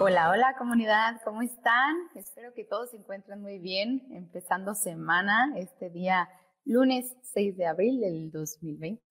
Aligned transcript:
Hola, 0.00 0.30
hola 0.30 0.54
comunidad, 0.56 1.20
¿cómo 1.24 1.42
están? 1.42 1.96
Espero 2.14 2.54
que 2.54 2.62
todos 2.62 2.90
se 2.90 2.96
encuentren 2.96 3.42
muy 3.42 3.58
bien, 3.58 4.06
empezando 4.12 4.76
semana, 4.76 5.52
este 5.56 5.90
día 5.90 6.28
lunes 6.64 7.16
6 7.22 7.56
de 7.56 7.66
abril 7.66 8.00
del 8.00 8.30
2020. 8.30 9.02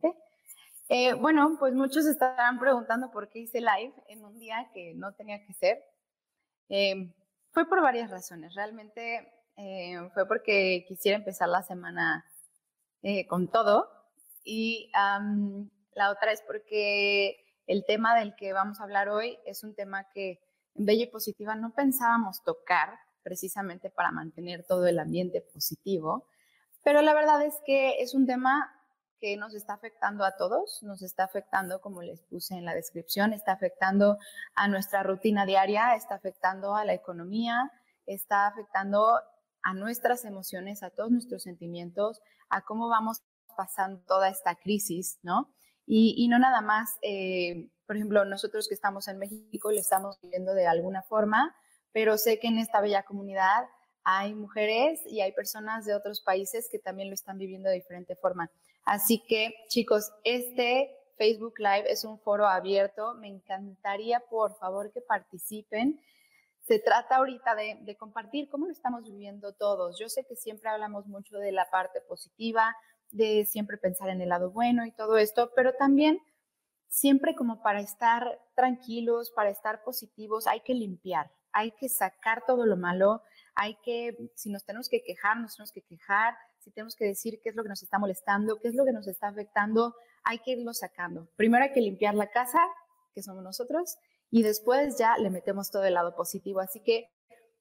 Eh, 0.88 1.14
bueno, 1.16 1.58
pues 1.60 1.74
muchos 1.74 2.06
estarán 2.06 2.58
preguntando 2.58 3.12
por 3.12 3.28
qué 3.28 3.40
hice 3.40 3.60
live 3.60 3.94
en 4.08 4.24
un 4.24 4.40
día 4.40 4.70
que 4.74 4.94
no 4.96 5.14
tenía 5.14 5.46
que 5.46 5.54
ser. 5.56 5.84
Eh, 6.70 7.14
fue 7.52 7.68
por 7.68 7.82
varias 7.82 8.10
razones, 8.10 8.56
realmente 8.56 9.30
eh, 9.58 9.98
fue 10.14 10.26
porque 10.26 10.86
quisiera 10.88 11.18
empezar 11.18 11.50
la 11.50 11.64
semana 11.64 12.26
con 13.28 13.50
todo 13.50 13.90
y 14.44 14.90
la 14.94 16.12
otra 16.12 16.32
es 16.32 16.42
porque 16.44 17.44
el 17.68 17.84
tema 17.86 18.18
del 18.18 18.36
que 18.36 18.54
vamos 18.54 18.80
a 18.80 18.84
hablar 18.84 19.10
hoy 19.10 19.38
es 19.46 19.64
un 19.66 19.76
tema 19.76 20.10
que 20.14 20.47
en 20.78 20.86
Bella 20.86 21.04
y 21.04 21.08
Positiva 21.08 21.56
no 21.56 21.74
pensábamos 21.74 22.44
tocar 22.44 23.00
precisamente 23.24 23.90
para 23.90 24.12
mantener 24.12 24.66
todo 24.66 24.88
el 24.88 25.00
ambiente 25.00 25.42
positivo, 25.42 26.28
pero 26.84 27.02
la 27.02 27.14
verdad 27.14 27.44
es 27.44 27.56
que 27.66 28.02
es 28.02 28.14
un 28.14 28.26
tema 28.26 28.72
que 29.20 29.36
nos 29.36 29.54
está 29.54 29.74
afectando 29.74 30.24
a 30.24 30.38
todos, 30.38 30.82
nos 30.84 31.02
está 31.02 31.24
afectando, 31.24 31.82
como 31.82 32.02
les 32.02 32.22
puse 32.22 32.54
en 32.54 32.66
la 32.66 32.76
descripción, 32.76 33.34
está 33.34 33.54
afectando 33.54 34.18
a 34.56 34.68
nuestra 34.68 35.04
rutina 35.04 35.46
diaria, 35.46 35.96
está 35.96 36.16
afectando 36.16 36.76
a 36.76 36.86
la 36.86 36.94
economía, 36.94 37.72
está 38.06 38.48
afectando 38.48 39.20
a 39.64 39.74
nuestras 39.74 40.24
emociones, 40.24 40.84
a 40.84 40.92
todos 40.92 41.12
nuestros 41.12 41.44
sentimientos, 41.44 42.22
a 42.50 42.62
cómo 42.62 42.88
vamos 42.88 43.24
pasando 43.58 44.02
toda 44.08 44.30
esta 44.30 44.56
crisis, 44.56 45.20
¿no? 45.24 45.54
Y, 45.86 46.28
no 46.28 46.38
nada 46.38 46.62
más 46.62 46.98
eh, 47.02 47.70
por 47.88 47.96
ejemplo, 47.96 48.26
nosotros 48.26 48.68
que 48.68 48.76
estamos 48.76 49.08
en 49.08 49.18
México 49.18 49.72
lo 49.72 49.80
estamos 49.80 50.20
viviendo 50.22 50.54
de 50.54 50.68
alguna 50.68 51.04
forma, 51.04 51.56
pero 51.94 52.18
sé 52.18 52.38
que 52.38 52.48
en 52.48 52.60
esta 52.60 52.82
bella 52.82 53.04
comunidad 53.04 53.66
hay 54.04 54.34
mujeres 54.34 55.02
y 55.06 55.22
hay 55.22 55.32
personas 55.32 55.86
de 55.86 55.96
otros 55.96 56.22
países 56.22 56.68
que 56.70 56.80
también 56.80 57.08
lo 57.10 57.14
están 57.14 57.38
viviendo 57.38 57.70
de 57.70 57.76
diferente 57.76 58.16
forma. 58.16 58.52
Así 58.84 59.24
que, 59.26 59.54
chicos, 59.70 60.12
este 60.26 60.96
Facebook 61.18 61.56
Live 61.60 61.92
es 61.92 62.04
un 62.04 62.20
foro 62.20 62.48
abierto. 62.48 63.16
Me 63.16 63.28
encantaría, 63.28 64.20
por 64.30 64.58
favor, 64.58 64.92
que 64.92 65.02
participen. 65.02 66.00
Se 66.62 66.80
trata 66.80 67.18
ahorita 67.18 67.56
de, 67.56 67.80
de, 67.82 67.96
compartir 67.96 68.50
cómo 68.50 68.66
lo 68.66 68.72
estamos 68.72 69.04
viviendo 69.04 69.54
todos. 69.54 69.98
Yo 69.98 70.10
sé 70.10 70.26
que 70.26 70.36
siempre 70.36 70.70
hablamos 70.70 71.08
mucho 71.08 71.38
de 71.38 71.54
la 71.54 71.70
parte 71.70 72.02
positiva, 72.02 72.76
de 73.12 73.46
siempre 73.46 73.78
pensar 73.78 74.10
en 74.10 74.22
el 74.22 74.30
lado 74.30 74.52
bueno 74.52 74.86
y 74.86 74.92
todo 74.92 75.18
esto, 75.18 75.52
pero 75.56 75.74
también 75.74 76.20
siempre 76.88 77.36
como 77.36 77.62
para 77.62 77.80
estar 77.82 78.40
tranquilos, 78.56 79.32
para 79.32 79.50
estar 79.50 79.84
positivos, 79.84 80.48
hay 80.48 80.62
que 80.62 80.74
limpiar, 80.74 81.32
hay 81.52 81.72
que 81.72 81.90
sacar 81.90 82.44
todo 82.46 82.66
lo 82.66 82.78
malo, 82.78 83.22
hay 83.56 83.76
que, 83.84 84.32
si 84.36 84.50
nos 84.50 84.66
tenemos 84.66 84.90
que 84.90 85.04
quejar, 85.04 85.38
nos 85.38 85.56
tenemos 85.56 85.72
que 85.72 85.82
quejar, 85.82 86.36
si 86.60 86.72
tenemos 86.72 86.96
que 86.96 87.06
decir 87.06 87.40
qué 87.42 87.50
es 87.50 87.56
lo 87.56 87.64
que 87.64 87.70
nos 87.70 87.82
está 87.82 87.98
molestando, 87.98 88.60
qué 88.60 88.68
es 88.68 88.76
lo 88.76 88.86
que 88.86 88.92
nos 88.92 89.08
está 89.08 89.28
afectando, 89.30 89.96
hay 90.24 90.40
que 90.40 90.52
irlo 90.52 90.74
sacando. 90.74 91.28
Primero 91.36 91.64
hay 91.64 91.72
que 91.72 91.82
limpiar 91.82 92.14
la 92.14 92.30
casa, 92.30 92.60
que 93.14 93.24
somos 93.24 93.44
nosotros, 93.44 93.98
y 94.30 94.44
después 94.44 94.98
ya 94.98 95.18
le 95.18 95.30
metemos 95.30 95.72
todo 95.72 95.86
el 95.86 95.94
lado 95.94 96.16
positivo. 96.16 96.60
Así 96.60 96.82
que, 96.82 97.10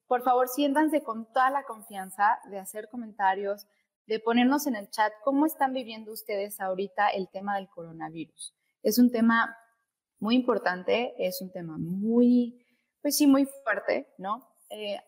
por 0.07 0.23
favor, 0.23 0.49
siéntanse 0.49 1.03
con 1.03 1.33
toda 1.33 1.51
la 1.51 1.65
confianza 1.65 2.39
de 2.51 2.59
hacer 2.59 2.89
comentarios, 2.89 3.67
de 4.07 4.21
ponernos 4.21 4.67
en 4.67 4.77
el 4.77 4.91
chat 4.91 5.13
cómo 5.25 5.47
están 5.47 5.73
viviendo 5.73 6.13
ustedes 6.13 6.61
ahorita 6.61 7.09
el 7.09 7.29
tema 7.29 7.57
del 7.57 7.69
coronavirus. 7.69 8.55
Es 8.87 9.01
un 9.01 9.11
tema 9.11 9.59
muy 10.21 10.37
importante, 10.37 11.13
es 11.19 11.43
un 11.43 11.51
tema 11.51 11.77
muy, 11.77 12.65
pues 13.03 13.17
sí, 13.17 13.27
muy 13.27 13.45
fuerte, 13.65 14.07
¿no? 14.17 14.49
Eh, 14.71 15.01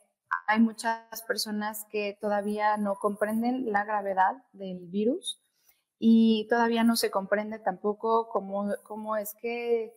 hay 0.48 0.58
muchas 0.58 1.22
personas 1.28 1.86
que 1.88 2.18
todavía 2.20 2.76
no 2.76 2.96
comprenden 2.96 3.70
la 3.70 3.84
gravedad 3.84 4.32
del 4.52 4.88
virus 4.88 5.40
y 5.96 6.48
todavía 6.50 6.82
no 6.82 6.96
se 6.96 7.12
comprende 7.12 7.60
tampoco 7.60 8.28
cómo, 8.30 8.68
cómo 8.82 9.16
es 9.16 9.36
que, 9.40 9.94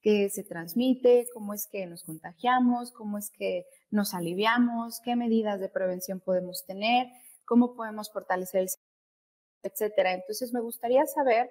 que 0.00 0.30
se 0.30 0.44
transmite, 0.44 1.26
cómo 1.34 1.54
es 1.54 1.66
que 1.66 1.86
nos 1.86 2.04
contagiamos, 2.04 2.92
cómo 2.92 3.18
es 3.18 3.32
que 3.32 3.66
nos 3.90 4.14
aliviamos, 4.14 5.00
qué 5.04 5.16
medidas 5.16 5.58
de 5.58 5.68
prevención 5.68 6.20
podemos 6.20 6.64
tener, 6.66 7.08
cómo 7.44 7.74
podemos 7.74 8.12
fortalecer 8.12 8.60
el 8.60 8.68
etcétera. 9.64 10.12
Entonces 10.12 10.52
me 10.52 10.60
gustaría 10.60 11.04
saber 11.06 11.50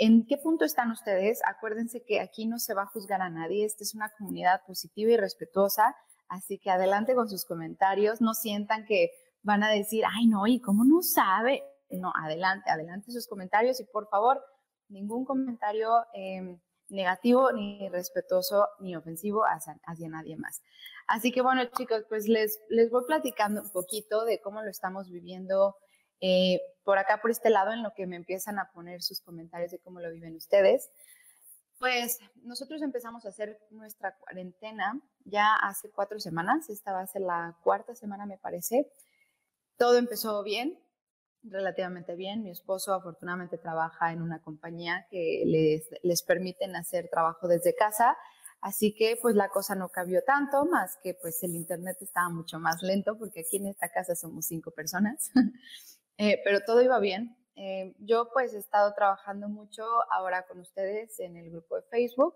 ¿En 0.00 0.26
qué 0.26 0.36
punto 0.36 0.64
están 0.64 0.92
ustedes? 0.92 1.40
Acuérdense 1.44 2.04
que 2.04 2.20
aquí 2.20 2.46
no 2.46 2.60
se 2.60 2.72
va 2.72 2.82
a 2.82 2.86
juzgar 2.86 3.20
a 3.20 3.30
nadie, 3.30 3.64
esta 3.64 3.82
es 3.82 3.94
una 3.96 4.10
comunidad 4.16 4.62
positiva 4.64 5.10
y 5.10 5.16
respetuosa, 5.16 5.96
así 6.28 6.58
que 6.58 6.70
adelante 6.70 7.16
con 7.16 7.28
sus 7.28 7.44
comentarios, 7.44 8.20
no 8.20 8.32
sientan 8.34 8.84
que 8.86 9.10
van 9.42 9.64
a 9.64 9.70
decir, 9.70 10.04
ay 10.06 10.28
no, 10.28 10.46
¿y 10.46 10.60
cómo 10.60 10.84
no 10.84 11.02
sabe? 11.02 11.64
No, 11.90 12.12
adelante, 12.14 12.70
adelante 12.70 13.10
sus 13.10 13.26
comentarios 13.26 13.80
y 13.80 13.84
por 13.84 14.08
favor, 14.08 14.40
ningún 14.88 15.24
comentario 15.24 15.90
em, 16.12 16.60
negativo, 16.90 17.50
ni 17.50 17.88
respetuoso, 17.88 18.68
ni 18.78 18.94
ofensivo 18.94 19.42
hacia, 19.44 19.80
hacia, 19.84 20.08
nadie 20.08 20.36
más. 20.36 20.62
Así 21.08 21.32
que 21.32 21.42
bueno, 21.42 21.64
chicos, 21.76 22.04
pues 22.08 22.28
les, 22.28 22.60
les 22.68 22.88
voy 22.90 23.02
platicando 23.04 23.62
un 23.62 23.70
poquito 23.70 24.24
de 24.24 24.40
cómo 24.40 24.62
lo 24.62 24.70
estamos 24.70 25.10
viviendo 25.10 25.74
eh, 26.20 26.60
por 26.88 26.96
acá, 26.96 27.20
por 27.20 27.30
este 27.30 27.50
lado, 27.50 27.70
en 27.74 27.82
lo 27.82 27.92
que 27.94 28.06
me 28.06 28.16
empiezan 28.16 28.58
a 28.58 28.70
poner 28.72 29.02
sus 29.02 29.20
comentarios 29.20 29.70
de 29.70 29.78
cómo 29.78 30.00
lo 30.00 30.10
viven 30.10 30.34
ustedes. 30.36 30.88
Pues 31.78 32.18
nosotros 32.36 32.80
empezamos 32.80 33.26
a 33.26 33.28
hacer 33.28 33.60
nuestra 33.68 34.16
cuarentena 34.16 34.98
ya 35.26 35.54
hace 35.56 35.90
cuatro 35.90 36.18
semanas, 36.18 36.70
esta 36.70 36.94
va 36.94 37.00
a 37.00 37.06
ser 37.06 37.20
la 37.20 37.58
cuarta 37.62 37.94
semana 37.94 38.24
me 38.24 38.38
parece. 38.38 38.90
Todo 39.76 39.98
empezó 39.98 40.42
bien, 40.42 40.78
relativamente 41.42 42.14
bien. 42.14 42.42
Mi 42.42 42.52
esposo 42.52 42.94
afortunadamente 42.94 43.58
trabaja 43.58 44.10
en 44.14 44.22
una 44.22 44.40
compañía 44.40 45.06
que 45.10 45.42
les, 45.44 45.90
les 46.02 46.22
permiten 46.22 46.74
hacer 46.74 47.10
trabajo 47.10 47.48
desde 47.48 47.74
casa, 47.74 48.16
así 48.62 48.94
que 48.94 49.18
pues 49.20 49.36
la 49.36 49.50
cosa 49.50 49.74
no 49.74 49.90
cambió 49.90 50.22
tanto, 50.24 50.64
más 50.64 50.96
que 51.02 51.12
pues 51.12 51.42
el 51.42 51.54
internet 51.54 51.98
estaba 52.00 52.30
mucho 52.30 52.58
más 52.58 52.82
lento 52.82 53.18
porque 53.18 53.40
aquí 53.40 53.58
en 53.58 53.66
esta 53.66 53.90
casa 53.90 54.14
somos 54.14 54.46
cinco 54.46 54.70
personas. 54.70 55.30
Eh, 56.18 56.40
pero 56.44 56.60
todo 56.60 56.82
iba 56.82 56.98
bien. 56.98 57.36
Eh, 57.54 57.94
yo 58.00 58.30
pues 58.32 58.54
he 58.54 58.58
estado 58.58 58.92
trabajando 58.94 59.48
mucho 59.48 59.84
ahora 60.12 60.46
con 60.46 60.60
ustedes 60.60 61.18
en 61.20 61.36
el 61.36 61.50
grupo 61.50 61.76
de 61.76 61.82
Facebook, 61.82 62.34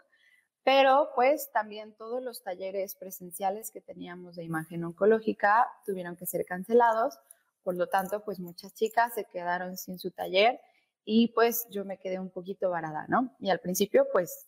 pero 0.64 1.10
pues 1.14 1.50
también 1.52 1.92
todos 1.92 2.22
los 2.22 2.42
talleres 2.42 2.94
presenciales 2.94 3.70
que 3.70 3.80
teníamos 3.80 4.36
de 4.36 4.44
imagen 4.44 4.84
oncológica 4.84 5.68
tuvieron 5.84 6.16
que 6.16 6.26
ser 6.26 6.44
cancelados, 6.44 7.18
por 7.62 7.76
lo 7.76 7.88
tanto 7.88 8.24
pues 8.24 8.40
muchas 8.40 8.74
chicas 8.74 9.14
se 9.14 9.24
quedaron 9.24 9.76
sin 9.76 9.98
su 9.98 10.10
taller 10.10 10.60
y 11.04 11.28
pues 11.28 11.66
yo 11.70 11.84
me 11.84 11.98
quedé 11.98 12.18
un 12.18 12.30
poquito 12.30 12.70
varada, 12.70 13.06
¿no? 13.08 13.34
Y 13.40 13.50
al 13.50 13.60
principio 13.60 14.06
pues 14.12 14.46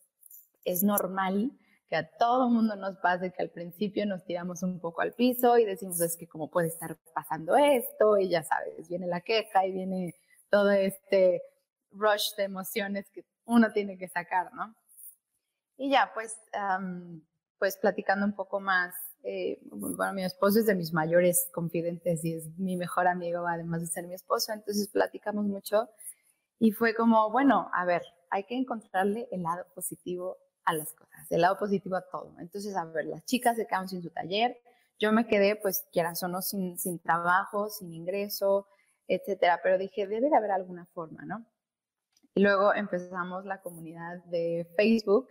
es 0.63 0.83
normal 0.83 1.51
que 1.95 1.99
a 1.99 2.17
todo 2.17 2.49
mundo 2.49 2.75
nos 2.75 2.97
pase 2.97 3.31
que 3.31 3.41
al 3.41 3.51
principio 3.51 4.05
nos 4.05 4.25
tiramos 4.25 4.63
un 4.63 4.81
poco 4.81 5.01
al 5.01 5.13
piso 5.13 5.57
y 5.57 5.63
decimos, 5.63 6.01
es 6.01 6.17
que 6.17 6.27
cómo 6.27 6.49
puede 6.49 6.67
estar 6.67 6.97
pasando 7.13 7.55
esto, 7.55 8.17
y 8.17 8.27
ya 8.27 8.43
sabes, 8.43 8.89
viene 8.89 9.07
la 9.07 9.21
queja 9.21 9.65
y 9.65 9.71
viene 9.71 10.13
todo 10.49 10.71
este 10.71 11.41
rush 11.91 12.35
de 12.35 12.43
emociones 12.43 13.09
que 13.11 13.23
uno 13.45 13.71
tiene 13.71 13.97
que 13.97 14.09
sacar, 14.09 14.53
¿no? 14.53 14.75
Y 15.77 15.89
ya, 15.89 16.11
pues, 16.13 16.37
pues 17.59 17.77
platicando 17.77 18.25
un 18.25 18.35
poco 18.35 18.59
más, 18.59 18.93
eh, 19.23 19.59
bueno, 19.71 20.13
mi 20.13 20.25
esposo 20.25 20.59
es 20.59 20.65
de 20.65 20.75
mis 20.75 20.91
mayores 20.91 21.49
confidentes 21.53 22.25
y 22.25 22.33
es 22.33 22.57
mi 22.57 22.75
mejor 22.75 23.07
amigo, 23.07 23.47
además 23.47 23.81
de 23.81 23.87
ser 23.87 24.05
mi 24.05 24.15
esposo, 24.15 24.51
entonces 24.51 24.89
platicamos 24.89 25.45
mucho 25.45 25.89
y 26.59 26.71
fue 26.71 26.93
como, 26.93 27.31
bueno, 27.31 27.69
a 27.73 27.85
ver, 27.85 28.01
hay 28.31 28.43
que 28.43 28.57
encontrarle 28.57 29.29
el 29.31 29.43
lado 29.43 29.65
positivo 29.73 30.37
a 30.65 30.73
las 30.73 30.93
cosas, 30.93 31.31
el 31.31 31.41
lado 31.41 31.57
positivo 31.57 31.95
a 31.95 32.01
todo. 32.01 32.33
Entonces, 32.39 32.75
a 32.75 32.85
ver, 32.85 33.05
las 33.05 33.23
chicas 33.25 33.55
se 33.55 33.65
quedaron 33.65 33.87
sin 33.87 34.01
su 34.01 34.09
taller, 34.09 34.57
yo 34.99 35.11
me 35.11 35.27
quedé, 35.27 35.55
pues, 35.55 35.85
quieras 35.91 36.21
o 36.23 36.27
no, 36.27 36.41
sin, 36.41 36.77
sin 36.77 36.99
trabajo, 36.99 37.69
sin 37.69 37.93
ingreso, 37.93 38.67
etcétera, 39.07 39.59
pero 39.61 39.77
dije, 39.77 40.07
debe 40.07 40.29
de 40.29 40.35
haber 40.35 40.51
alguna 40.51 40.85
forma, 40.87 41.23
¿no? 41.25 41.45
Y 42.33 42.41
luego 42.41 42.73
empezamos 42.73 43.45
la 43.45 43.61
comunidad 43.61 44.23
de 44.25 44.67
Facebook 44.75 45.27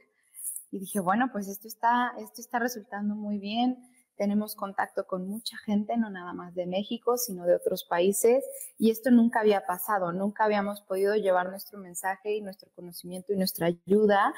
y 0.71 0.79
dije, 0.79 1.01
bueno, 1.01 1.29
pues 1.33 1.49
esto 1.49 1.69
está, 1.69 2.13
esto 2.19 2.41
está 2.41 2.59
resultando 2.59 3.15
muy 3.15 3.39
bien 3.39 3.94
tenemos 4.17 4.55
contacto 4.55 5.07
con 5.07 5.27
mucha 5.29 5.57
gente, 5.59 5.97
no 5.97 6.11
nada 6.11 6.33
más 6.33 6.55
de 6.55 6.67
México, 6.67 7.17
sino 7.17 7.45
de 7.45 7.55
otros 7.55 7.85
países, 7.85 8.45
y 8.79 8.91
esto 8.91 9.11
nunca 9.11 9.41
había 9.41 9.67
pasado, 9.67 10.13
nunca 10.13 10.45
habíamos 10.45 10.81
podido 10.83 11.15
llevar 11.17 11.51
nuestro 11.51 11.79
mensaje 11.79 12.37
y 12.37 12.41
nuestro 12.41 12.71
conocimiento 12.75 13.33
y 13.33 13.37
nuestra 13.37 13.67
ayuda 13.67 14.29
a 14.29 14.35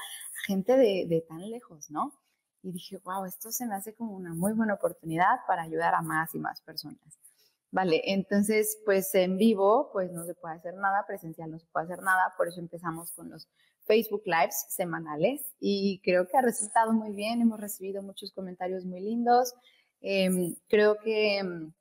gente 0.47 0.77
de, 0.77 1.25
tan 1.29 1.51
lejos, 1.51 1.91
¿no? 1.91 2.13
Y 2.63 2.73
dije, 2.73 2.99
wow, 3.05 3.25
esto 3.25 3.51
se 3.53 3.67
me 3.67 3.75
hace 3.75 3.95
como 3.95 4.17
una 4.17 4.35
muy 4.35 4.53
buena 4.53 4.75
oportunidad 4.75 5.41
para 5.47 5.63
ayudar 5.63 5.95
a 5.95 6.03
más 6.03 6.35
y 6.35 6.39
más 6.39 6.61
personas. 6.63 6.99
Vale, 7.71 8.01
entonces, 8.07 8.79
pues 8.85 9.15
en 9.15 9.37
vivo, 9.37 9.91
pues 9.93 10.11
no 10.13 10.25
se 10.25 10.35
puede 10.35 10.55
hacer 10.55 10.75
nada, 10.75 11.05
presencial 11.07 11.51
no 11.51 11.59
se 11.59 11.67
puede 11.67 11.85
hacer 11.87 12.03
nada, 12.03 12.33
por 12.37 12.49
eso 12.49 12.61
empezamos 12.61 13.13
con 13.13 13.31
los 13.31 13.49
Facebook 13.87 14.23
Lives 14.27 14.67
semanales 14.69 15.55
y 15.61 16.01
creo 16.05 16.27
que 16.29 16.37
ha 16.37 16.43
resultado 16.43 16.93
muy 16.93 17.13
bien, 17.13 17.41
hemos 17.41 17.61
recibido 17.61 18.03
muchos 18.03 18.33
comentarios 18.33 18.85
muy 18.85 19.01
lindos, 19.01 19.55
em, 20.01 20.57
creo, 20.69 20.97
que, 20.99 21.39
em, 21.39 21.73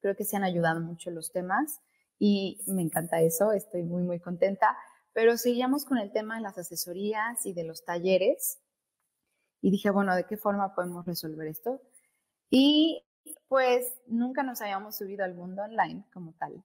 creo 0.00 0.16
que 0.16 0.24
se 0.24 0.36
han 0.36 0.44
ayudado 0.44 0.80
mucho 0.80 1.10
los 1.10 1.32
temas 1.32 1.80
y 2.18 2.60
me 2.66 2.82
encanta 2.82 3.20
eso, 3.20 3.52
estoy 3.52 3.82
muy, 3.82 4.02
muy 4.02 4.20
contenta, 4.20 4.76
pero 5.12 5.36
seguíamos 5.36 5.84
con 5.84 5.98
el 5.98 6.12
tema 6.12 6.36
de 6.36 6.42
las 6.42 6.58
asesorías 6.58 7.44
y 7.44 7.52
de 7.52 7.64
los 7.64 7.84
talleres 7.84 8.60
y 9.60 9.70
dije, 9.70 9.90
bueno, 9.90 10.14
¿de 10.14 10.24
qué 10.24 10.36
forma 10.36 10.74
podemos 10.74 11.04
resolver 11.04 11.48
esto? 11.48 11.80
Y 12.50 13.04
pues 13.48 13.92
nunca 14.06 14.42
nos 14.42 14.60
habíamos 14.60 14.96
subido 14.96 15.24
al 15.24 15.34
mundo 15.34 15.62
online 15.62 16.04
como 16.12 16.32
tal. 16.34 16.62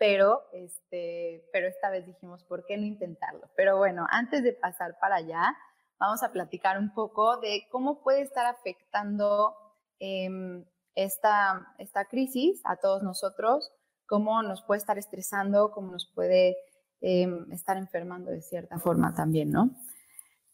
Pero, 0.00 0.48
este, 0.54 1.46
pero 1.52 1.68
esta 1.68 1.90
vez 1.90 2.06
dijimos, 2.06 2.42
¿por 2.44 2.64
qué 2.64 2.78
no 2.78 2.86
intentarlo? 2.86 3.50
Pero 3.54 3.76
bueno, 3.76 4.06
antes 4.10 4.42
de 4.42 4.54
pasar 4.54 4.98
para 4.98 5.16
allá, 5.16 5.54
vamos 5.98 6.22
a 6.22 6.32
platicar 6.32 6.78
un 6.78 6.94
poco 6.94 7.36
de 7.36 7.68
cómo 7.70 8.02
puede 8.02 8.22
estar 8.22 8.46
afectando 8.46 9.54
em, 9.98 10.64
esta, 10.94 11.74
esta 11.76 12.06
crisis 12.06 12.62
a 12.64 12.76
todos 12.76 13.02
nosotros, 13.02 13.70
cómo 14.06 14.42
nos 14.42 14.62
puede 14.62 14.78
estar 14.78 14.96
estresando, 14.96 15.70
cómo 15.70 15.92
nos 15.92 16.06
puede 16.06 16.56
em, 17.02 17.52
estar 17.52 17.76
enfermando 17.76 18.30
de 18.30 18.40
cierta 18.40 18.78
forma 18.78 19.14
también, 19.14 19.50
¿no? 19.50 19.68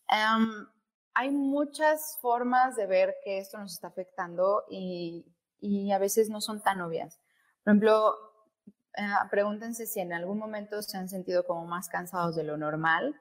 Em, 0.09 0.67
hay 1.15 1.31
muchas 1.31 2.19
formas 2.21 2.75
de 2.75 2.87
ver 2.89 3.15
que 3.23 3.39
esto 3.39 3.59
nos 3.59 3.75
está 3.75 3.87
afectando 3.87 4.65
y, 4.69 5.25
a 5.93 5.99
veces 5.99 6.31
no 6.31 6.41
son 6.41 6.61
tan 6.63 6.81
obvias. 6.81 7.21
Por 7.63 7.71
ejemplo, 7.71 8.15
eh, 8.97 9.03
pregúntense 9.31 9.87
si 9.87 10.01
en 10.01 10.13
algún 10.13 10.39
momento 10.39 10.83
se 10.83 10.97
han 10.97 11.09
sentido 11.09 11.45
como 11.47 11.67
más 11.67 11.89
cansados 11.89 12.37
de 12.37 12.45
lo 12.45 12.57
normal 12.57 13.21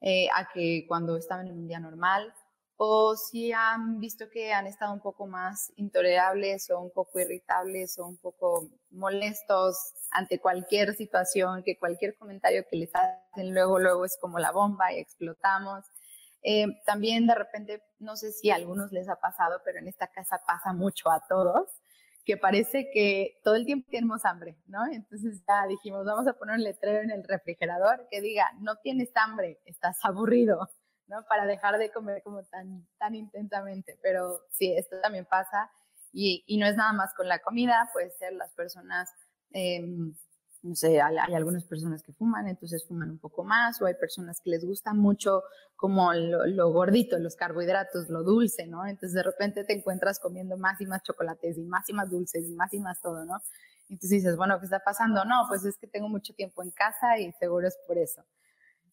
eh, 0.00 0.28
a 0.34 0.48
que 0.52 0.84
cuando 0.88 1.16
estaban 1.16 1.46
en 1.46 1.58
un 1.58 1.68
día 1.68 1.78
normal 1.78 2.34
o 2.76 3.14
si 3.14 3.52
han 3.52 4.00
visto 4.00 4.28
que 4.28 4.52
han 4.52 4.66
estado 4.66 4.92
un 4.92 5.00
poco 5.00 5.28
más 5.28 5.72
intolerables 5.76 6.68
o 6.70 6.80
un 6.80 6.90
poco 6.90 7.20
irritables 7.20 7.96
o 8.00 8.06
un 8.08 8.16
poco 8.16 8.68
molestos 8.90 9.76
ante 10.10 10.40
cualquier 10.40 10.94
situación, 10.96 11.62
que 11.62 11.78
cualquier 11.78 12.16
comentario 12.16 12.64
que 12.68 12.76
les 12.76 12.90
hacen 12.92 13.54
luego, 13.54 13.78
luego 13.78 14.04
es 14.04 14.18
como 14.20 14.40
la 14.40 14.50
bomba 14.50 14.92
y 14.92 14.98
explotamos. 14.98 15.84
Eh, 16.42 16.66
también 16.84 17.28
de 17.28 17.36
repente, 17.36 17.82
no 18.00 18.16
sé 18.16 18.32
si 18.32 18.50
a 18.50 18.56
algunos 18.56 18.90
les 18.90 19.08
ha 19.08 19.14
pasado, 19.14 19.60
pero 19.64 19.78
en 19.78 19.86
esta 19.86 20.08
casa 20.08 20.42
pasa 20.44 20.72
mucho 20.72 21.08
a 21.08 21.24
todos, 21.28 21.68
que 22.24 22.36
parece 22.36 22.90
que 22.92 23.40
todo 23.42 23.56
el 23.56 23.66
tiempo 23.66 23.88
tenemos 23.90 24.24
hambre, 24.24 24.56
¿no? 24.66 24.86
Entonces 24.92 25.42
ya 25.46 25.66
dijimos, 25.66 26.04
vamos 26.04 26.26
a 26.26 26.34
poner 26.34 26.56
un 26.56 26.64
letrero 26.64 27.02
en 27.02 27.10
el 27.10 27.24
refrigerador 27.24 28.06
que 28.10 28.20
diga, 28.20 28.50
no 28.60 28.76
tienes 28.76 29.10
hambre, 29.16 29.60
estás 29.64 29.98
aburrido, 30.04 30.70
¿no? 31.08 31.24
Para 31.28 31.46
dejar 31.46 31.78
de 31.78 31.90
comer 31.90 32.22
como 32.22 32.44
tan, 32.44 32.86
tan 32.98 33.14
intensamente. 33.14 33.98
Pero 34.02 34.40
sí, 34.50 34.72
esto 34.76 35.00
también 35.00 35.26
pasa 35.26 35.70
y, 36.12 36.44
y 36.46 36.58
no 36.58 36.66
es 36.66 36.76
nada 36.76 36.92
más 36.92 37.12
con 37.14 37.28
la 37.28 37.40
comida, 37.40 37.90
puede 37.92 38.10
ser 38.10 38.32
las 38.34 38.52
personas... 38.52 39.10
Eh, 39.52 39.84
no 40.62 40.76
sé, 40.76 41.00
hay, 41.00 41.34
algunas 41.34 41.64
personas 41.64 42.02
que 42.02 42.12
fuman, 42.12 42.46
entonces 42.46 42.86
fuman 42.86 43.10
un 43.10 43.18
poco 43.18 43.42
más, 43.42 43.82
o 43.82 43.86
hay 43.86 43.94
personas 43.94 44.40
que 44.40 44.50
les 44.50 44.64
gusta 44.64 44.94
mucho 44.94 45.42
como 45.74 46.12
lo, 46.14 46.70
gordito, 46.70 47.18
los 47.18 47.34
carbohidratos, 47.34 48.08
lo 48.08 48.22
dulce, 48.22 48.66
¿no? 48.66 48.86
Entonces 48.86 49.14
de 49.14 49.24
repente 49.24 49.64
te 49.64 49.72
encuentras 49.72 50.20
comiendo 50.20 50.56
más 50.56 50.80
y 50.80 50.86
más 50.86 51.02
chocolates 51.02 51.58
y 51.58 51.64
más 51.64 51.88
y 51.88 51.92
más 51.92 52.10
dulces 52.10 52.48
y 52.48 52.54
más 52.54 52.72
y 52.72 52.78
más 52.78 53.00
todo, 53.00 53.24
¿no? 53.24 53.42
Entonces 53.88 54.10
dices, 54.10 54.36
bueno, 54.36 54.58
¿qué 54.60 54.66
está 54.66 54.78
pasando? 54.78 55.24
No, 55.24 55.46
pues 55.48 55.64
es 55.64 55.76
que 55.76 55.88
tengo 55.88 56.08
mucho 56.08 56.32
tiempo 56.34 56.62
en 56.62 56.70
casa 56.70 57.18
y 57.18 57.32
seguro 57.32 57.66
es 57.66 57.76
por 57.86 57.98
eso. 57.98 58.24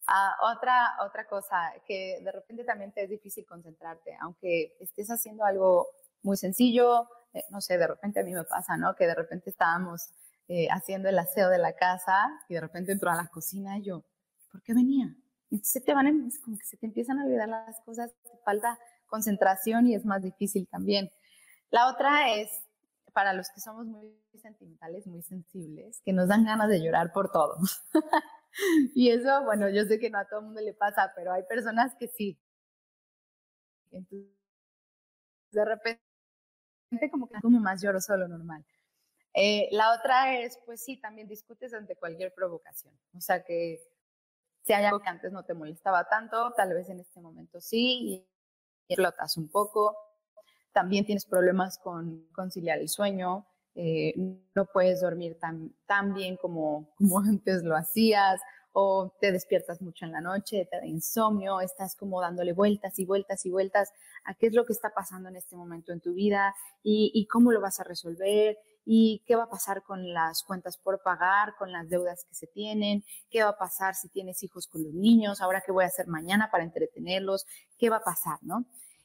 Ah, 0.08 0.34
otra, 0.56 0.96
otra 1.06 1.26
cosa, 1.28 1.72
que 1.86 2.20
de 2.24 2.32
repente 2.32 2.64
también 2.64 2.90
te 2.90 3.04
es 3.04 3.10
difícil 3.10 3.46
concentrarte, 3.46 4.16
aunque 4.20 4.76
estés 4.80 5.08
haciendo 5.08 5.44
algo 5.44 5.86
muy 6.22 6.36
sencillo, 6.36 7.08
eh, 7.32 7.44
no 7.50 7.60
sé, 7.60 7.78
de 7.78 7.86
repente 7.86 8.18
a 8.18 8.24
mí 8.24 8.32
me 8.34 8.42
pasa, 8.42 8.76
¿no? 8.76 8.96
Que 8.96 9.06
de 9.06 9.14
repente 9.14 9.50
estábamos 9.50 10.10
eh, 10.52 10.66
haciendo 10.68 11.08
el 11.08 11.16
aseo 11.16 11.48
de 11.48 11.58
la 11.58 11.76
casa 11.76 12.28
y 12.48 12.54
de 12.54 12.60
repente 12.60 12.90
entró 12.90 13.08
a 13.08 13.14
la 13.14 13.28
cocina 13.28 13.78
y 13.78 13.84
yo, 13.84 14.04
¿por 14.50 14.60
qué 14.62 14.74
venía? 14.74 15.14
Y 15.48 15.60
se 15.60 15.80
te 15.80 15.94
van, 15.94 16.28
como 16.44 16.58
que 16.58 16.64
se 16.64 16.76
te 16.76 16.86
empiezan 16.86 17.20
a 17.20 17.24
olvidar 17.24 17.48
las 17.48 17.80
cosas, 17.82 18.12
te 18.24 18.36
falta 18.44 18.76
concentración 19.06 19.86
y 19.86 19.94
es 19.94 20.04
más 20.04 20.24
difícil 20.24 20.66
también. 20.66 21.08
La 21.70 21.88
otra 21.88 22.34
es 22.34 22.50
para 23.12 23.32
los 23.32 23.48
que 23.50 23.60
somos 23.60 23.86
muy 23.86 24.12
sentimentales, 24.42 25.06
muy 25.06 25.22
sensibles, 25.22 26.00
que 26.04 26.12
nos 26.12 26.26
dan 26.26 26.44
ganas 26.44 26.68
de 26.68 26.82
llorar 26.82 27.12
por 27.12 27.30
todo. 27.30 27.56
y 28.96 29.10
eso, 29.10 29.44
bueno, 29.44 29.68
yo 29.68 29.84
sé 29.84 30.00
que 30.00 30.10
no 30.10 30.18
a 30.18 30.24
todo 30.24 30.40
el 30.40 30.46
mundo 30.46 30.62
le 30.62 30.74
pasa, 30.74 31.12
pero 31.14 31.32
hay 31.32 31.44
personas 31.44 31.94
que 31.96 32.08
sí. 32.08 32.40
Entonces, 33.92 34.26
de 35.52 35.64
repente, 35.64 36.02
como 37.12 37.28
que 37.28 37.40
como 37.40 37.60
más 37.60 37.80
lloro 37.80 38.00
solo 38.00 38.26
normal. 38.26 38.64
Eh, 39.34 39.68
la 39.70 39.94
otra 39.94 40.38
es, 40.40 40.58
pues 40.66 40.82
sí, 40.82 40.96
también 40.96 41.28
discutes 41.28 41.72
ante 41.72 41.96
cualquier 41.96 42.32
provocación. 42.34 42.92
O 43.16 43.20
sea, 43.20 43.44
que 43.44 43.80
si 44.62 44.72
hay 44.72 44.84
algo 44.84 45.00
que 45.00 45.08
antes 45.08 45.32
no 45.32 45.44
te 45.44 45.54
molestaba 45.54 46.08
tanto, 46.08 46.52
tal 46.56 46.74
vez 46.74 46.88
en 46.88 47.00
este 47.00 47.20
momento 47.20 47.60
sí, 47.60 48.26
y 48.88 48.94
flotas 48.94 49.36
un 49.36 49.48
poco. 49.48 49.96
También 50.72 51.04
tienes 51.04 51.26
problemas 51.26 51.78
con 51.78 52.28
conciliar 52.32 52.78
el 52.78 52.88
sueño, 52.88 53.46
eh, 53.74 54.14
no 54.54 54.66
puedes 54.66 55.00
dormir 55.00 55.38
tan, 55.38 55.74
tan 55.86 56.12
bien 56.12 56.36
como, 56.36 56.92
como 56.96 57.18
antes 57.20 57.62
lo 57.62 57.76
hacías, 57.76 58.40
o 58.72 59.12
te 59.20 59.32
despiertas 59.32 59.82
mucho 59.82 60.04
en 60.04 60.12
la 60.12 60.20
noche, 60.20 60.68
te 60.70 60.76
da 60.76 60.86
insomnio, 60.86 61.60
estás 61.60 61.96
como 61.96 62.20
dándole 62.20 62.52
vueltas 62.52 62.98
y 63.00 63.04
vueltas 63.04 63.44
y 63.44 63.50
vueltas 63.50 63.92
a 64.24 64.34
qué 64.34 64.46
es 64.46 64.54
lo 64.54 64.64
que 64.64 64.72
está 64.72 64.94
pasando 64.94 65.28
en 65.28 65.34
este 65.34 65.56
momento 65.56 65.92
en 65.92 66.00
tu 66.00 66.14
vida 66.14 66.54
y 66.84 67.26
cómo 67.26 67.50
lo 67.50 67.60
vas 67.60 67.80
a 67.80 67.84
resolver 67.84 68.56
y 68.92 69.22
qué 69.24 69.36
va 69.36 69.44
a 69.44 69.48
pasar 69.48 69.84
con 69.84 70.12
las 70.12 70.42
cuentas 70.42 70.76
por 70.76 71.00
pagar, 71.00 71.54
con 71.56 71.70
las 71.70 71.88
deudas 71.88 72.24
que 72.24 72.34
se 72.34 72.48
tienen, 72.48 73.04
qué 73.30 73.44
va 73.44 73.50
a 73.50 73.56
pasar 73.56 73.94
si 73.94 74.08
tienes 74.08 74.42
hijos 74.42 74.66
con 74.66 74.82
los 74.82 74.92
niños, 74.92 75.40
ahora 75.40 75.62
qué 75.64 75.70
voy 75.70 75.84
a 75.84 75.86
hacer 75.86 76.08
mañana 76.08 76.50
para 76.50 76.64
entretenerlos, 76.64 77.46
qué 77.78 77.88
va 77.88 77.98
a 77.98 78.02
pasar, 78.02 78.40
¿no? 78.42 78.64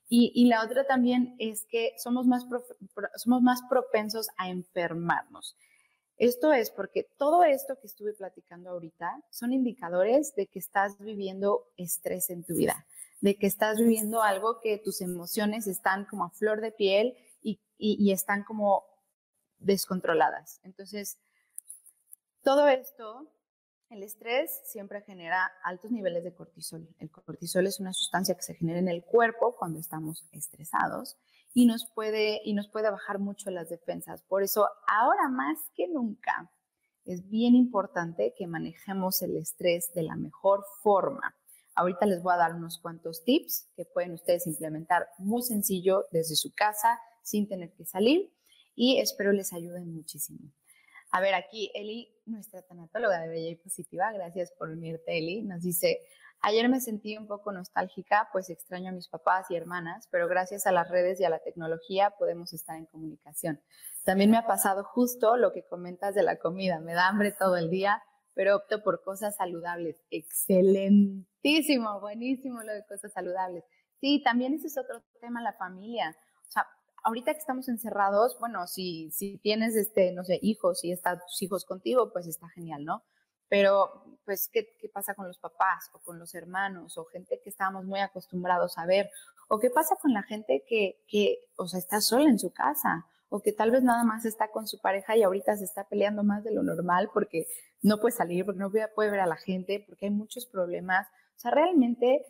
Y, 0.09 0.47
la 0.47 0.63
otra 0.63 0.87
también 0.87 1.35
es 1.37 1.65
que 1.65 1.93
somos 1.99 2.25
más, 2.25 2.47
somos 3.17 3.43
más 3.43 3.61
propensos 3.69 4.29
a 4.37 4.49
enfermarnos. 4.49 5.55
Esto 6.17 6.51
es 6.51 6.71
porque 6.71 7.03
todo 7.19 7.43
esto 7.43 7.77
que 7.79 7.85
estuve 7.85 8.13
platicando 8.13 8.71
ahorita 8.71 9.21
son 9.29 9.53
indicadores 9.53 10.33
de 10.33 10.47
que 10.47 10.57
estás 10.57 10.97
viviendo 10.97 11.63
estrés 11.77 12.31
en 12.31 12.43
tu 12.43 12.55
vida, 12.55 12.87
de 13.21 13.35
que 13.35 13.45
estás 13.45 13.77
viviendo 13.77 14.23
algo 14.23 14.61
que 14.61 14.79
tus 14.79 15.01
emociones 15.01 15.67
están 15.67 16.05
como 16.05 16.25
a 16.25 16.31
flor 16.31 16.61
de 16.61 16.71
piel 16.71 17.15
y, 17.43 17.59
y 17.77 18.11
están 18.11 18.43
como 18.43 18.94
descontroladas. 19.59 20.59
Entonces, 20.63 21.17
todo 22.43 22.67
esto, 22.67 23.27
el 23.89 24.03
estrés 24.03 24.61
siempre 24.65 25.01
genera 25.01 25.51
altos 25.63 25.91
niveles 25.91 26.23
de 26.23 26.33
cortisol. 26.33 26.87
El 26.99 27.09
cortisol 27.09 27.65
es 27.67 27.79
una 27.79 27.93
sustancia 27.93 28.35
que 28.35 28.41
se 28.41 28.55
genera 28.55 28.79
en 28.79 28.87
el 28.87 29.03
cuerpo 29.03 29.55
cuando 29.55 29.79
estamos 29.79 30.25
estresados 30.31 31.17
y 31.53 31.65
nos 31.65 31.89
puede, 31.89 32.41
y 32.43 32.53
nos 32.53 32.67
puede 32.67 32.91
bajar 32.91 33.19
mucho 33.19 33.49
las 33.49 33.69
defensas. 33.69 34.21
Por 34.23 34.43
eso, 34.43 34.67
ahora 34.87 35.29
más 35.29 35.57
que 35.75 35.87
nunca, 35.87 36.51
es 37.05 37.29
bien 37.29 37.55
importante 37.55 38.33
que 38.37 38.47
manejemos 38.47 39.21
el 39.21 39.37
estrés 39.37 39.93
de 39.93 40.03
la 40.03 40.15
mejor 40.15 40.65
forma. 40.81 41.35
Ahorita 41.75 42.05
les 42.05 42.21
voy 42.21 42.33
a 42.33 42.37
dar 42.37 42.55
unos 42.55 42.79
cuantos 42.79 43.23
tips 43.23 43.69
que 43.75 43.85
pueden 43.85 44.13
ustedes 44.13 44.47
implementar 44.47 45.07
muy 45.17 45.41
sencillo 45.41 46.05
desde 46.11 46.35
su 46.35 46.53
casa 46.53 46.99
sin 47.21 47.47
tener 47.47 47.71
que 47.73 47.85
salir 47.85 48.34
y 48.75 48.99
espero 48.99 49.31
les 49.31 49.53
ayuden 49.53 49.93
muchísimo. 49.93 50.51
A 51.11 51.21
ver, 51.21 51.33
aquí 51.33 51.71
Eli, 51.73 52.13
nuestra 52.25 52.61
tanatóloga 52.61 53.21
de 53.21 53.29
Bella 53.29 53.49
y 53.49 53.55
Positiva, 53.55 54.11
gracias 54.11 54.51
por 54.51 54.69
unirte, 54.69 55.17
Eli, 55.17 55.43
nos 55.43 55.61
dice, 55.61 56.01
ayer 56.41 56.67
me 56.67 56.81
sentí 56.81 57.17
un 57.17 57.27
poco 57.27 57.51
nostálgica, 57.51 58.29
pues 58.31 58.49
extraño 58.49 58.89
a 58.89 58.93
mis 58.93 59.07
papás 59.07 59.49
y 59.49 59.55
hermanas, 59.55 60.07
pero 60.11 60.27
gracias 60.27 60.67
a 60.67 60.71
las 60.71 60.89
redes 60.89 61.19
y 61.19 61.23
a 61.23 61.29
la 61.29 61.39
tecnología 61.39 62.11
podemos 62.19 62.53
estar 62.53 62.77
en 62.77 62.85
comunicación. 62.85 63.61
También 64.03 64.29
me 64.29 64.37
ha 64.37 64.45
pasado 64.45 64.83
justo 64.83 65.37
lo 65.37 65.53
que 65.53 65.63
comentas 65.63 66.13
de 66.15 66.23
la 66.23 66.37
comida, 66.37 66.79
me 66.79 66.93
da 66.93 67.07
hambre 67.07 67.31
todo 67.31 67.55
el 67.55 67.69
día, 67.69 68.03
pero 68.33 68.57
opto 68.57 68.83
por 68.83 69.01
cosas 69.01 69.37
saludables. 69.37 70.03
Excelentísimo, 70.11 71.99
buenísimo 72.01 72.61
lo 72.61 72.73
de 72.73 72.85
cosas 72.85 73.13
saludables. 73.13 73.63
Sí, 74.01 74.21
también 74.23 74.53
ese 74.53 74.67
es 74.67 74.77
otro 74.77 75.01
tema, 75.21 75.41
la 75.41 75.53
familia. 75.53 76.15
O 76.47 76.51
sea, 76.51 76.67
ahorita 77.05 77.33
que 77.33 77.39
estamos 77.39 77.69
encerrados, 77.69 78.37
bueno, 78.39 78.67
si, 78.67 79.09
si 79.11 79.37
tienes, 79.37 79.75
este, 79.75 80.11
no 80.11 80.25
sé, 80.25 80.39
hijos 80.41 80.83
y 80.83 80.91
están 80.91 81.19
tus 81.19 81.41
hijos 81.41 81.63
contigo, 81.63 82.11
pues 82.11 82.27
está 82.27 82.49
genial, 82.49 82.83
¿no? 82.83 83.03
Pero, 83.47 84.19
pues, 84.25 84.49
¿qué, 84.51 84.75
¿qué, 84.79 84.89
pasa 84.89 85.13
con 85.13 85.27
los 85.27 85.37
papás 85.37 85.89
o 85.93 85.99
con 85.99 86.19
los 86.19 86.33
hermanos 86.35 86.97
o 86.97 87.05
gente 87.05 87.39
que 87.43 87.49
estábamos 87.49 87.85
muy 87.85 87.99
acostumbrados 88.01 88.77
a 88.77 88.85
ver? 88.85 89.09
¿O 89.47 89.59
qué 89.59 89.69
pasa 89.69 89.95
con 90.01 90.13
la 90.13 90.23
gente 90.23 90.63
que, 90.67 91.03
que, 91.07 91.37
o 91.55 91.67
sea, 91.67 91.79
está 91.79 92.01
sola 92.01 92.29
en 92.29 92.39
su 92.39 92.51
casa? 92.51 93.05
o 93.29 93.41
que 93.41 93.51
tal 93.51 93.71
vez 93.71 93.83
nada 93.83 94.03
más 94.03 94.23
está 94.23 94.49
con 94.51 94.67
su 94.67 94.79
pareja 94.79 95.17
y 95.17 95.23
ahorita 95.23 95.57
se 95.57 95.65
está 95.65 95.87
peleando 95.89 96.23
más 96.23 96.43
de 96.43 96.53
lo 96.53 96.63
normal 96.63 97.09
porque 97.13 97.47
no 97.81 97.99
puede 97.99 98.15
salir, 98.15 98.45
porque 98.45 98.59
no 98.59 98.71
puede 98.71 99.11
ver 99.11 99.19
a 99.19 99.25
la 99.25 99.35
gente, 99.35 99.83
porque 99.85 100.05
hay 100.05 100.11
muchos 100.11 100.45
problemas. 100.45 101.07
O 101.35 101.39
sea, 101.39 101.51
realmente, 101.51 102.25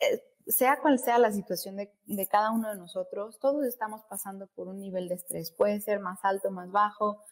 eh, 0.00 0.22
sea 0.46 0.80
cual 0.80 0.98
sea 0.98 1.18
la 1.18 1.32
situación 1.32 1.76
de, 1.76 2.28
cada 2.28 2.50
uno 2.50 2.70
de 2.70 2.76
nosotros, 2.76 3.38
todos 3.38 3.64
estamos 3.64 4.02
pasando 4.08 4.46
por 4.48 4.68
un 4.68 4.78
nivel 4.78 5.08
de 5.08 5.16
estrés. 5.16 5.50
Puede 5.50 5.80
ser 5.80 6.00
más 6.00 6.20
alto, 6.22 6.50
más 6.50 6.70
bajo. 6.70 7.22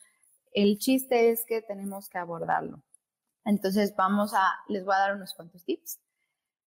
El 0.52 0.78
chiste 0.78 1.30
es 1.30 1.44
que 1.46 1.62
tenemos 1.62 2.08
que 2.08 2.18
abordarlo. 2.18 2.82
Entonces, 3.44 3.94
vamos 3.96 4.32
a, 4.34 4.54
les 4.68 4.84
voy 4.84 4.94
a 4.94 4.98
dar 4.98 5.14
unos 5.14 5.34
cuantos 5.34 5.64
tips. 5.64 6.00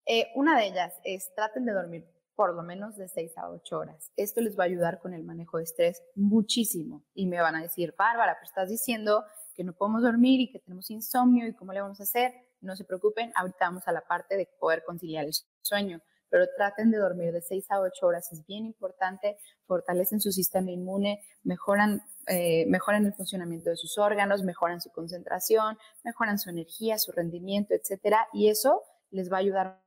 Eh, 0.06 0.28
una 0.34 0.58
de 0.58 0.66
ellas 0.66 0.94
es 1.04 1.34
traten 1.34 1.64
de 1.64 1.72
dormir 1.72 2.06
por 2.38 2.54
lo 2.54 2.62
menos 2.62 2.96
de 2.96 3.08
6 3.08 3.36
a 3.36 3.50
8 3.50 3.78
horas. 3.78 4.12
Esto 4.16 4.40
les 4.40 4.56
va 4.56 4.62
a 4.62 4.66
ayudar 4.66 5.00
con 5.00 5.12
el 5.12 5.24
manejo 5.24 5.58
de 5.58 5.64
estrés 5.64 6.04
muchísimo. 6.14 7.02
Y 7.12 7.26
me 7.26 7.40
van 7.40 7.56
a 7.56 7.62
decir, 7.62 7.96
Bárbara, 7.98 8.34
pero 8.34 8.46
estás 8.46 8.68
diciendo 8.68 9.24
que 9.56 9.64
no 9.64 9.72
podemos 9.72 10.02
dormir 10.02 10.40
y 10.40 10.52
que 10.52 10.60
tenemos 10.60 10.88
insomnio 10.88 11.48
y 11.48 11.54
cómo 11.54 11.72
le 11.72 11.80
vamos 11.80 11.98
a 11.98 12.04
hacer. 12.04 12.32
No 12.60 12.76
se 12.76 12.84
preocupen, 12.84 13.32
ahorita 13.34 13.64
vamos 13.66 13.88
a 13.88 13.92
la 13.92 14.02
parte 14.02 14.36
de 14.36 14.46
poder 14.60 14.84
conciliar 14.84 15.24
el 15.24 15.32
sueño, 15.62 16.00
pero 16.30 16.46
traten 16.56 16.90
de 16.90 16.98
dormir 16.98 17.32
de 17.32 17.40
6 17.40 17.70
a 17.70 17.80
8 17.80 18.06
horas, 18.06 18.32
es 18.32 18.44
bien 18.46 18.66
importante, 18.66 19.36
fortalecen 19.66 20.20
su 20.20 20.32
sistema 20.32 20.70
inmune, 20.70 21.20
mejoran, 21.42 22.02
eh, 22.26 22.66
mejoran 22.66 23.06
el 23.06 23.14
funcionamiento 23.14 23.70
de 23.70 23.76
sus 23.76 23.98
órganos, 23.98 24.42
mejoran 24.42 24.80
su 24.80 24.90
concentración, 24.90 25.78
mejoran 26.04 26.38
su 26.38 26.50
energía, 26.50 26.98
su 26.98 27.12
rendimiento, 27.12 27.74
etcétera, 27.74 28.28
y 28.32 28.48
eso 28.48 28.82
les 29.10 29.30
va 29.32 29.36
a 29.36 29.40
ayudar 29.40 29.82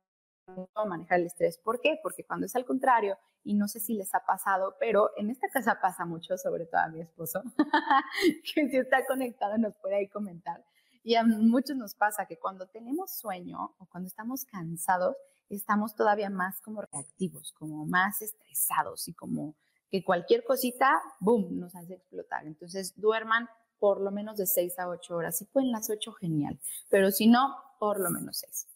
a 0.74 0.84
manejar 0.84 1.20
el 1.20 1.26
estrés. 1.26 1.58
¿Por 1.58 1.80
qué? 1.80 1.98
Porque 2.02 2.24
cuando 2.24 2.46
es 2.46 2.56
al 2.56 2.64
contrario, 2.64 3.18
y 3.44 3.54
no 3.54 3.68
sé 3.68 3.80
si 3.80 3.94
les 3.94 4.14
ha 4.14 4.24
pasado, 4.24 4.76
pero 4.78 5.10
en 5.16 5.30
esta 5.30 5.48
casa 5.48 5.78
pasa 5.80 6.04
mucho, 6.04 6.36
sobre 6.38 6.66
todo 6.66 6.80
a 6.80 6.88
mi 6.88 7.00
esposo, 7.00 7.42
que 8.54 8.68
si 8.68 8.76
está 8.76 9.04
conectado 9.06 9.58
nos 9.58 9.74
puede 9.76 9.96
ahí 9.96 10.08
comentar. 10.08 10.64
Y 11.04 11.16
a 11.16 11.24
muchos 11.24 11.76
nos 11.76 11.94
pasa 11.94 12.26
que 12.26 12.38
cuando 12.38 12.68
tenemos 12.68 13.18
sueño 13.18 13.74
o 13.78 13.86
cuando 13.86 14.06
estamos 14.06 14.44
cansados, 14.44 15.16
estamos 15.56 15.94
todavía 15.94 16.30
más 16.30 16.60
como 16.60 16.82
reactivos, 16.82 17.52
como 17.52 17.86
más 17.86 18.22
estresados 18.22 19.08
y 19.08 19.14
como 19.14 19.54
que 19.90 20.02
cualquier 20.02 20.42
cosita, 20.44 20.90
boom, 21.20 21.58
nos 21.58 21.76
hace 21.76 21.94
explotar. 21.94 22.46
Entonces, 22.46 22.94
duerman 22.96 23.48
por 23.78 24.00
lo 24.00 24.10
menos 24.10 24.38
de 24.38 24.46
6 24.46 24.78
a 24.78 24.88
8 24.88 25.16
horas. 25.16 25.38
Si 25.38 25.44
pueden 25.44 25.72
las 25.72 25.90
8, 25.90 26.12
genial. 26.12 26.58
Pero 26.88 27.10
si 27.10 27.26
no, 27.26 27.54
por 27.78 28.00
lo 28.00 28.10
menos 28.10 28.38
6. 28.38 28.68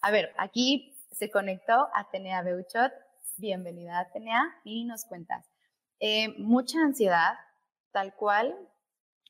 A 0.00 0.10
ver, 0.10 0.32
aquí 0.38 0.96
se 1.10 1.30
conectó 1.30 1.88
Atenea 1.94 2.42
Beuchot. 2.42 2.92
Bienvenida 3.36 3.98
Atenea 3.98 4.42
y 4.64 4.84
nos 4.84 5.04
cuentas. 5.04 5.44
Eh, 6.00 6.34
mucha 6.38 6.78
ansiedad, 6.80 7.34
tal 7.90 8.14
cual. 8.14 8.56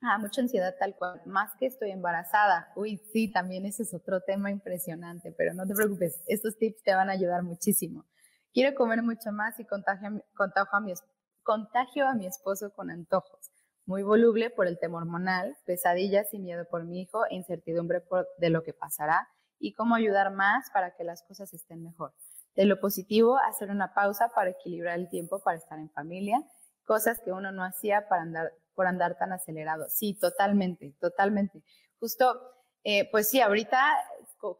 Ah, 0.02 0.18
mucha 0.18 0.42
ansiedad 0.42 0.74
tal 0.78 0.94
cual, 0.96 1.22
más 1.24 1.52
que 1.58 1.66
estoy 1.66 1.90
embarazada. 1.90 2.72
Uy, 2.76 2.98
sí, 3.12 3.32
también 3.32 3.64
ese 3.64 3.84
es 3.84 3.94
otro 3.94 4.20
tema 4.20 4.50
impresionante, 4.50 5.32
pero 5.32 5.54
no 5.54 5.66
te 5.66 5.74
preocupes, 5.74 6.22
estos 6.26 6.58
tips 6.58 6.82
te 6.82 6.94
van 6.94 7.08
a 7.08 7.12
ayudar 7.12 7.42
muchísimo. 7.42 8.04
Quiero 8.52 8.74
comer 8.76 9.02
mucho 9.02 9.32
más 9.32 9.58
y 9.58 9.64
contagio, 9.64 10.08
a 10.08 10.80
mi, 10.80 10.94
contagio 11.42 12.06
a 12.06 12.14
mi 12.14 12.26
esposo 12.26 12.72
con 12.72 12.90
antojos. 12.90 13.50
Muy 13.86 14.02
voluble 14.02 14.50
por 14.50 14.66
el 14.66 14.78
tema 14.78 14.98
hormonal, 14.98 15.56
pesadillas 15.66 16.32
y 16.32 16.38
miedo 16.38 16.66
por 16.70 16.84
mi 16.84 17.02
hijo 17.02 17.26
e 17.26 17.34
incertidumbre 17.34 18.00
por, 18.00 18.26
de 18.38 18.50
lo 18.50 18.62
que 18.62 18.72
pasará 18.72 19.28
y 19.58 19.72
cómo 19.74 19.94
ayudar 19.94 20.32
más 20.32 20.70
para 20.72 20.94
que 20.94 21.04
las 21.04 21.22
cosas 21.22 21.52
estén 21.52 21.82
mejor. 21.82 22.14
De 22.54 22.64
lo 22.64 22.78
positivo, 22.80 23.38
hacer 23.38 23.70
una 23.70 23.92
pausa 23.92 24.30
para 24.34 24.50
equilibrar 24.50 24.98
el 24.98 25.08
tiempo 25.08 25.40
para 25.42 25.58
estar 25.58 25.78
en 25.78 25.90
familia, 25.90 26.40
cosas 26.84 27.20
que 27.24 27.32
uno 27.32 27.50
no 27.50 27.64
hacía 27.64 28.08
para 28.08 28.22
andar, 28.22 28.52
por 28.74 28.86
andar 28.86 29.16
tan 29.18 29.32
acelerado. 29.32 29.86
Sí, 29.88 30.14
totalmente, 30.14 30.94
totalmente. 31.00 31.62
Justo, 31.98 32.40
eh, 32.82 33.08
pues 33.10 33.30
sí, 33.30 33.40
ahorita, 33.40 33.78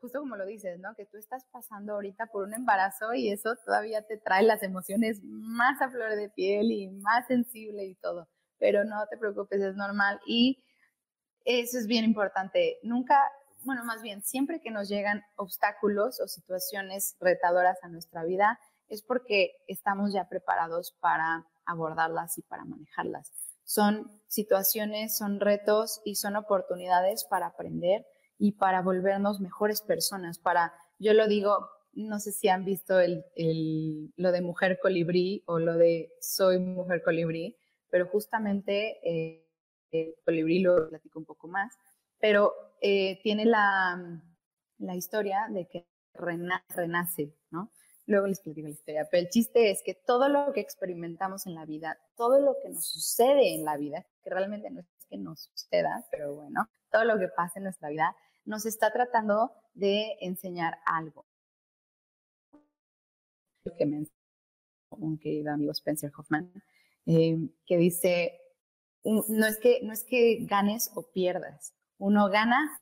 justo 0.00 0.20
como 0.20 0.36
lo 0.36 0.46
dices, 0.46 0.78
¿no? 0.80 0.94
Que 0.94 1.06
tú 1.06 1.16
estás 1.16 1.44
pasando 1.52 1.94
ahorita 1.94 2.26
por 2.26 2.44
un 2.44 2.54
embarazo 2.54 3.14
y 3.14 3.30
eso 3.30 3.56
todavía 3.64 4.06
te 4.06 4.16
trae 4.16 4.42
las 4.42 4.62
emociones 4.62 5.20
más 5.22 5.80
a 5.82 5.90
flor 5.90 6.16
de 6.16 6.30
piel 6.30 6.72
y 6.72 6.90
más 6.90 7.26
sensible 7.26 7.84
y 7.84 7.94
todo. 7.96 8.28
Pero 8.58 8.84
no 8.84 9.06
te 9.08 9.18
preocupes, 9.18 9.60
es 9.60 9.76
normal 9.76 10.20
y 10.26 10.64
eso 11.44 11.78
es 11.78 11.86
bien 11.86 12.04
importante. 12.04 12.78
Nunca 12.82 13.20
bueno, 13.64 13.84
más 13.84 14.02
bien, 14.02 14.22
siempre 14.22 14.60
que 14.60 14.70
nos 14.70 14.88
llegan 14.88 15.24
obstáculos 15.36 16.20
o 16.20 16.28
situaciones 16.28 17.16
retadoras 17.18 17.78
a 17.82 17.88
nuestra 17.88 18.22
vida, 18.24 18.58
es 18.88 19.02
porque 19.02 19.52
estamos 19.66 20.12
ya 20.12 20.28
preparados 20.28 20.92
para 21.00 21.46
abordarlas 21.64 22.36
y 22.38 22.42
para 22.42 22.64
manejarlas. 22.64 23.32
Son 23.64 24.10
situaciones, 24.28 25.16
son 25.16 25.40
retos 25.40 26.00
y 26.04 26.16
son 26.16 26.36
oportunidades 26.36 27.24
para 27.24 27.46
aprender 27.46 28.06
y 28.38 28.52
para 28.52 28.82
volvernos 28.82 29.40
mejores 29.40 29.80
personas, 29.80 30.38
para, 30.38 30.72
yo 30.98 31.12
lo 31.14 31.28
digo, 31.28 31.68
no 31.92 32.18
sé 32.18 32.32
si 32.32 32.48
han 32.48 32.64
visto 32.64 32.98
el, 33.00 33.24
lo 34.16 34.32
de 34.32 34.42
mujer 34.42 34.78
colibrí 34.82 35.42
o 35.46 35.58
lo 35.58 35.74
de 35.74 36.12
soy 36.20 36.58
mujer 36.58 37.02
colibrí, 37.02 37.56
pero 37.90 38.06
justamente 38.08 38.98
eh, 39.04 39.46
el 39.92 40.14
colibrí 40.24 40.58
lo 40.58 40.88
platico 40.88 41.18
un 41.20 41.24
poco 41.24 41.48
más, 41.48 41.74
pero 42.18 42.52
eh, 42.80 43.20
tiene 43.22 43.44
la, 43.44 44.20
la, 44.78 44.96
historia 44.96 45.46
de 45.50 45.68
que 45.68 45.86
renace, 46.14 47.34
¿no? 47.50 47.70
Luego 48.06 48.26
les 48.26 48.40
platico 48.40 48.68
la 48.68 48.74
historia, 48.74 49.08
pero 49.10 49.22
el 49.22 49.30
chiste 49.30 49.70
es 49.70 49.82
que 49.82 49.94
todo 49.94 50.28
lo 50.28 50.52
que 50.52 50.60
experimentamos 50.60 51.46
en 51.46 51.54
la 51.54 51.64
vida, 51.64 51.98
todo 52.16 52.38
lo 52.38 52.56
que 52.62 52.68
nos 52.68 52.84
sucede 52.84 53.54
en 53.54 53.64
la 53.64 53.78
vida, 53.78 54.04
que 54.22 54.30
realmente 54.30 54.70
no 54.70 54.80
es 54.80 55.06
que 55.08 55.16
nos 55.16 55.44
suceda, 55.44 56.06
pero 56.10 56.34
bueno, 56.34 56.68
todo 56.90 57.04
lo 57.04 57.18
que 57.18 57.28
pasa 57.28 57.58
en 57.58 57.64
nuestra 57.64 57.88
vida, 57.88 58.14
nos 58.44 58.66
está 58.66 58.92
tratando 58.92 59.52
de 59.72 60.16
enseñar 60.20 60.78
algo. 60.84 61.24
Que 63.78 63.86
me 63.86 64.04
un 64.90 65.18
querido 65.18 65.52
amigo 65.52 65.72
Spencer 65.72 66.12
Hoffman, 66.16 66.52
eh, 67.06 67.38
que 67.66 67.76
dice, 67.78 68.40
no 69.02 69.46
es 69.46 69.58
que, 69.58 69.80
no 69.82 69.92
es 69.92 70.04
que 70.04 70.38
ganes 70.42 70.90
o 70.94 71.02
pierdas, 71.10 71.74
uno 71.98 72.28
gana, 72.28 72.80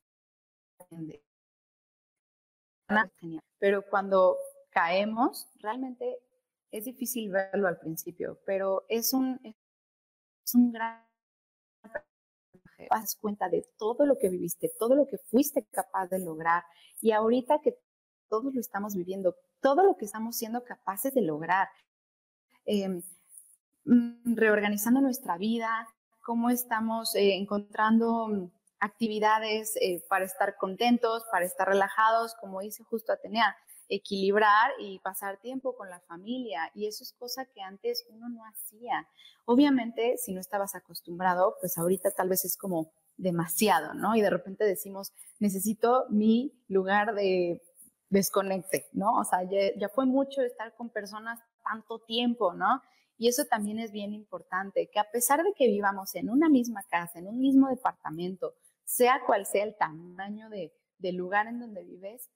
pero 3.58 3.82
cuando 3.88 4.36
caemos, 4.72 5.48
realmente 5.60 6.18
es 6.70 6.84
difícil 6.84 7.30
verlo 7.30 7.68
al 7.68 7.78
principio, 7.78 8.38
pero 8.44 8.84
es 8.88 9.12
un, 9.12 9.38
es 9.44 10.54
un 10.54 10.72
gran 10.72 11.04
das 12.90 13.16
cuenta 13.16 13.48
de 13.48 13.64
todo 13.78 14.06
lo 14.06 14.18
que 14.18 14.28
viviste, 14.28 14.72
todo 14.78 14.94
lo 14.94 15.06
que 15.06 15.18
fuiste 15.18 15.64
capaz 15.70 16.08
de 16.08 16.18
lograr 16.18 16.64
y 17.00 17.12
ahorita 17.12 17.60
que 17.60 17.78
todos 18.28 18.54
lo 18.54 18.60
estamos 18.60 18.94
viviendo, 18.94 19.36
todo 19.60 19.84
lo 19.84 19.96
que 19.96 20.04
estamos 20.04 20.36
siendo 20.36 20.64
capaces 20.64 21.14
de 21.14 21.22
lograr, 21.22 21.68
mm, 22.66 24.34
reorganizando 24.34 25.00
nuestra 25.00 25.36
vida, 25.36 25.86
cómo 26.22 26.50
estamos 26.50 27.14
eh, 27.14 27.34
encontrando 27.36 28.50
actividades 28.80 29.76
eh, 29.76 30.04
para 30.08 30.24
estar 30.24 30.56
contentos, 30.56 31.24
para 31.30 31.44
estar 31.44 31.68
relajados, 31.68 32.34
como 32.40 32.60
dice 32.60 32.82
justo 32.84 33.12
Atenea, 33.12 33.56
equilibrar 33.94 34.72
y 34.78 34.98
pasar 35.00 35.38
tiempo 35.38 35.76
con 35.76 35.90
la 35.90 36.00
familia. 36.00 36.70
Y 36.74 36.86
eso 36.86 37.04
es 37.04 37.12
cosa 37.12 37.44
que 37.44 37.60
antes 37.60 38.06
uno 38.08 38.28
no 38.28 38.44
hacía. 38.46 39.06
Obviamente, 39.44 40.16
si 40.18 40.32
no 40.32 40.40
estabas 40.40 40.74
acostumbrado, 40.74 41.56
pues 41.60 41.76
ahorita 41.76 42.10
tal 42.12 42.28
vez 42.28 42.44
es 42.44 42.56
como 42.56 42.92
demasiado, 43.16 43.94
¿no? 43.94 44.16
Y 44.16 44.22
de 44.22 44.30
repente 44.30 44.64
decimos, 44.64 45.12
necesito 45.38 46.06
mi 46.08 46.52
lugar 46.68 47.14
de 47.14 47.62
desconecte, 48.08 48.88
¿no? 48.92 49.18
O 49.18 49.24
sea, 49.24 49.42
ya, 49.44 49.74
ya 49.78 49.88
fue 49.88 50.06
mucho 50.06 50.42
estar 50.42 50.74
con 50.74 50.90
personas 50.90 51.38
tanto 51.64 51.98
tiempo, 52.00 52.54
¿no? 52.54 52.82
Y 53.18 53.28
eso 53.28 53.44
también 53.44 53.78
es 53.78 53.92
bien 53.92 54.14
importante, 54.14 54.88
que 54.90 54.98
a 54.98 55.10
pesar 55.10 55.42
de 55.44 55.52
que 55.54 55.68
vivamos 55.68 56.14
en 56.14 56.30
una 56.30 56.48
misma 56.48 56.82
casa, 56.90 57.18
en 57.18 57.28
un 57.28 57.38
mismo 57.38 57.68
departamento, 57.68 58.54
sea 58.84 59.20
cual 59.26 59.46
sea 59.46 59.64
el 59.64 59.76
tamaño 59.76 60.48
de, 60.48 60.72
del 60.98 61.16
lugar 61.16 61.46
en 61.46 61.60
donde 61.60 61.84
vives, 61.84 62.30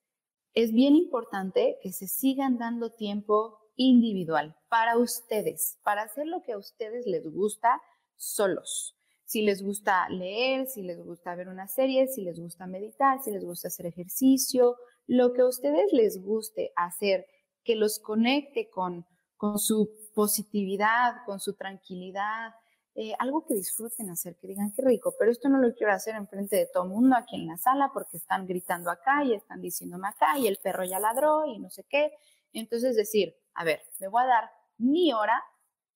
es 0.56 0.72
bien 0.72 0.96
importante 0.96 1.78
que 1.82 1.92
se 1.92 2.08
sigan 2.08 2.56
dando 2.56 2.90
tiempo 2.90 3.58
individual 3.76 4.56
para 4.70 4.96
ustedes, 4.96 5.78
para 5.84 6.02
hacer 6.02 6.26
lo 6.26 6.42
que 6.42 6.52
a 6.52 6.58
ustedes 6.58 7.06
les 7.06 7.30
gusta 7.30 7.82
solos. 8.16 8.96
Si 9.26 9.42
les 9.42 9.62
gusta 9.62 10.08
leer, 10.08 10.66
si 10.66 10.82
les 10.82 10.98
gusta 11.04 11.34
ver 11.34 11.48
una 11.48 11.68
serie, 11.68 12.08
si 12.08 12.22
les 12.22 12.40
gusta 12.40 12.66
meditar, 12.66 13.22
si 13.22 13.32
les 13.32 13.44
gusta 13.44 13.68
hacer 13.68 13.84
ejercicio, 13.84 14.78
lo 15.06 15.34
que 15.34 15.42
a 15.42 15.46
ustedes 15.46 15.92
les 15.92 16.22
guste 16.22 16.72
hacer, 16.75 17.26
que 17.62 17.76
los 17.76 17.98
conecte 17.98 18.70
con, 18.70 19.04
con 19.36 19.58
su 19.58 19.90
positividad, 20.14 21.16
con 21.26 21.38
su 21.38 21.52
tranquilidad, 21.52 22.54
eh, 22.98 23.12
algo 23.18 23.44
que 23.44 23.52
disfruten 23.52 24.08
hacer, 24.08 24.36
que 24.36 24.46
digan 24.46 24.72
qué 24.72 24.80
rico, 24.80 25.14
pero 25.18 25.30
esto 25.30 25.50
no 25.50 25.58
lo 25.58 25.74
quiero 25.74 25.92
hacer 25.92 26.14
enfrente 26.14 26.56
de 26.56 26.66
todo 26.66 26.84
el 26.84 26.88
mundo 26.88 27.14
aquí 27.14 27.36
en 27.36 27.46
la 27.46 27.58
sala 27.58 27.90
porque 27.92 28.16
están 28.16 28.46
gritando 28.46 28.90
acá 28.90 29.22
y 29.22 29.34
están 29.34 29.60
diciéndome 29.60 30.08
acá 30.08 30.38
y 30.38 30.46
el 30.46 30.56
perro 30.56 30.82
ya 30.82 30.98
ladró 30.98 31.44
y 31.44 31.58
no 31.58 31.68
sé 31.68 31.84
qué. 31.84 32.14
Entonces 32.54 32.96
decir, 32.96 33.36
a 33.52 33.64
ver, 33.64 33.82
me 34.00 34.08
voy 34.08 34.22
a 34.22 34.26
dar 34.26 34.50
mi 34.78 35.12
hora 35.12 35.44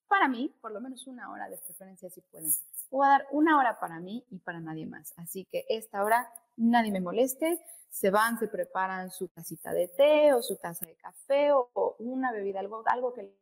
para 0.08 0.28
mí, 0.28 0.54
por 0.60 0.72
lo 0.72 0.82
menos 0.82 1.06
una 1.06 1.32
hora 1.32 1.48
de 1.48 1.56
preferencia 1.56 2.10
si 2.10 2.20
pueden. 2.20 2.50
Voy 2.90 3.06
a 3.06 3.10
dar 3.10 3.26
una 3.30 3.56
hora 3.56 3.80
para 3.80 3.98
mí 3.98 4.22
y 4.28 4.38
para 4.38 4.60
nadie 4.60 4.84
más. 4.84 5.14
Así 5.16 5.46
que 5.46 5.64
esta 5.70 6.04
hora 6.04 6.30
nadie 6.58 6.92
me 6.92 7.00
moleste. 7.00 7.64
Se 7.88 8.10
van, 8.10 8.38
se 8.38 8.46
preparan 8.46 9.10
su 9.10 9.28
tacita 9.28 9.72
de 9.72 9.88
té 9.88 10.34
o 10.34 10.42
su 10.42 10.56
taza 10.56 10.84
de 10.84 10.96
café 10.96 11.50
o, 11.52 11.96
una 11.98 12.30
bebida, 12.30 12.60
algo, 12.60 12.82
algo 12.84 13.14
que 13.14 13.34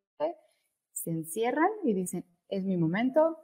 se 0.92 1.10
encierran 1.10 1.70
y 1.82 1.92
dicen, 1.92 2.24
es 2.48 2.62
mi 2.62 2.76
momento 2.76 3.36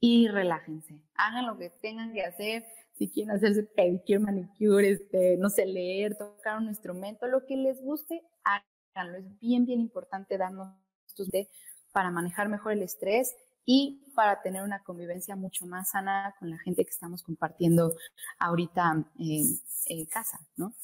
y 0.00 0.28
relájense. 0.28 1.02
Hagan 1.14 1.46
lo 1.46 1.58
que 1.58 1.70
tengan 1.70 2.12
que 2.12 2.22
hacer. 2.22 2.64
Si 2.94 3.08
quieren 3.08 3.36
hacerse 3.36 3.62
pedicure, 3.62 4.18
manicure, 4.18 4.90
este, 4.90 5.36
no 5.36 5.50
sé, 5.50 5.66
leer, 5.66 6.16
tocar 6.16 6.58
un 6.58 6.68
instrumento, 6.68 7.26
lo 7.26 7.46
que 7.46 7.56
les 7.56 7.80
guste, 7.82 8.22
háganlo. 8.42 9.18
Es 9.18 9.38
bien, 9.38 9.66
bien 9.66 9.80
importante 9.80 10.36
darnos 10.36 10.74
estos 11.06 11.28
de 11.28 11.48
para 11.92 12.10
manejar 12.10 12.48
mejor 12.48 12.72
el 12.72 12.82
estrés 12.82 13.34
y 13.64 14.02
para 14.14 14.40
tener 14.40 14.62
una 14.62 14.82
convivencia 14.82 15.36
mucho 15.36 15.66
más 15.66 15.90
sana 15.90 16.34
con 16.38 16.48
la 16.48 16.58
gente 16.58 16.84
que 16.84 16.90
estamos 16.90 17.22
compartiendo 17.22 17.94
ahorita 18.38 19.04
en, 19.18 20.06
casa, 20.06 20.38
¿no? 20.56 20.74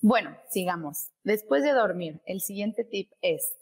Bueno, 0.00 0.36
sigamos. 0.50 1.08
Después 1.24 1.62
de 1.62 1.72
dormir, 1.72 2.20
el 2.26 2.40
siguiente 2.40 2.84
tip 2.84 3.10
es, 3.22 3.54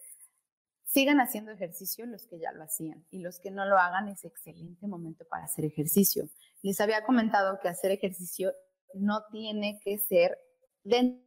sigan 0.90 1.20
haciendo 1.20 1.52
ejercicio 1.52 2.04
los 2.04 2.26
que 2.26 2.40
ya 2.40 2.50
lo 2.52 2.64
hacían 2.64 3.06
y 3.10 3.20
los 3.20 3.38
que 3.38 3.52
no 3.52 3.64
lo 3.64 3.78
hagan 3.78 4.08
es 4.08 4.24
excelente 4.24 4.88
momento 4.88 5.24
para 5.28 5.44
hacer 5.44 5.64
ejercicio. 5.64 6.28
Les 6.62 6.80
había 6.80 7.04
comentado 7.04 7.60
que 7.60 7.68
hacer 7.68 7.92
ejercicio 7.92 8.52
no 8.94 9.22
tiene 9.30 9.78
que 9.84 9.98
ser 9.98 10.36
dentro 10.82 11.22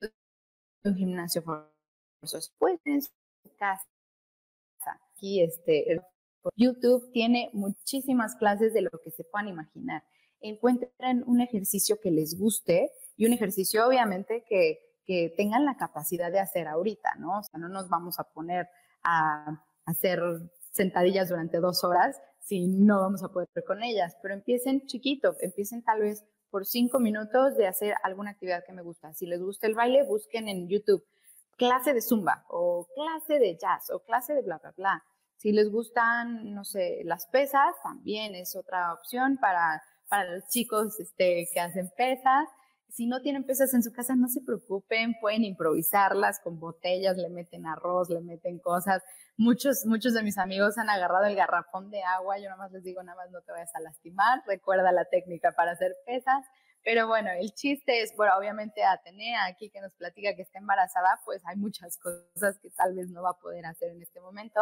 de 0.00 0.10
un 0.90 0.96
gimnasio 0.96 1.42
forzoso. 1.42 2.54
Pueden 2.58 2.80
en 2.84 3.02
su 3.02 3.10
casa 3.58 3.86
aquí 5.12 5.42
este, 5.42 6.00
YouTube 6.56 7.10
tiene 7.12 7.50
muchísimas 7.52 8.36
clases 8.36 8.72
de 8.72 8.82
lo 8.82 8.90
que 9.04 9.10
se 9.10 9.24
puedan 9.24 9.48
imaginar. 9.48 10.02
Encuentren 10.40 11.24
un 11.26 11.42
ejercicio 11.42 12.00
que 12.00 12.10
les 12.10 12.38
guste 12.38 12.90
y 13.16 13.26
un 13.26 13.34
ejercicio 13.34 13.86
obviamente 13.86 14.44
que, 14.48 14.78
que 15.08 15.32
tengan 15.38 15.64
la 15.64 15.78
capacidad 15.78 16.30
de 16.30 16.38
hacer 16.38 16.68
ahorita, 16.68 17.14
¿no? 17.18 17.38
O 17.38 17.42
sea, 17.42 17.58
no 17.58 17.70
nos 17.70 17.88
vamos 17.88 18.20
a 18.20 18.24
poner 18.24 18.68
a 19.02 19.64
hacer 19.86 20.20
sentadillas 20.70 21.30
durante 21.30 21.60
dos 21.60 21.82
horas 21.82 22.20
si 22.40 22.66
no 22.68 23.00
vamos 23.00 23.22
a 23.22 23.28
poder 23.28 23.48
con 23.66 23.82
ellas, 23.82 24.16
pero 24.22 24.34
empiecen 24.34 24.86
chiquito, 24.86 25.34
empiecen 25.40 25.82
tal 25.82 26.00
vez 26.00 26.24
por 26.50 26.66
cinco 26.66 27.00
minutos 27.00 27.56
de 27.56 27.66
hacer 27.66 27.94
alguna 28.02 28.32
actividad 28.32 28.64
que 28.66 28.72
me 28.72 28.82
gusta. 28.82 29.14
Si 29.14 29.26
les 29.26 29.40
gusta 29.40 29.66
el 29.66 29.74
baile, 29.74 30.04
busquen 30.04 30.48
en 30.48 30.68
YouTube 30.68 31.04
clase 31.56 31.92
de 31.92 32.02
zumba 32.02 32.44
o 32.48 32.86
clase 32.94 33.38
de 33.38 33.56
jazz 33.56 33.90
o 33.90 34.00
clase 34.00 34.34
de 34.34 34.42
bla, 34.42 34.58
bla, 34.58 34.72
bla. 34.76 35.04
Si 35.36 35.52
les 35.52 35.70
gustan, 35.70 36.54
no 36.54 36.64
sé, 36.64 37.00
las 37.04 37.26
pesas, 37.26 37.74
también 37.82 38.34
es 38.34 38.56
otra 38.56 38.92
opción 38.92 39.38
para, 39.38 39.82
para 40.08 40.36
los 40.36 40.48
chicos 40.48 40.98
este, 41.00 41.48
que 41.52 41.60
hacen 41.60 41.90
pesas. 41.96 42.48
Si 42.88 43.06
no 43.06 43.20
tienen 43.20 43.44
pesas 43.44 43.74
en 43.74 43.82
su 43.82 43.92
casa, 43.92 44.16
no 44.16 44.28
se 44.28 44.40
preocupen, 44.40 45.14
pueden 45.20 45.44
improvisarlas 45.44 46.40
con 46.40 46.58
botellas, 46.58 47.16
le 47.16 47.28
meten 47.28 47.66
arroz, 47.66 48.08
le 48.08 48.20
meten 48.20 48.58
cosas. 48.58 49.02
Muchos, 49.36 49.84
muchos 49.84 50.14
de 50.14 50.22
mis 50.22 50.38
amigos 50.38 50.78
han 50.78 50.90
agarrado 50.90 51.26
el 51.26 51.36
garrafón 51.36 51.90
de 51.90 52.02
agua, 52.02 52.38
yo 52.38 52.44
nada 52.44 52.56
más 52.56 52.72
les 52.72 52.82
digo, 52.82 53.02
nada 53.02 53.16
más 53.16 53.30
no 53.30 53.40
te 53.42 53.52
vayas 53.52 53.74
a 53.74 53.80
lastimar, 53.80 54.42
recuerda 54.46 54.90
la 54.90 55.04
técnica 55.04 55.52
para 55.52 55.72
hacer 55.72 55.94
pesas. 56.06 56.44
Pero 56.82 57.06
bueno, 57.06 57.30
el 57.38 57.52
chiste 57.52 58.02
es, 58.02 58.14
bueno, 58.16 58.32
obviamente 58.38 58.82
Atenea 58.82 59.44
aquí 59.46 59.70
que 59.70 59.80
nos 59.80 59.94
platica 59.94 60.34
que 60.34 60.42
está 60.42 60.58
embarazada, 60.58 61.20
pues 61.24 61.42
hay 61.44 61.56
muchas 61.56 61.98
cosas 61.98 62.58
que 62.62 62.70
tal 62.70 62.94
vez 62.94 63.10
no 63.10 63.22
va 63.22 63.30
a 63.30 63.38
poder 63.38 63.66
hacer 63.66 63.90
en 63.90 64.00
este 64.00 64.20
momento, 64.20 64.60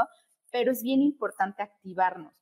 pero 0.50 0.72
es 0.72 0.82
bien 0.82 1.02
importante 1.02 1.62
activarnos. 1.62 2.34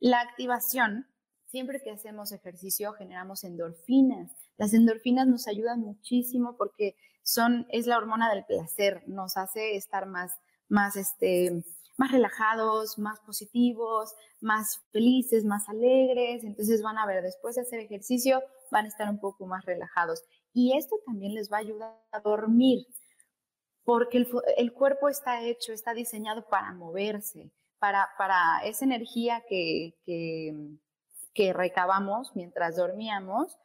La 0.00 0.20
activación, 0.20 1.06
siempre 1.46 1.80
que 1.80 1.90
hacemos 1.90 2.32
ejercicio 2.32 2.92
generamos 2.92 3.44
endorfinas. 3.44 4.30
Las 4.56 4.74
endorfinas 4.74 5.26
nos 5.26 5.48
ayudan 5.48 5.80
muchísimo 5.80 6.56
porque 6.56 6.96
son, 7.22 7.66
es 7.70 7.86
la 7.86 7.98
hormona 7.98 8.32
del 8.32 8.44
placer, 8.44 9.02
nos 9.06 9.36
hace 9.36 9.76
estar 9.76 10.06
más, 10.06 10.32
más, 10.68 10.96
este, 10.96 11.64
más 11.96 12.12
relajados, 12.12 12.98
más 12.98 13.20
positivos, 13.20 14.14
más 14.40 14.82
felices, 14.90 15.44
más 15.44 15.68
alegres. 15.68 16.44
Entonces 16.44 16.82
van 16.82 16.98
a 16.98 17.06
ver, 17.06 17.22
después 17.22 17.54
de 17.54 17.62
hacer 17.62 17.80
ejercicio, 17.80 18.42
van 18.70 18.86
a 18.86 18.88
estar 18.88 19.08
un 19.08 19.20
poco 19.20 19.46
más 19.46 19.64
relajados. 19.64 20.22
Y 20.52 20.76
esto 20.76 20.96
también 21.06 21.34
les 21.34 21.50
va 21.50 21.58
a 21.58 21.60
ayudar 21.60 22.02
a 22.10 22.20
dormir, 22.20 22.86
porque 23.84 24.26
el, 24.56 24.72
cuerpo 24.72 25.08
está 25.08 25.42
hecho, 25.42 25.72
está 25.72 25.94
diseñado 25.94 26.46
para 26.48 26.72
moverse, 26.72 27.50
para, 27.78 28.10
para 28.18 28.60
esa 28.64 28.84
energía 28.84 29.42
que, 29.48 29.94
que, 30.04 30.54
que 31.34 31.52
recabamos 31.52 32.32
mientras 32.34 32.76
dormíamos. 32.76 33.58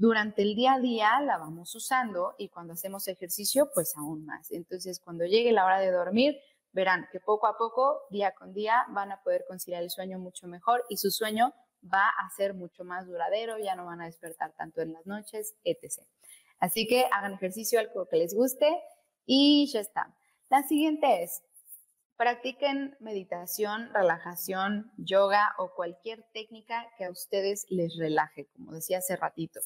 Durante 0.00 0.40
el 0.40 0.54
día 0.54 0.72
a 0.72 0.80
día 0.80 1.20
la 1.20 1.36
vamos 1.36 1.74
usando 1.74 2.34
y 2.38 2.48
cuando 2.48 2.72
hacemos 2.72 3.06
ejercicio, 3.06 3.68
pues 3.74 3.94
aún 3.98 4.24
más. 4.24 4.50
Entonces, 4.50 4.98
cuando 4.98 5.26
llegue 5.26 5.52
la 5.52 5.66
hora 5.66 5.78
de 5.78 5.90
dormir, 5.90 6.38
verán 6.72 7.06
que 7.12 7.20
poco 7.20 7.46
a 7.46 7.58
poco, 7.58 8.00
día 8.08 8.32
con 8.32 8.54
día, 8.54 8.86
van 8.92 9.12
a 9.12 9.22
poder 9.22 9.44
conciliar 9.46 9.82
el 9.82 9.90
sueño 9.90 10.18
mucho 10.18 10.48
mejor 10.48 10.82
y 10.88 10.96
su 10.96 11.10
sueño 11.10 11.52
va 11.84 12.08
a 12.08 12.30
ser 12.34 12.54
mucho 12.54 12.82
más 12.82 13.06
duradero, 13.06 13.58
ya 13.58 13.74
no 13.74 13.84
van 13.84 14.00
a 14.00 14.06
despertar 14.06 14.54
tanto 14.56 14.80
en 14.80 14.94
las 14.94 15.04
noches, 15.04 15.54
etc. 15.64 16.02
Así 16.60 16.86
que 16.86 17.04
hagan 17.12 17.34
ejercicio, 17.34 17.78
algo 17.78 18.08
que 18.08 18.16
les 18.16 18.34
guste 18.34 18.74
y 19.26 19.70
ya 19.70 19.80
está. 19.80 20.16
La 20.48 20.62
siguiente 20.62 21.24
es, 21.24 21.42
practiquen 22.16 22.96
meditación, 23.00 23.90
relajación, 23.92 24.92
yoga 24.96 25.54
o 25.58 25.74
cualquier 25.74 26.22
técnica 26.32 26.86
que 26.96 27.04
a 27.04 27.10
ustedes 27.10 27.66
les 27.68 27.98
relaje, 27.98 28.46
como 28.56 28.72
decía 28.72 28.96
hace 28.96 29.14
ratito. 29.16 29.60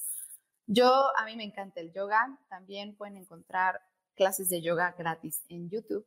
Yo, 0.67 0.91
a 1.19 1.25
mí 1.27 1.37
me 1.37 1.45
encanta 1.45 1.81
el 1.81 1.93
yoga, 1.93 2.39
también 2.49 2.97
pueden 2.97 3.17
encontrar 3.17 3.81
clases 4.15 4.49
de 4.49 4.63
yoga 4.63 4.95
gratis 4.97 5.45
en 5.49 5.69
YouTube 5.69 6.07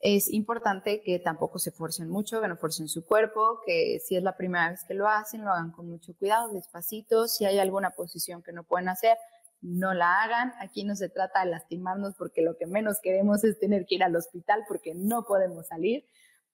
es 0.00 0.30
importante 0.32 1.02
que 1.02 1.18
tampoco 1.18 1.58
se 1.58 1.72
forcen 1.72 2.08
mucho, 2.08 2.40
que 2.40 2.48
no 2.48 2.56
forcen 2.56 2.88
su 2.88 3.06
cuerpo, 3.06 3.60
que 3.64 3.98
si 4.04 4.16
es 4.16 4.22
la 4.22 4.36
primera 4.36 4.70
vez 4.70 4.84
que 4.84 4.94
lo 4.94 5.08
hacen, 5.08 5.44
lo 5.44 5.50
hagan 5.50 5.72
con 5.72 5.88
mucho 5.88 6.14
cuidado, 6.16 6.52
despacito. 6.52 7.26
Si 7.26 7.44
hay 7.44 7.58
alguna 7.58 7.90
posición 7.90 8.42
que 8.42 8.52
no 8.52 8.62
pueden 8.64 8.88
hacer, 8.88 9.16
no 9.62 9.94
la 9.94 10.22
hagan. 10.22 10.52
Aquí 10.60 10.84
no 10.84 10.96
se 10.96 11.08
trata 11.08 11.44
de 11.44 11.50
lastimarnos 11.50 12.14
porque 12.16 12.42
lo 12.42 12.56
que 12.56 12.66
menos 12.66 12.98
queremos 13.02 13.42
es 13.44 13.58
tener 13.58 13.86
que 13.86 13.96
ir 13.96 14.04
al 14.04 14.14
hospital 14.14 14.64
porque 14.68 14.94
no 14.94 15.24
podemos 15.24 15.66
salir, 15.66 16.04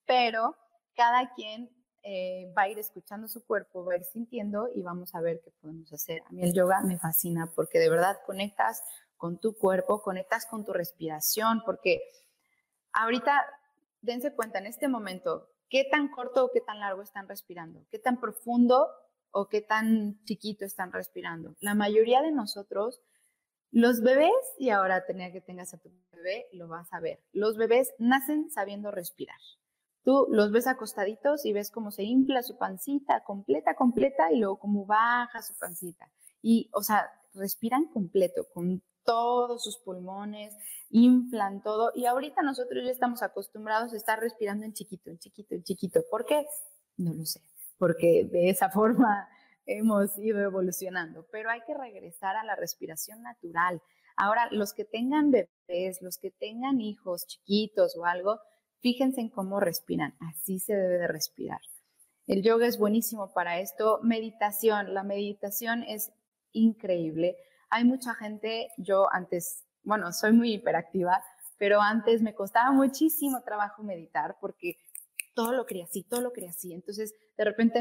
pero 0.07 0.57
cada 0.95 1.35
quien 1.35 1.69
eh, 2.03 2.53
va 2.57 2.63
a 2.63 2.69
ir 2.69 2.79
escuchando 2.79 3.29
su 3.29 3.45
cuerpo, 3.45 3.85
va 3.85 3.95
a 3.95 3.97
ir 3.97 4.05
sintiendo 4.05 4.69
y 4.75 4.83
vamos 4.83 5.15
a 5.15 5.21
ver 5.21 5.41
qué 5.45 5.51
podemos 5.61 5.93
hacer. 5.93 6.23
A 6.27 6.33
mí 6.33 6.43
el 6.43 6.53
yoga 6.53 6.81
me 6.83 6.99
fascina 6.99 7.51
porque 7.55 7.79
de 7.79 7.89
verdad 7.89 8.17
conectas 8.27 8.83
con 9.17 9.39
tu 9.39 9.57
cuerpo, 9.57 10.03
conectas 10.03 10.47
con 10.47 10.65
tu 10.65 10.73
respiración, 10.73 11.63
porque 11.65 12.03
Ahorita, 12.93 13.43
dense 14.03 14.35
cuenta 14.35 14.59
en 14.59 14.67
este 14.67 14.89
momento, 14.89 15.49
qué 15.71 15.85
tan 15.91 16.09
corto 16.09 16.45
o 16.45 16.51
qué 16.53 16.61
tan 16.61 16.81
largo 16.81 17.03
están 17.03 17.29
respirando, 17.29 17.87
qué 17.91 17.99
tan 17.99 18.21
profundo 18.21 18.89
o 19.31 19.49
qué 19.49 19.63
tan 19.63 20.23
chiquito 20.25 20.65
están 20.65 20.93
respirando. 20.93 21.57
La 21.61 21.75
mayoría 21.75 22.21
de 22.21 22.33
nosotros, 22.33 23.01
los 23.71 24.03
bebés, 24.03 24.33
y 24.59 24.69
ahora 24.69 25.07
tenía 25.07 25.33
que 25.33 25.41
tengas 25.41 25.73
a 25.73 25.79
tu 25.79 25.91
bebé, 26.13 26.47
lo 26.53 26.69
vas 26.69 26.93
a 26.93 27.01
ver. 27.01 27.21
Los 27.33 27.57
bebés 27.57 27.95
nacen 27.99 28.51
sabiendo 28.51 28.91
respirar. 28.91 29.39
Tú 30.05 30.27
los 30.31 30.51
ves 30.51 30.67
acostaditos 30.67 31.45
y 31.47 31.53
ves 31.53 31.71
cómo 31.71 31.91
se 31.91 32.03
infla 32.03 32.43
su 32.43 32.57
pancita 32.59 33.23
completa, 33.25 33.75
completa, 33.75 34.33
y 34.33 34.39
luego 34.39 34.59
cómo 34.59 34.85
baja 34.85 35.43
su 35.43 35.55
pancita. 35.59 36.11
Y, 36.41 36.69
o 36.73 36.83
sea, 36.83 37.09
respiran 37.35 37.87
completo, 37.87 38.47
con 38.53 38.83
todos 39.05 39.63
sus 39.63 39.79
pulmones, 39.79 40.57
inflan 40.91 41.63
todo. 41.63 41.93
Y 41.95 42.07
ahorita 42.07 42.43
nosotros 42.43 42.85
ya 42.85 42.91
estamos 42.91 43.23
acostumbrados 43.23 43.93
a 43.93 43.97
estar 43.97 44.21
respirando 44.21 44.65
en 44.65 44.73
chiquito, 44.73 45.11
en 45.11 45.19
chiquito, 45.19 45.55
en 45.55 45.63
chiquito. 45.63 46.03
¿Por 46.11 46.25
qué? 46.25 46.47
No 46.97 47.13
lo 47.15 47.25
sé, 47.25 47.41
porque 47.79 48.29
de 48.31 48.51
esa 48.51 48.71
forma 48.71 49.29
hemos 49.67 50.19
ido 50.19 50.41
evolucionando, 50.41 51.27
pero 51.31 51.51
hay 51.51 51.61
que 51.63 51.75
regresar 51.75 52.37
a 52.37 52.45
la 52.45 52.57
respiración 52.57 53.23
natural. 53.23 53.81
Ahora, 54.17 54.49
los 54.51 54.73
que 54.73 54.85
tengan 54.85 55.31
bebés, 55.31 56.03
los 56.03 56.19
que 56.19 56.31
tengan 56.31 56.81
hijos 56.81 57.27
chiquitos 57.27 57.97
o 57.97 58.05
algo, 58.05 58.41
fíjense 58.83 59.23
en 59.23 59.31
cómo 59.31 59.61
respiran. 59.61 60.15
Así 60.21 60.59
se 60.59 60.75
debe 60.75 60.99
de 60.99 61.09
respirar. 61.09 61.61
El 62.27 62.43
yoga 62.43 62.67
es 62.67 62.79
buenísimo 62.79 63.33
para 63.33 63.59
esto. 63.59 64.01
Meditación, 64.03 64.93
la 64.93 65.03
meditación 65.03 65.83
es 65.83 66.13
increíble 66.53 67.37
hay 67.73 67.85
mucha 67.85 68.15
gente, 68.15 68.69
yo 68.77 69.11
antes, 69.11 69.65
bueno, 69.83 70.13
soy 70.13 70.33
muy 70.33 70.53
hiperactiva, 70.53 71.25
pero 71.57 71.81
antes 71.81 72.21
me 72.21 72.35
costaba 72.35 72.71
muchísimo 72.71 73.43
trabajo 73.43 73.83
meditar 73.83 74.37
porque 74.43 74.77
todo 75.35 75.53
lo 75.53 75.65
quería 75.65 75.85
así, 75.85 76.03
todo 76.05 76.21
lo 76.21 76.35
quería 76.35 76.51
así. 76.51 76.75
Entonces, 76.75 77.15
de 77.35 77.45
repente 77.45 77.79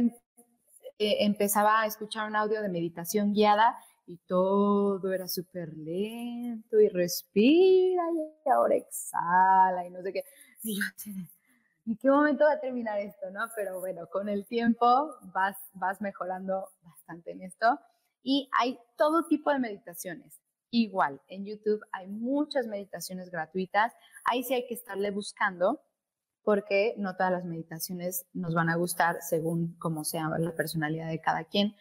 eh, 0.97 1.17
empezaba 1.25 1.81
a 1.81 1.87
escuchar 1.87 2.25
un 2.29 2.37
audio 2.37 2.61
de 2.61 2.69
meditación 2.69 3.33
guiada 3.33 3.77
y 4.07 4.15
todo 4.27 5.11
era 5.11 5.27
súper 5.27 5.73
lento 5.73 6.79
y 6.79 6.87
respira 6.87 8.03
y 8.45 8.49
ahora 8.49 8.75
exhala 8.75 9.85
y 9.85 9.89
no 9.89 10.01
sé 10.03 10.13
qué. 10.13 10.23
Y 10.63 10.75
yo, 10.75 10.83
¿en 11.85 11.97
qué 11.97 12.09
momento 12.09 12.45
va 12.45 12.53
a 12.53 12.59
terminar 12.59 12.99
esto? 12.99 13.31
¿no? 13.31 13.49
Pero 13.55 13.79
bueno, 13.79 14.07
con 14.07 14.29
el 14.29 14.45
tiempo 14.45 15.15
vas, 15.33 15.57
vas 15.73 16.01
mejorando 16.01 16.69
bastante 16.81 17.31
en 17.31 17.41
esto. 17.41 17.79
Y 18.23 18.49
hay 18.59 18.77
todo 18.97 19.25
tipo 19.27 19.51
de 19.51 19.59
meditaciones. 19.59 20.39
Igual, 20.69 21.21
en 21.27 21.45
YouTube 21.45 21.81
hay 21.91 22.07
muchas 22.07 22.67
meditaciones 22.67 23.29
gratuitas. 23.29 23.93
Ahí 24.23 24.43
sí 24.43 24.53
hay 24.53 24.67
que 24.67 24.75
estarle 24.75 25.11
buscando 25.11 25.81
porque 26.43 26.95
no 26.97 27.15
todas 27.15 27.31
las 27.31 27.45
meditaciones 27.45 28.25
nos 28.33 28.53
van 28.53 28.69
a 28.69 28.75
gustar 28.75 29.17
según 29.21 29.75
cómo 29.77 30.03
sea 30.03 30.29
la 30.39 30.55
personalidad 30.55 31.09
de 31.09 31.21
cada 31.21 31.43
quien, 31.43 31.75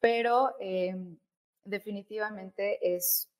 pero 0.00 0.54
em, 0.60 1.18
definitivamente 1.64 2.96
es, 2.96 3.30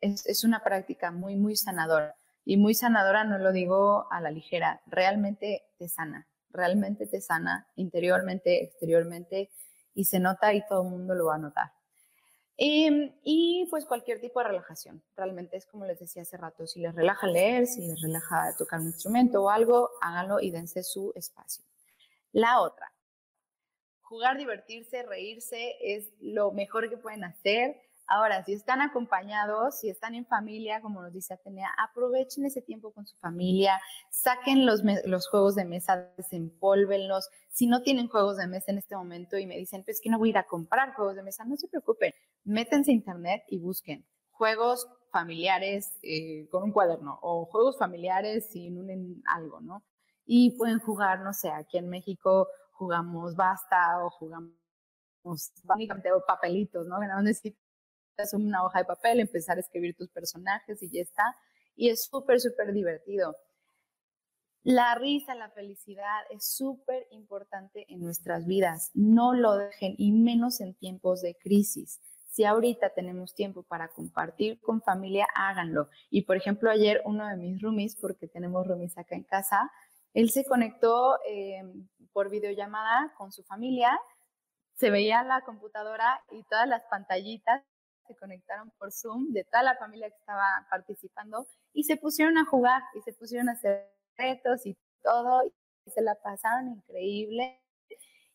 es, 0.00 0.26
es, 0.26 0.44
una 0.44 0.64
práctica 0.64 1.12
muy, 1.12 1.36
muy 1.36 1.56
sanadora. 1.56 2.16
Y 2.44 2.56
muy 2.56 2.74
sanadora 2.74 3.24
no 3.24 3.38
lo 3.38 3.52
digo 3.52 4.06
a 4.10 4.20
la 4.20 4.30
ligera, 4.30 4.82
realmente 4.86 5.64
te 5.78 5.88
sana, 5.88 6.26
realmente 6.50 7.06
te 7.06 7.20
sana 7.20 7.68
interiormente, 7.76 8.64
exteriormente, 8.64 9.50
y 9.94 10.04
se 10.04 10.18
nota 10.18 10.52
y 10.52 10.66
todo 10.66 10.82
el 10.82 10.90
mundo 10.90 11.14
lo 11.14 11.26
va 11.26 11.36
a 11.36 11.38
notar. 11.38 11.72
Em, 12.56 13.12
y 13.24 13.66
pues 13.70 13.86
cualquier 13.86 14.20
tipo 14.20 14.40
de 14.40 14.48
relajación. 14.48 15.02
Realmente 15.16 15.56
es 15.56 15.66
como 15.66 15.86
les 15.86 15.98
decía 15.98 16.22
hace 16.22 16.36
rato, 16.36 16.66
si 16.66 16.80
les 16.80 16.94
relaja 16.94 17.26
leer, 17.26 17.66
si 17.66 17.86
les 17.86 18.00
relaja 18.00 18.54
tocar 18.56 18.80
un 18.80 18.86
instrumento 18.86 19.42
o 19.42 19.50
algo, 19.50 19.90
háganlo 20.00 20.40
y 20.40 20.50
dense 20.50 20.82
su 20.82 21.12
espacio. 21.16 21.64
La 22.32 22.60
otra, 22.60 22.92
jugar, 24.02 24.36
divertirse, 24.36 25.02
reírse 25.02 25.76
es 25.80 26.12
lo 26.20 26.52
mejor 26.52 26.90
que 26.90 26.98
pueden 26.98 27.24
hacer. 27.24 27.80
Ahora, 28.06 28.44
si 28.44 28.52
están 28.52 28.80
acompañados, 28.80 29.78
si 29.78 29.88
están 29.88 30.14
en 30.14 30.26
familia, 30.26 30.80
como 30.80 31.02
nos 31.02 31.12
dice 31.12 31.34
Atenea, 31.34 31.70
aprovechen 31.78 32.44
ese 32.44 32.60
tiempo 32.60 32.92
con 32.92 33.06
su 33.06 33.16
familia, 33.16 33.80
saquen 34.10 34.66
los, 34.66 34.82
los 35.04 35.28
juegos 35.28 35.54
de 35.54 35.64
mesa, 35.64 36.10
desempólvenlos. 36.16 37.30
Si 37.48 37.66
no 37.66 37.82
tienen 37.82 38.08
juegos 38.08 38.36
de 38.36 38.46
mesa 38.46 38.72
en 38.72 38.78
este 38.78 38.96
momento 38.96 39.38
y 39.38 39.46
me 39.46 39.56
dicen, 39.56 39.84
pues 39.84 40.00
que 40.02 40.10
no 40.10 40.18
voy 40.18 40.28
a 40.28 40.30
ir 40.30 40.38
a 40.38 40.46
comprar 40.46 40.94
juegos 40.94 41.16
de 41.16 41.22
mesa, 41.22 41.44
no 41.44 41.56
se 41.56 41.68
preocupen, 41.68 42.12
métense 42.44 42.90
a 42.90 42.94
internet 42.94 43.44
y 43.48 43.58
busquen 43.58 44.04
juegos 44.30 44.88
familiares 45.12 45.98
eh, 46.02 46.48
con 46.50 46.64
un 46.64 46.72
cuaderno 46.72 47.18
o 47.22 47.44
juegos 47.46 47.78
familiares 47.78 48.50
sin 48.50 48.78
un 48.78 49.22
algo, 49.26 49.60
¿no? 49.60 49.84
Y 50.24 50.56
pueden 50.56 50.80
jugar, 50.80 51.20
no 51.20 51.32
sé, 51.32 51.50
aquí 51.50 51.78
en 51.78 51.88
México 51.88 52.48
jugamos 52.72 53.36
basta 53.36 54.04
o 54.04 54.10
jugamos 54.10 54.52
básicamente 55.62 56.10
papelitos, 56.26 56.86
¿no? 56.86 56.98
Nada 56.98 57.22
necesitas 57.22 57.61
una 58.32 58.64
hoja 58.64 58.80
de 58.80 58.84
papel, 58.84 59.20
empezar 59.20 59.56
a 59.56 59.60
escribir 59.60 59.96
tus 59.96 60.08
personajes 60.08 60.82
y 60.82 60.90
ya 60.90 61.02
está. 61.02 61.36
Y 61.74 61.88
es 61.88 62.04
súper, 62.04 62.40
súper 62.40 62.72
divertido. 62.72 63.36
La 64.62 64.94
risa, 64.94 65.34
la 65.34 65.50
felicidad 65.50 66.20
es 66.30 66.46
súper 66.46 67.08
importante 67.10 67.84
en 67.88 68.00
nuestras 68.00 68.46
vidas. 68.46 68.90
No 68.94 69.34
lo 69.34 69.56
dejen 69.56 69.94
y 69.98 70.12
menos 70.12 70.60
en 70.60 70.74
tiempos 70.74 71.20
de 71.20 71.34
crisis. 71.34 72.00
Si 72.28 72.44
ahorita 72.44 72.90
tenemos 72.90 73.34
tiempo 73.34 73.64
para 73.64 73.88
compartir 73.88 74.60
con 74.60 74.80
familia, 74.80 75.26
háganlo. 75.34 75.88
Y 76.10 76.22
por 76.22 76.36
ejemplo, 76.36 76.70
ayer 76.70 77.02
uno 77.04 77.26
de 77.26 77.36
mis 77.36 77.60
roomies, 77.60 77.96
porque 77.96 78.28
tenemos 78.28 78.66
roomies 78.66 78.96
acá 78.96 79.16
en 79.16 79.24
casa, 79.24 79.70
él 80.14 80.30
se 80.30 80.44
conectó 80.44 81.18
em, 81.26 81.88
por 82.12 82.30
videollamada 82.30 83.12
con 83.18 83.32
su 83.32 83.42
familia, 83.42 83.98
se 84.74 84.90
veía 84.90 85.24
la 85.24 85.42
computadora 85.42 86.22
y 86.30 86.44
todas 86.44 86.68
las 86.68 86.82
pantallitas 86.84 87.62
se 88.06 88.16
conectaron 88.16 88.70
por 88.78 88.92
Zoom 88.92 89.32
de 89.32 89.44
toda 89.44 89.62
la 89.62 89.76
familia 89.76 90.10
que 90.10 90.16
estaba 90.16 90.66
participando 90.70 91.46
y 91.72 91.84
se 91.84 91.96
pusieron 91.96 92.38
a 92.38 92.44
jugar 92.44 92.82
y 92.94 93.02
se 93.02 93.12
pusieron 93.12 93.48
a 93.48 93.52
hacer 93.52 93.90
retos 94.16 94.66
y 94.66 94.76
todo 95.02 95.44
y 95.44 95.90
se 95.90 96.02
la 96.02 96.14
pasaron 96.16 96.68
increíble 96.68 97.62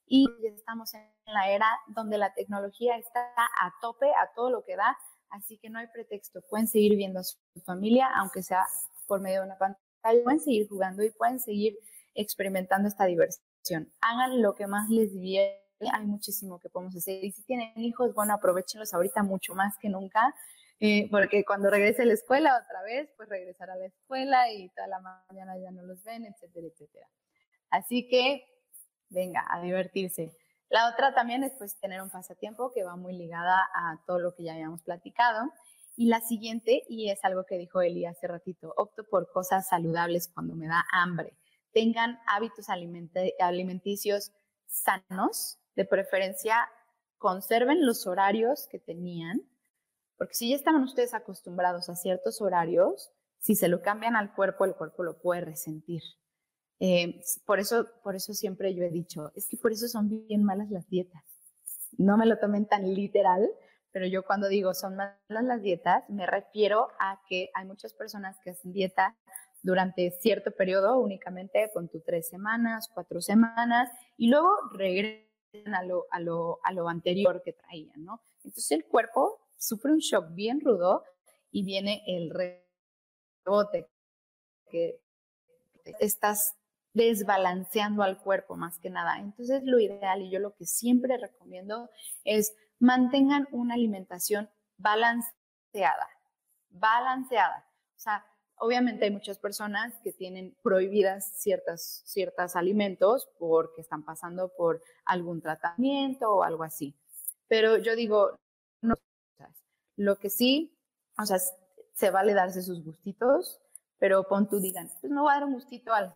y 0.08 0.25
ya 0.41 0.49
estamos 0.49 0.93
en 0.93 1.03
la 1.25 1.51
era 1.51 1.67
donde 1.88 2.17
la 2.17 2.34
tecnología 2.34 2.97
está 2.97 3.19
a 3.36 3.73
tope, 3.82 4.08
a 4.08 4.32
todo 4.36 4.49
lo 4.49 4.63
que 4.63 4.75
da, 4.75 4.97
así 5.30 5.58
que 5.58 5.69
no 5.69 5.80
hay 5.80 5.88
pretexto, 5.88 6.41
pueden 6.49 6.67
seguir 6.67 6.95
viendo 6.95 7.19
a 7.19 7.23
su 7.23 7.38
familia, 7.65 8.10
aunque 8.15 8.41
sea 8.41 8.65
por 9.06 9.19
medio 9.19 9.41
de 9.41 9.47
una 9.47 9.58
pantalla, 9.58 10.23
pueden 10.23 10.39
seguir 10.39 10.67
jugando 10.69 11.03
y 11.03 11.12
pueden 11.12 11.39
seguir 11.39 11.77
experimentando 12.15 12.88
esta 12.88 13.06
diversión. 13.06 13.91
Hagan 14.01 14.41
lo 14.41 14.56
que 14.56 14.67
más 14.67 14.89
les 14.89 15.13
viene, 15.13 15.60
hay 15.79 16.05
muchísimo 16.05 16.59
que 16.59 16.69
podemos 16.69 16.95
hacer. 16.95 17.23
Y 17.23 17.31
si 17.31 17.43
tienen 17.43 17.71
hijos, 17.77 18.13
bueno, 18.13 18.33
aprovechenlos 18.33 18.93
ahorita 18.93 19.23
mucho 19.23 19.55
más 19.55 19.77
que 19.79 19.89
nunca, 19.89 20.33
eh, 20.79 21.07
porque 21.09 21.43
cuando 21.43 21.69
regrese 21.69 22.03
a 22.03 22.05
la 22.05 22.13
escuela 22.13 22.61
otra 22.63 22.81
vez, 22.83 23.09
pues 23.17 23.29
regresar 23.29 23.69
a 23.69 23.75
la 23.75 23.85
escuela 23.85 24.51
y 24.51 24.69
toda 24.69 24.87
la 24.87 24.99
mañana 24.99 25.57
ya 25.57 25.71
no 25.71 25.83
los 25.83 26.03
ven, 26.03 26.25
etcétera, 26.25 26.67
etcétera. 26.67 27.07
Así 27.69 28.07
que 28.07 28.45
venga, 29.09 29.45
a 29.49 29.61
divertirse. 29.61 30.31
La 30.69 30.89
otra 30.89 31.13
también 31.13 31.43
es 31.43 31.53
pues 31.57 31.79
tener 31.79 32.01
un 32.01 32.09
pasatiempo 32.09 32.71
que 32.73 32.83
va 32.83 32.95
muy 32.95 33.13
ligada 33.13 33.69
a 33.73 34.01
todo 34.05 34.19
lo 34.19 34.35
que 34.35 34.43
ya 34.43 34.53
habíamos 34.53 34.83
platicado. 34.83 35.51
Y 35.95 36.07
la 36.07 36.21
siguiente, 36.21 36.83
y 36.89 37.09
es 37.09 37.23
algo 37.23 37.45
que 37.45 37.57
dijo 37.57 37.81
Eli 37.81 38.05
hace 38.05 38.27
ratito, 38.27 38.73
opto 38.77 39.03
por 39.09 39.31
cosas 39.31 39.67
saludables 39.67 40.29
cuando 40.33 40.55
me 40.55 40.67
da 40.67 40.85
hambre. 40.91 41.37
Tengan 41.71 42.19
hábitos 42.27 42.67
alimenticios 43.39 44.31
sanos, 44.67 45.59
de 45.77 45.85
preferencia 45.85 46.67
conserven 47.19 47.85
los 47.85 48.07
horarios 48.07 48.67
que 48.67 48.79
tenían, 48.79 49.41
porque 50.17 50.33
si 50.33 50.49
ya 50.49 50.55
estaban 50.55 50.83
ustedes 50.83 51.13
acostumbrados 51.13 51.87
a 51.87 51.95
ciertos 51.95 52.41
horarios, 52.41 53.11
si 53.39 53.55
se 53.55 53.67
lo 53.67 53.81
cambian 53.83 54.15
al 54.15 54.33
cuerpo, 54.33 54.65
el 54.65 54.73
cuerpo 54.73 55.03
lo 55.03 55.19
puede 55.19 55.41
resentir. 55.41 56.01
Eh, 56.79 57.21
por, 57.45 57.59
eso, 57.59 57.87
por 58.03 58.15
eso 58.15 58.33
siempre 58.33 58.73
yo 58.73 58.83
he 58.83 58.89
dicho, 58.89 59.31
es 59.35 59.47
que 59.47 59.57
por 59.57 59.71
eso 59.71 59.87
son 59.87 60.09
bien 60.09 60.43
malas 60.43 60.71
las 60.71 60.89
dietas. 60.89 61.23
No 61.97 62.17
me 62.17 62.25
lo 62.25 62.39
tomen 62.39 62.67
tan 62.67 62.93
literal, 62.93 63.47
pero 63.91 64.07
yo 64.07 64.23
cuando 64.23 64.47
digo 64.47 64.73
son 64.73 64.95
malas 64.95 65.19
las 65.29 65.61
dietas, 65.61 66.09
me 66.09 66.25
refiero 66.25 66.87
a 66.99 67.21
que 67.29 67.49
hay 67.53 67.65
muchas 67.65 67.93
personas 67.93 68.37
que 68.43 68.49
hacen 68.49 68.73
dieta 68.73 69.15
durante 69.61 70.09
cierto 70.09 70.51
periodo 70.51 70.99
únicamente 70.99 71.69
con 71.71 71.87
tu 71.87 71.99
tres 72.01 72.29
semanas, 72.29 72.89
cuatro 72.91 73.21
semanas, 73.21 73.91
y 74.17 74.29
luego 74.29 74.49
regresan 74.73 75.26
a 75.73 75.83
lo, 75.83 76.05
a 76.12 76.19
lo, 76.19 76.60
a 76.63 76.73
lo 76.73 76.89
anterior 76.89 77.41
que 77.43 77.53
traían, 77.53 78.03
¿no? 78.03 78.21
Entonces 78.43 78.71
el 78.71 78.86
cuerpo 78.86 79.39
sufre 79.57 79.91
un 79.91 79.99
shock 79.99 80.33
bien 80.33 80.62
rudo 80.62 81.03
y 81.51 81.63
viene 81.63 82.03
el 82.07 82.29
rebote, 83.45 83.88
que 84.69 84.99
estás 85.99 86.55
desbalanceando 86.93 88.03
al 88.03 88.17
cuerpo 88.17 88.55
más 88.55 88.79
que 88.79 88.89
nada. 88.89 89.19
Entonces 89.19 89.63
lo 89.63 89.79
ideal 89.79 90.21
y 90.21 90.29
yo 90.29 90.39
lo 90.39 90.55
que 90.55 90.65
siempre 90.65 91.17
recomiendo 91.17 91.89
es 92.23 92.55
mantengan 92.79 93.47
una 93.51 93.75
alimentación 93.75 94.49
balanceada, 94.77 96.10
balanceada. 96.69 97.67
O 97.95 97.99
sea, 97.99 98.25
obviamente 98.59 99.05
hay 99.05 99.11
muchas 99.11 99.37
personas 99.39 99.93
que 100.03 100.11
tienen 100.11 100.55
prohibidas 100.63 101.31
ciertas, 101.41 102.01
ciertos 102.05 102.55
alimentos 102.55 103.29
porque 103.37 103.81
están 103.81 104.03
pasando 104.03 104.49
por 104.49 104.81
algún 105.05 105.41
tratamiento 105.41 106.31
o 106.31 106.43
algo 106.43 106.63
así. 106.63 106.95
Pero 107.47 107.77
yo 107.77 107.95
digo, 107.95 108.35
no, 108.81 108.95
lo 109.95 110.17
que 110.17 110.29
sí, 110.29 110.75
o 111.17 111.25
sea, 111.25 111.37
se 111.93 112.11
vale 112.11 112.33
darse 112.33 112.61
sus 112.61 112.83
gustitos, 112.83 113.59
pero 113.99 114.27
pon 114.27 114.49
tú 114.49 114.59
digan, 114.59 114.89
pues 115.01 115.11
no 115.11 115.25
va 115.25 115.33
a 115.33 115.35
dar 115.35 115.45
un 115.45 115.53
gustito 115.53 115.93
al 115.93 116.13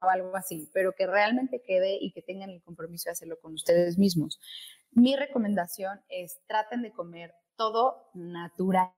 o 0.00 0.08
algo 0.08 0.36
así, 0.36 0.70
pero 0.72 0.92
que 0.92 1.08
realmente 1.08 1.60
quede 1.60 1.98
y 2.00 2.12
que 2.12 2.22
tengan 2.22 2.50
el 2.50 2.62
compromiso 2.62 3.08
de 3.08 3.12
hacerlo 3.12 3.40
con 3.40 3.54
ustedes 3.54 3.98
mismos. 3.98 4.40
Mi 4.92 5.16
recomendación 5.16 6.00
es 6.08 6.38
traten 6.46 6.82
de 6.82 6.92
comer 6.92 7.34
todo 7.58 8.08
natural, 8.14 8.92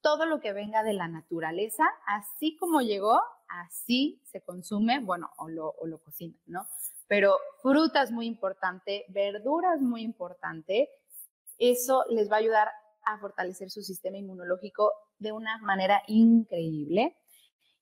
todo 0.00 0.24
lo 0.24 0.40
que 0.40 0.54
venga 0.54 0.82
de 0.82 0.94
la 0.94 1.08
naturaleza, 1.08 1.84
así 2.06 2.56
como 2.56 2.80
llegó, 2.80 3.20
así 3.48 4.22
se 4.24 4.40
consume, 4.40 5.00
bueno, 5.00 5.30
o 5.36 5.48
lo, 5.48 5.70
o 5.72 5.86
lo 5.86 5.98
cocinan, 5.98 6.40
¿no? 6.46 6.66
Pero 7.08 7.36
fruta 7.60 8.02
es 8.02 8.12
muy 8.12 8.26
importante, 8.26 9.04
verduras 9.08 9.80
muy 9.80 10.02
importante, 10.02 10.88
eso 11.58 12.04
les 12.08 12.30
va 12.30 12.36
a 12.36 12.38
ayudar 12.38 12.68
a 13.04 13.18
fortalecer 13.18 13.70
su 13.70 13.82
sistema 13.82 14.16
inmunológico 14.16 14.92
de 15.18 15.32
una 15.32 15.58
manera 15.58 16.02
increíble. 16.06 17.16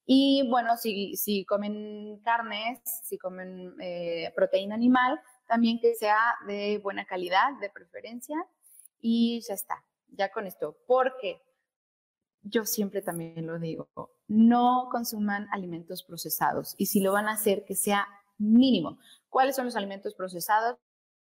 Y 0.05 0.47
bueno, 0.49 0.77
si, 0.77 1.15
si 1.17 1.45
comen 1.45 2.19
carnes, 2.23 2.79
si 3.03 3.17
comen 3.17 3.75
eh, 3.79 4.31
proteína 4.35 4.75
animal, 4.75 5.19
también 5.47 5.79
que 5.79 5.95
sea 5.95 6.35
de 6.47 6.79
buena 6.79 7.05
calidad, 7.05 7.53
de 7.59 7.69
preferencia. 7.69 8.37
Y 9.01 9.41
ya 9.41 9.55
está, 9.55 9.83
ya 10.15 10.31
con 10.31 10.47
esto. 10.47 10.77
Porque 10.87 11.41
yo 12.41 12.65
siempre 12.65 13.01
también 13.01 13.47
lo 13.47 13.59
digo, 13.59 13.89
no 14.27 14.87
consuman 14.91 15.47
alimentos 15.51 16.03
procesados. 16.03 16.75
Y 16.77 16.87
si 16.87 17.01
lo 17.01 17.11
van 17.11 17.27
a 17.27 17.33
hacer, 17.33 17.65
que 17.65 17.75
sea 17.75 18.07
mínimo. 18.37 18.99
¿Cuáles 19.29 19.55
son 19.55 19.65
los 19.65 19.75
alimentos 19.75 20.13
procesados? 20.15 20.77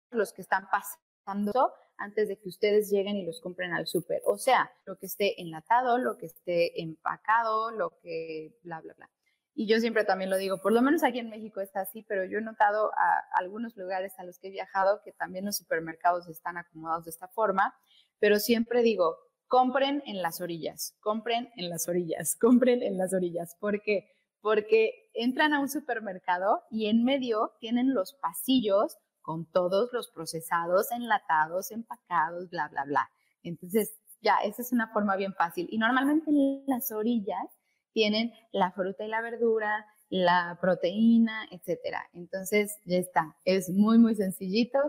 Los 0.09 0.33
que 0.33 0.41
están 0.41 0.67
pasados 0.69 1.71
antes 1.97 2.27
de 2.27 2.37
que 2.37 2.49
ustedes 2.49 2.89
lleguen 2.89 3.17
y 3.17 3.25
los 3.25 3.39
compren 3.41 3.73
al 3.73 3.87
súper. 3.87 4.21
O 4.25 4.37
sea, 4.37 4.71
lo 4.85 4.97
que 4.97 5.05
esté 5.05 5.41
enlatado, 5.41 5.97
lo 5.97 6.17
que 6.17 6.25
esté 6.25 6.81
empacado, 6.81 7.71
lo 7.71 7.97
que 8.01 8.57
bla, 8.63 8.81
bla, 8.81 8.93
bla. 8.95 9.09
Y 9.55 9.67
yo 9.67 9.79
siempre 9.79 10.03
también 10.03 10.31
lo 10.31 10.37
digo, 10.37 10.61
por 10.61 10.73
lo 10.73 10.81
menos 10.81 11.03
aquí 11.03 11.19
en 11.19 11.29
México 11.29 11.61
está 11.61 11.81
así, 11.81 12.03
pero 12.07 12.25
yo 12.25 12.39
he 12.39 12.41
notado 12.41 12.91
a 12.97 13.23
algunos 13.35 13.77
lugares 13.77 14.17
a 14.17 14.23
los 14.23 14.39
que 14.39 14.47
he 14.47 14.51
viajado 14.51 15.01
que 15.03 15.11
también 15.11 15.45
los 15.45 15.57
supermercados 15.57 16.27
están 16.27 16.57
acomodados 16.57 17.05
de 17.05 17.11
esta 17.11 17.27
forma, 17.27 17.75
pero 18.23 18.39
siempre 18.39 18.83
digo, 18.83 19.17
compren 19.49 20.01
en 20.05 20.21
las 20.21 20.39
orillas, 20.39 20.95
compren 21.01 21.49
en 21.57 21.67
las 21.67 21.89
orillas, 21.89 22.37
compren 22.39 22.81
en 22.81 22.97
las 22.97 23.13
orillas. 23.13 23.57
¿Por 23.59 23.81
qué? 23.81 24.07
Porque 24.39 25.09
entran 25.13 25.53
a 25.53 25.59
un 25.59 25.67
supermercado 25.67 26.61
y 26.71 26.85
en 26.85 27.03
medio 27.03 27.51
tienen 27.59 27.93
los 27.93 28.13
pasillos 28.13 28.95
con 29.21 29.45
todos 29.51 29.89
los 29.91 30.09
procesados, 30.09 30.89
enlatados, 30.93 31.69
empacados, 31.71 32.49
bla, 32.49 32.69
bla, 32.69 32.85
bla. 32.85 33.09
Entonces, 33.43 33.99
ya, 34.21 34.37
esa 34.37 34.61
es 34.61 34.71
una 34.71 34.87
forma 34.93 35.17
bien 35.17 35.33
fácil. 35.33 35.67
Y 35.69 35.77
normalmente 35.77 36.31
en 36.31 36.63
las 36.65 36.93
orillas 36.93 37.49
tienen 37.91 38.31
la 38.53 38.71
fruta 38.71 39.03
y 39.03 39.09
la 39.09 39.19
verdura, 39.19 39.85
la 40.07 40.57
proteína, 40.61 41.45
etcétera. 41.51 42.09
Entonces, 42.13 42.77
ya 42.85 42.99
está. 42.99 43.35
Es 43.43 43.69
muy, 43.69 43.97
muy 43.97 44.15
sencillito. 44.15 44.79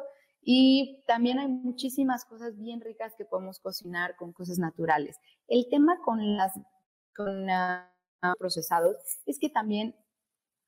Y 0.46 1.02
también 1.06 1.38
hay 1.38 1.48
muchísimas 1.48 2.26
cosas 2.26 2.58
bien 2.58 2.82
ricas 2.82 3.14
que 3.16 3.24
podemos 3.24 3.60
cocinar 3.60 4.14
con 4.16 4.32
cosas 4.32 4.58
naturales. 4.58 5.16
El 5.48 5.66
tema 5.70 5.98
con 6.04 6.36
las 6.36 6.52
con, 7.16 7.46
procesados 8.38 8.96
es 9.26 9.38
que 9.38 9.48
también 9.48 9.94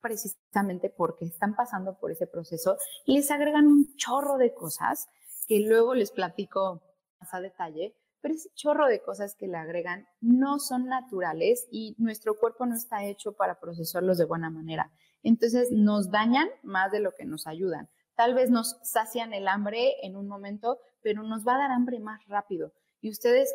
precisamente 0.01 0.89
porque 0.89 1.25
están 1.25 1.55
pasando 1.55 1.99
por 1.99 2.11
ese 2.11 2.27
proceso, 2.27 2.77
les 3.05 3.29
agregan 3.31 3.67
un 3.67 3.95
chorro 3.95 4.37
de 4.37 4.53
cosas 4.53 5.07
que 5.47 5.59
luego 5.59 5.95
les 5.95 6.11
platico 6.11 6.81
más 7.19 7.33
a 7.33 7.41
detalle, 7.41 7.95
pero 8.21 8.33
ese 8.33 8.49
chorro 8.53 8.87
de 8.87 9.01
cosas 9.01 9.35
que 9.35 9.47
le 9.47 9.57
agregan 9.57 10.07
no 10.21 10.59
son 10.59 10.85
naturales 10.85 11.67
y 11.71 11.95
nuestro 11.97 12.35
cuerpo 12.35 12.65
no 12.65 12.75
está 12.75 13.05
hecho 13.05 13.33
para 13.33 13.59
procesarlos 13.59 14.17
de 14.17 14.25
buena 14.25 14.49
manera. 14.49 14.91
Entonces 15.23 15.71
nos 15.71 16.09
dañan 16.11 16.47
más 16.63 16.91
de 16.91 16.99
lo 16.99 17.13
que 17.13 17.25
nos 17.25 17.47
ayudan. 17.47 17.89
Tal 18.17 18.33
vez 18.33 18.49
nos 18.49 18.79
sacian 18.81 19.31
el 19.31 19.47
hambre 19.47 19.95
en 20.01 20.15
un 20.15 20.27
momento, 20.27 20.79
pero 21.01 21.21
nos 21.21 21.47
va 21.47 21.53
a 21.53 21.59
dar 21.59 21.71
hambre 21.71 21.99
más 21.99 22.25
rápido. 22.25 22.73
Y 22.99 23.11
ustedes 23.11 23.53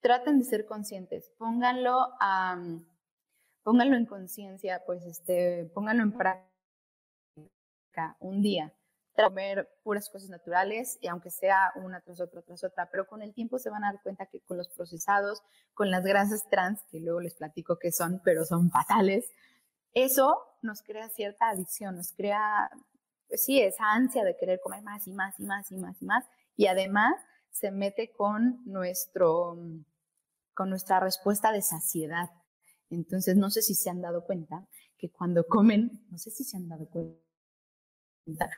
traten 0.00 0.38
de 0.38 0.44
ser 0.44 0.64
conscientes, 0.64 1.32
pónganlo, 1.38 2.08
pónganlo 3.64 3.96
en 3.96 4.06
conciencia, 4.06 4.80
pues 4.86 5.04
este, 5.04 5.68
pónganlo 5.74 6.04
en 6.04 6.12
práctica 6.12 6.46
un 8.20 8.42
día 8.42 8.72
comer 9.12 9.68
puras 9.82 10.08
cosas 10.08 10.30
naturales 10.30 10.96
y 11.00 11.08
aunque 11.08 11.30
sea 11.30 11.72
una 11.74 12.00
tras 12.00 12.20
otra 12.20 12.42
tras 12.42 12.62
otra, 12.62 12.88
pero 12.90 13.08
con 13.08 13.22
el 13.22 13.34
tiempo 13.34 13.58
se 13.58 13.70
van 13.70 13.82
a 13.82 13.92
dar 13.92 14.02
cuenta 14.04 14.26
que 14.26 14.40
con 14.40 14.56
los 14.56 14.68
procesados, 14.68 15.42
con 15.74 15.90
las 15.90 16.04
grasas 16.04 16.48
trans, 16.48 16.80
que 16.90 17.00
luego 17.00 17.20
les 17.20 17.34
platico 17.34 17.76
qué 17.76 17.90
son, 17.90 18.22
pero 18.24 18.44
son 18.44 18.70
fatales, 18.70 19.30
eso 19.94 20.38
nos 20.62 20.82
crea 20.82 21.08
cierta 21.08 21.50
adicción, 21.50 21.96
nos 21.96 22.12
crea 22.12 22.70
pues 23.30 23.44
sí, 23.44 23.60
esa 23.60 23.92
ansia 23.92 24.24
de 24.24 24.36
querer 24.36 24.60
comer 24.60 24.82
más 24.82 25.06
y 25.06 25.12
más 25.12 25.38
y 25.38 25.44
más 25.44 25.70
y 25.70 25.76
más 25.76 26.02
y 26.02 26.04
más. 26.04 26.24
Y 26.56 26.66
además 26.66 27.14
se 27.50 27.70
mete 27.70 28.12
con, 28.12 28.60
nuestro, 28.66 29.56
con 30.52 30.68
nuestra 30.68 30.98
respuesta 30.98 31.52
de 31.52 31.62
saciedad. 31.62 32.28
Entonces, 32.90 33.36
no 33.36 33.50
sé 33.50 33.62
si 33.62 33.74
se 33.74 33.88
han 33.88 34.02
dado 34.02 34.24
cuenta 34.24 34.66
que 34.98 35.10
cuando 35.10 35.46
comen, 35.46 36.04
no 36.10 36.18
sé 36.18 36.32
si 36.32 36.42
se 36.42 36.56
han 36.56 36.68
dado 36.68 36.88
cuenta, 36.88 38.50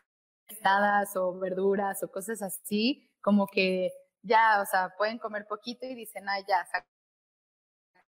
o 1.17 1.39
verduras 1.39 2.03
o 2.03 2.11
cosas 2.11 2.41
así, 2.41 3.11
como 3.21 3.47
que 3.47 3.93
ya, 4.23 4.63
o 4.63 4.67
sea, 4.67 4.95
pueden 4.97 5.19
comer 5.19 5.47
poquito 5.47 5.85
y 5.85 5.95
dicen, 5.95 6.29
ah, 6.29 6.41
ya, 6.49 6.67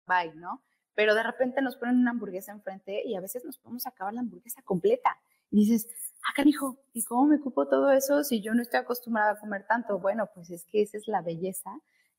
bye, 0.07 0.35
¿no? 0.35 0.63
Pero 0.95 1.15
de 1.15 1.23
repente 1.23 1.63
nos 1.63 1.77
ponen 1.77 1.97
una 1.97 2.11
hamburguesa 2.11 2.53
enfrente 2.53 3.03
y 3.07 3.15
a 3.15 3.21
veces 3.21 3.45
nos 3.47 3.59
podemos 3.59 3.87
acabar 3.87 4.13
la 4.13 4.21
hamburguesa 4.21 4.61
completa. 4.63 5.17
Y 5.51 5.65
dices, 5.65 5.89
ah, 6.23 6.33
canijo, 6.35 6.79
¿y 6.93 7.03
cómo 7.05 7.27
me 7.27 7.37
ocupo 7.37 7.67
todo 7.69 7.91
eso 7.91 8.25
si 8.25 8.41
yo 8.41 8.55
no 8.55 8.63
estoy 8.63 8.81
acostumbrada 8.81 9.33
a 9.33 9.39
comer 9.39 9.67
tanto? 9.67 9.99
Bueno, 9.99 10.29
pues 10.35 10.51
es 10.51 10.65
que 10.65 10.83
esa 10.83 10.97
es 10.97 11.09
la 11.09 11.23
belleza 11.23 11.71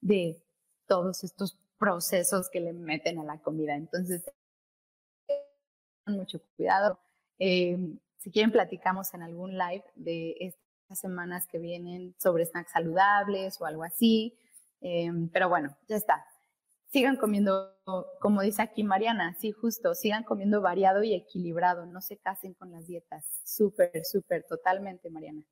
de 0.02 0.44
todos 0.88 1.24
estos 1.24 1.58
procesos 1.78 2.50
que 2.50 2.60
le 2.60 2.74
meten 2.74 3.20
a 3.20 3.24
la 3.24 3.40
comida. 3.40 3.76
Entonces, 3.76 4.24
mucho 6.06 6.42
cuidado. 6.56 7.00
Eh, 7.40 7.78
si 8.18 8.32
quieren, 8.32 8.52
platicamos 8.52 9.14
en 9.14 9.24
algún 9.24 9.58
live 9.58 9.86
de 9.96 10.36
estas 10.40 11.00
semanas 11.00 11.48
que 11.48 11.58
vienen 11.58 12.14
sobre 12.20 12.46
snacks 12.46 12.72
saludables 12.72 13.60
o 13.62 13.66
algo 13.66 13.84
así. 13.84 14.38
Eh, 14.82 15.12
pero 15.32 15.50
bueno, 15.50 15.76
ya 15.88 15.96
está 15.96 16.26
sigan 16.92 17.16
comiendo, 17.16 17.74
como 18.20 18.42
dice 18.42 18.62
aquí 18.62 18.84
Mariana, 18.84 19.36
sí, 19.40 19.52
justo, 19.52 19.96
sigan 19.96 20.24
comiendo 20.24 20.62
variado 20.62 21.04
y 21.04 21.14
equilibrado, 21.14 21.86
no 21.86 22.02
se 22.02 22.18
casen 22.18 22.54
con 22.54 22.72
las 22.72 22.86
dietas. 22.86 23.26
Súper, 23.46 24.04
súper, 24.04 24.44
totalmente, 24.44 25.10
Mariana. 25.10 25.44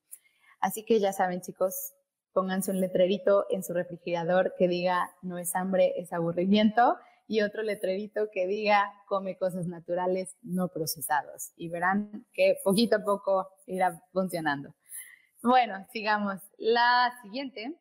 Así 0.60 0.84
que 0.84 1.00
ya 1.00 1.14
saben, 1.14 1.42
chicos, 1.42 1.94
pónganse 2.34 2.72
un 2.72 2.82
letrerito 2.82 3.46
en 3.50 3.64
su 3.64 3.74
refrigerador 3.74 4.54
que 4.58 4.68
diga 4.68 5.10
no 5.22 5.38
es 5.38 5.56
hambre, 5.56 5.94
es 5.98 6.12
aburrimiento 6.12 6.98
y 7.28 7.42
otro 7.42 7.64
letrerito 7.64 8.30
que 8.32 8.46
diga 8.46 8.92
come 9.08 9.38
cosas 9.38 9.68
naturales, 9.68 10.36
no 10.42 10.68
procesados. 10.68 11.54
Y 11.56 11.70
verán 11.70 12.26
que 12.34 12.58
poquito 12.64 12.98
a 12.98 13.04
poco 13.04 13.50
irá 13.66 14.02
funcionando. 14.12 14.76
Bueno, 15.42 15.88
sigamos. 15.94 16.42
La 16.58 17.14
siguiente 17.22 17.80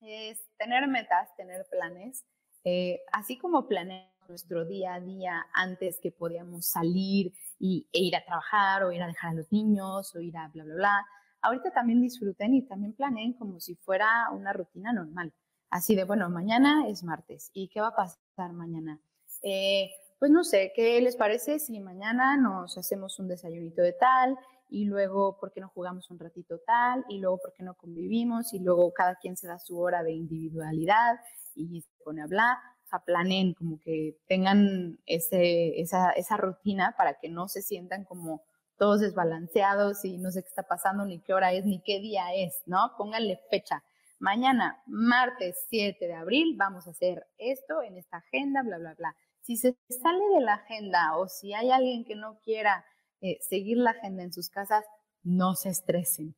es 0.00 0.40
tener 0.58 0.88
metas, 0.88 1.28
tener 1.36 1.64
planes 1.70 2.24
eh, 2.64 3.00
así 3.12 3.38
como 3.38 3.66
planeamos 3.66 4.18
nuestro 4.28 4.64
día 4.64 4.94
a 4.94 5.00
día 5.00 5.46
antes 5.54 5.98
que 6.00 6.12
podíamos 6.12 6.66
salir 6.66 7.32
y, 7.58 7.88
e 7.92 8.00
ir 8.00 8.14
a 8.14 8.24
trabajar 8.24 8.84
o 8.84 8.92
ir 8.92 9.02
a 9.02 9.06
dejar 9.06 9.30
a 9.30 9.34
los 9.34 9.50
niños 9.50 10.14
o 10.14 10.20
ir 10.20 10.36
a 10.36 10.48
bla, 10.48 10.64
bla, 10.64 10.74
bla, 10.74 11.06
ahorita 11.42 11.70
también 11.70 12.00
disfruten 12.00 12.54
y 12.54 12.62
también 12.62 12.92
planeen 12.92 13.32
como 13.32 13.58
si 13.60 13.74
fuera 13.76 14.28
una 14.32 14.52
rutina 14.52 14.92
normal. 14.92 15.32
Así 15.70 15.94
de, 15.94 16.04
bueno, 16.04 16.28
mañana 16.30 16.88
es 16.88 17.02
martes 17.02 17.50
y 17.52 17.68
¿qué 17.68 17.80
va 17.80 17.88
a 17.88 17.96
pasar 17.96 18.52
mañana? 18.52 19.00
Eh, 19.42 19.90
pues 20.18 20.30
no 20.30 20.44
sé, 20.44 20.72
¿qué 20.74 21.00
les 21.00 21.16
parece 21.16 21.58
si 21.58 21.78
mañana 21.80 22.36
nos 22.36 22.76
hacemos 22.76 23.18
un 23.18 23.28
desayunito 23.28 23.82
de 23.82 23.92
tal 23.92 24.36
y 24.70 24.84
luego, 24.84 25.38
¿por 25.38 25.52
qué 25.52 25.60
no 25.60 25.68
jugamos 25.68 26.10
un 26.10 26.18
ratito 26.18 26.58
tal? 26.66 27.04
Y 27.08 27.20
luego, 27.20 27.38
¿por 27.38 27.52
qué 27.54 27.62
no 27.62 27.74
convivimos? 27.74 28.52
Y 28.52 28.58
luego 28.58 28.92
cada 28.92 29.16
quien 29.16 29.36
se 29.36 29.46
da 29.46 29.58
su 29.58 29.78
hora 29.78 30.02
de 30.02 30.12
individualidad 30.12 31.20
y 31.58 31.80
se 31.80 31.90
pone 32.04 32.20
a 32.20 32.24
hablar, 32.24 32.56
o 32.84 32.88
sea, 32.88 33.00
planeen, 33.00 33.54
como 33.54 33.78
que 33.80 34.16
tengan 34.26 34.98
ese, 35.06 35.80
esa, 35.80 36.10
esa 36.12 36.36
rutina 36.36 36.94
para 36.96 37.18
que 37.18 37.28
no 37.28 37.48
se 37.48 37.62
sientan 37.62 38.04
como 38.04 38.42
todos 38.78 39.00
desbalanceados 39.00 40.04
y 40.04 40.18
no 40.18 40.30
sé 40.30 40.42
qué 40.42 40.48
está 40.48 40.62
pasando, 40.62 41.04
ni 41.04 41.20
qué 41.20 41.34
hora 41.34 41.52
es, 41.52 41.64
ni 41.64 41.82
qué 41.82 42.00
día 42.00 42.32
es, 42.34 42.62
¿no? 42.66 42.92
Pónganle 42.96 43.40
fecha. 43.50 43.82
Mañana, 44.20 44.82
martes 44.86 45.66
7 45.68 46.06
de 46.06 46.14
abril, 46.14 46.54
vamos 46.56 46.86
a 46.86 46.90
hacer 46.90 47.26
esto 47.36 47.82
en 47.82 47.98
esta 47.98 48.18
agenda, 48.18 48.62
bla, 48.62 48.78
bla, 48.78 48.94
bla. 48.94 49.16
Si 49.42 49.56
se 49.56 49.76
sale 49.88 50.24
de 50.34 50.40
la 50.40 50.54
agenda 50.54 51.16
o 51.16 51.28
si 51.28 51.52
hay 51.54 51.70
alguien 51.70 52.04
que 52.04 52.14
no 52.14 52.38
quiera 52.40 52.84
eh, 53.20 53.38
seguir 53.40 53.78
la 53.78 53.90
agenda 53.90 54.22
en 54.22 54.32
sus 54.32 54.48
casas, 54.48 54.84
no 55.22 55.54
se 55.54 55.70
estresen 55.70 56.34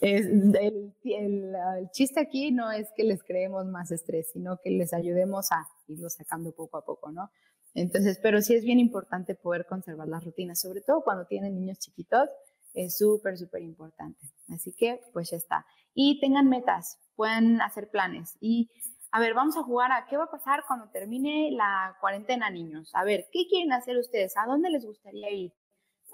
el, 0.00 0.94
chiste 1.92 2.20
aquí 2.20 2.50
no 2.50 2.70
es 2.70 2.88
que 2.96 3.04
les 3.04 3.22
creemos 3.22 3.66
más 3.66 3.90
estrés, 3.90 4.30
sino 4.32 4.58
que 4.62 4.70
les 4.70 4.92
ayudemos 4.92 5.50
a 5.52 5.66
irlo 5.86 6.08
sacando 6.10 6.52
poco 6.52 6.78
a 6.78 6.84
poco, 6.84 7.10
¿no? 7.10 7.30
Entonces, 7.74 8.18
pero 8.22 8.40
sí 8.40 8.54
es 8.54 8.64
bien 8.64 8.80
importante 8.80 9.34
poder 9.34 9.66
conservar 9.66 10.08
las 10.08 10.24
rutinas, 10.24 10.60
sobre 10.60 10.80
todo 10.80 11.02
cuando 11.02 11.26
tienen 11.26 11.54
niños 11.54 11.78
chiquitos, 11.78 12.28
es 12.74 12.98
súper, 12.98 13.36
súper 13.36 13.62
importante. 13.62 14.26
Así 14.48 14.72
que, 14.72 15.00
pues 15.12 15.30
ya 15.30 15.36
está. 15.36 15.66
Y 15.94 16.20
tengan 16.20 16.48
metas, 16.48 16.98
pueden 17.16 17.60
hacer 17.60 17.90
planes. 17.90 18.36
Y, 18.40 18.70
a 19.10 19.20
ver, 19.20 19.34
vamos 19.34 19.56
a 19.56 19.62
jugar 19.62 19.92
a 19.92 20.06
qué 20.08 20.16
va 20.16 20.24
a 20.24 20.30
pasar 20.30 20.64
cuando 20.66 20.88
termine 20.90 21.50
la 21.52 21.96
cuarentena, 22.00 22.50
niños. 22.50 22.90
A 22.94 23.04
ver, 23.04 23.26
¿qué 23.32 23.46
quieren 23.48 23.72
hacer 23.72 23.96
ustedes? 23.96 24.36
¿A 24.36 24.46
dónde 24.46 24.70
les 24.70 24.84
gustaría 24.84 25.30
ir? 25.30 25.52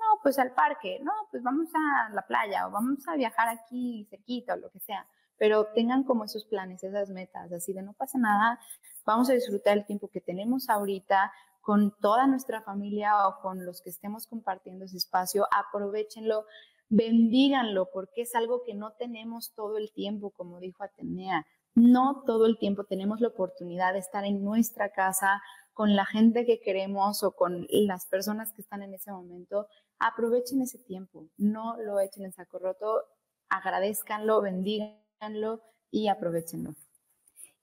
No, 0.05 0.21
pues 0.23 0.39
al 0.39 0.53
parque, 0.53 0.99
no, 1.03 1.13
pues 1.31 1.43
vamos 1.43 1.69
a 1.75 2.11
la 2.13 2.23
playa 2.27 2.67
o 2.67 2.71
vamos 2.71 3.07
a 3.09 3.17
viajar 3.17 3.49
aquí 3.49 4.07
cerquita 4.11 4.55
o 4.55 4.57
lo 4.57 4.71
que 4.71 4.81
sea, 4.81 5.07
pero 5.39 5.67
tengan 5.75 6.05
como 6.05 6.25
esos 6.25 6.45
planes, 6.45 6.83
esas 6.83 7.11
metas, 7.11 7.53
así 7.53 7.73
de 7.73 7.83
no 7.83 7.93
pasa 7.95 8.19
nada, 8.19 8.61
vamos 9.05 9.31
a 9.31 9.35
disfrutar 9.35 9.77
el 9.77 9.87
tiempo 9.87 10.09
que 10.09 10.21
tenemos 10.21 10.69
ahorita 10.69 11.33
con 11.61 11.95
toda 12.01 12.27
nuestra 12.27 12.63
familia 12.63 13.27
o 13.27 13.41
con 13.41 13.65
los 13.65 13.81
que 13.81 13.91
estemos 13.91 14.27
compartiendo 14.27 14.85
ese 14.85 14.99
espacio, 14.99 15.47
aprovechenlo, 15.51 16.45
bendíganlo, 16.91 17.89
porque 17.93 18.23
es 18.23 18.35
algo 18.35 18.63
que 18.65 18.75
no 18.75 18.93
tenemos 18.93 19.55
todo 19.55 19.79
el 19.79 19.91
tiempo, 19.93 20.31
como 20.31 20.61
dijo 20.61 20.85
Atenea. 20.85 21.47
No 21.75 22.23
todo 22.25 22.47
el 22.47 22.59
tiempo 22.59 22.85
tenemos 22.85 23.21
la 23.21 23.29
oportunidad 23.29 23.95
de 23.95 23.99
estar 23.99 24.25
en 24.25 24.45
nuestra 24.45 24.91
casa 24.91 25.43
con 25.73 25.97
la 25.97 26.07
gente 26.07 26.47
que 26.47 26.61
queremos 26.61 27.23
o 27.25 27.33
con 27.33 27.67
las 27.69 28.07
personas 28.07 28.53
que 28.53 28.63
están 28.63 28.83
en 28.83 28.95
ese 28.95 29.11
momento, 29.11 29.67
aprovechen 29.99 30.63
ese 30.63 30.79
tiempo, 30.79 31.29
no 31.37 31.77
lo 31.81 32.01
echen 32.01 32.25
en 32.25 32.33
saco 32.33 32.59
roto, 32.59 33.05
agradezcanlo, 33.49 34.41
bendíganlo 34.41 35.63
y 35.91 36.09
aprovechenlo. 36.09 36.75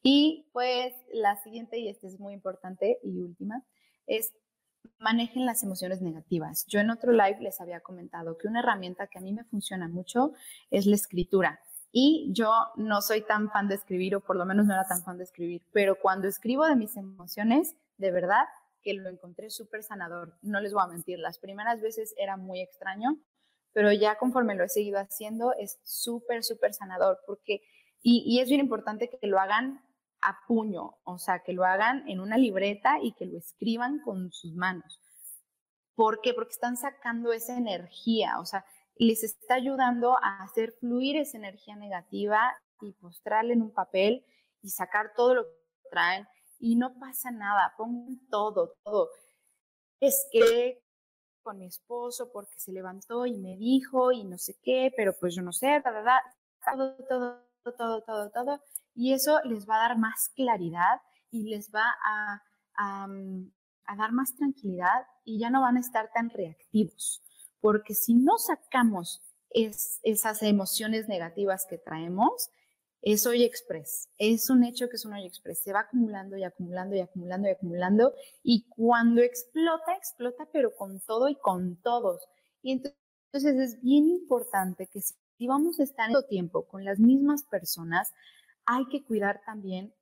Y 0.03 0.49
pues 0.51 0.93
la 1.13 1.35
siguiente, 1.43 1.77
y 1.77 1.89
esta 1.89 2.07
es 2.07 2.19
muy 2.19 2.33
importante 2.33 2.99
y 3.03 3.19
última, 3.19 3.63
es 4.07 4.33
manejen 4.97 5.45
las 5.45 5.63
emociones 5.63 6.01
negativas. 6.01 6.65
Yo 6.67 6.79
en 6.79 6.89
otro 6.89 7.11
live 7.11 7.37
les 7.39 7.61
había 7.61 7.81
comentado 7.81 8.37
que 8.37 8.47
una 8.47 8.59
herramienta 8.59 9.07
que 9.07 9.19
a 9.19 9.21
mí 9.21 9.31
me 9.31 9.43
funciona 9.43 9.87
mucho 9.87 10.33
es 10.69 10.85
la 10.85 10.95
escritura. 10.95 11.59
Y 11.91 12.29
yo 12.31 12.51
no 12.77 13.01
soy 13.01 13.21
tan 13.21 13.51
fan 13.51 13.67
de 13.67 13.75
escribir, 13.75 14.15
o 14.15 14.21
por 14.21 14.37
lo 14.37 14.45
menos 14.45 14.65
no 14.65 14.73
era 14.73 14.87
tan 14.87 15.03
fan 15.03 15.17
de 15.17 15.25
escribir, 15.25 15.61
pero 15.73 15.99
cuando 15.99 16.27
escribo 16.27 16.65
de 16.65 16.75
mis 16.75 16.95
emociones, 16.95 17.75
de 17.97 18.11
verdad 18.11 18.45
que 18.81 18.93
lo 18.93 19.09
encontré 19.09 19.49
súper 19.49 19.83
sanador. 19.83 20.37
No 20.41 20.59
les 20.59 20.73
voy 20.73 20.83
a 20.83 20.87
mentir, 20.87 21.19
las 21.19 21.39
primeras 21.39 21.81
veces 21.81 22.13
era 22.17 22.37
muy 22.37 22.61
extraño, 22.61 23.17
pero 23.73 23.91
ya 23.91 24.17
conforme 24.17 24.55
lo 24.55 24.63
he 24.63 24.69
seguido 24.69 24.99
haciendo 24.99 25.53
es 25.53 25.79
súper, 25.83 26.43
súper 26.43 26.73
sanador, 26.73 27.19
porque, 27.25 27.61
y, 28.01 28.23
y 28.25 28.39
es 28.39 28.49
bien 28.49 28.61
importante 28.61 29.09
que 29.09 29.27
lo 29.27 29.39
hagan 29.39 29.81
a 30.21 30.37
puño, 30.47 30.97
o 31.03 31.17
sea, 31.17 31.39
que 31.43 31.53
lo 31.53 31.65
hagan 31.65 32.07
en 32.07 32.19
una 32.19 32.37
libreta 32.37 32.97
y 33.01 33.13
que 33.13 33.25
lo 33.25 33.37
escriban 33.37 34.01
con 34.01 34.31
sus 34.31 34.53
manos. 34.53 34.99
¿Por 35.95 36.21
qué? 36.21 36.33
Porque 36.33 36.51
están 36.51 36.77
sacando 36.77 37.33
esa 37.33 37.57
energía, 37.57 38.39
o 38.39 38.45
sea, 38.45 38.65
les 38.95 39.23
está 39.23 39.55
ayudando 39.55 40.15
a 40.21 40.43
hacer 40.43 40.73
fluir 40.79 41.17
esa 41.17 41.37
energía 41.37 41.75
negativa 41.75 42.53
y 42.81 42.93
postrarla 42.93 43.53
en 43.53 43.61
un 43.61 43.73
papel 43.73 44.25
y 44.61 44.69
sacar 44.69 45.13
todo 45.15 45.35
lo 45.35 45.43
que 45.43 45.89
traen. 45.89 46.27
Y 46.61 46.75
no 46.75 46.97
pasa 46.99 47.31
nada, 47.31 47.73
pongan 47.77 48.19
todo, 48.29 48.75
todo. 48.83 49.09
Es 49.99 50.27
que 50.31 50.81
con 51.43 51.57
mi 51.57 51.65
esposo 51.65 52.31
porque 52.31 52.59
se 52.59 52.71
levantó 52.71 53.25
y 53.25 53.37
me 53.37 53.57
dijo 53.57 54.11
y 54.11 54.23
no 54.23 54.37
sé 54.37 54.57
qué, 54.61 54.93
pero 54.95 55.13
pues 55.19 55.35
yo 55.35 55.41
no 55.41 55.51
sé, 55.51 55.81
todo, 55.83 56.95
todo, 57.09 57.41
todo, 57.77 58.01
todo, 58.03 58.29
todo. 58.29 58.61
Y 58.93 59.13
eso 59.13 59.41
les 59.43 59.67
va 59.67 59.75
a 59.75 59.89
dar 59.89 59.97
más 59.97 60.29
claridad 60.35 61.01
y 61.31 61.49
les 61.49 61.71
va 61.73 61.85
a, 62.05 62.43
a, 62.75 63.07
a 63.85 63.95
dar 63.95 64.11
más 64.11 64.35
tranquilidad 64.35 65.07
y 65.25 65.39
ya 65.39 65.49
no 65.49 65.61
van 65.61 65.77
a 65.77 65.81
estar 65.81 66.11
tan 66.13 66.29
reactivos 66.29 67.23
porque 67.61 67.93
si 67.93 68.15
no 68.15 68.37
sacamos 68.37 69.21
esas 69.51 70.41
emociones 70.41 71.07
negativas 71.07 71.65
que 71.69 71.77
traemos, 71.77 72.49
es 73.01 73.25
hoy 73.25 73.43
express. 73.43 74.09
Es 74.17 74.49
un 74.49 74.63
hecho 74.63 74.87
que 74.87 74.95
es 74.95 75.05
un 75.05 75.13
hoy 75.13 75.25
express. 75.25 75.63
Se 75.63 75.73
va 75.73 75.81
acumulando 75.81 76.37
y 76.37 76.43
acumulando 76.43 76.95
y 76.95 76.99
acumulando 76.99 77.47
y 77.47 77.51
acumulando. 77.51 78.13
Y 78.43 78.67
cuando 78.69 79.21
explota, 79.21 79.95
explota, 79.95 80.47
pero 80.51 80.75
con 80.75 80.99
todo 80.99 81.27
y 81.27 81.35
con 81.35 81.77
todos. 81.77 82.27
Y 82.61 82.73
entonces 82.73 83.55
es 83.55 83.81
bien 83.81 84.07
importante 84.07 84.87
que 84.87 85.01
si 85.01 85.47
vamos 85.47 85.79
a 85.79 85.83
estar 85.83 86.09
en 86.11 86.27
tiempo 86.27 86.67
con 86.67 86.85
las 86.85 86.99
mismas 86.99 87.43
personas, 87.43 88.13
hay 88.65 88.85
que 88.87 89.03
cuidar 89.03 89.41
también 89.45 89.93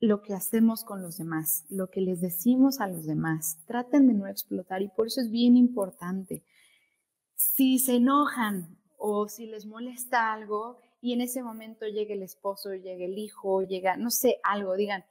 lo 0.00 0.22
que 0.22 0.34
hacemos 0.34 0.82
con 0.84 1.02
los 1.02 1.18
demás, 1.18 1.64
lo 1.68 1.90
que 1.90 2.00
les 2.00 2.20
decimos 2.20 2.80
a 2.80 2.88
los 2.88 3.06
demás. 3.06 3.58
Traten 3.66 4.08
de 4.08 4.14
no 4.14 4.26
explotar 4.26 4.82
y 4.82 4.88
por 4.88 5.06
eso 5.06 5.20
es 5.20 5.30
bien 5.30 5.56
importante. 5.56 6.42
Si 7.34 7.78
se 7.78 7.96
enojan 7.96 8.78
o 8.96 9.28
si 9.28 9.46
les 9.46 9.66
molesta 9.66 10.32
algo 10.32 10.80
y 11.02 11.12
en 11.12 11.20
ese 11.20 11.42
momento 11.42 11.86
llega 11.86 12.14
el 12.14 12.22
esposo, 12.22 12.72
llega 12.72 13.04
el 13.04 13.18
hijo, 13.18 13.62
llega, 13.62 13.98
no 13.98 14.10
sé, 14.10 14.40
algo, 14.42 14.74
digan, 14.76 15.04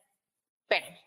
espérenme, 0.63 0.99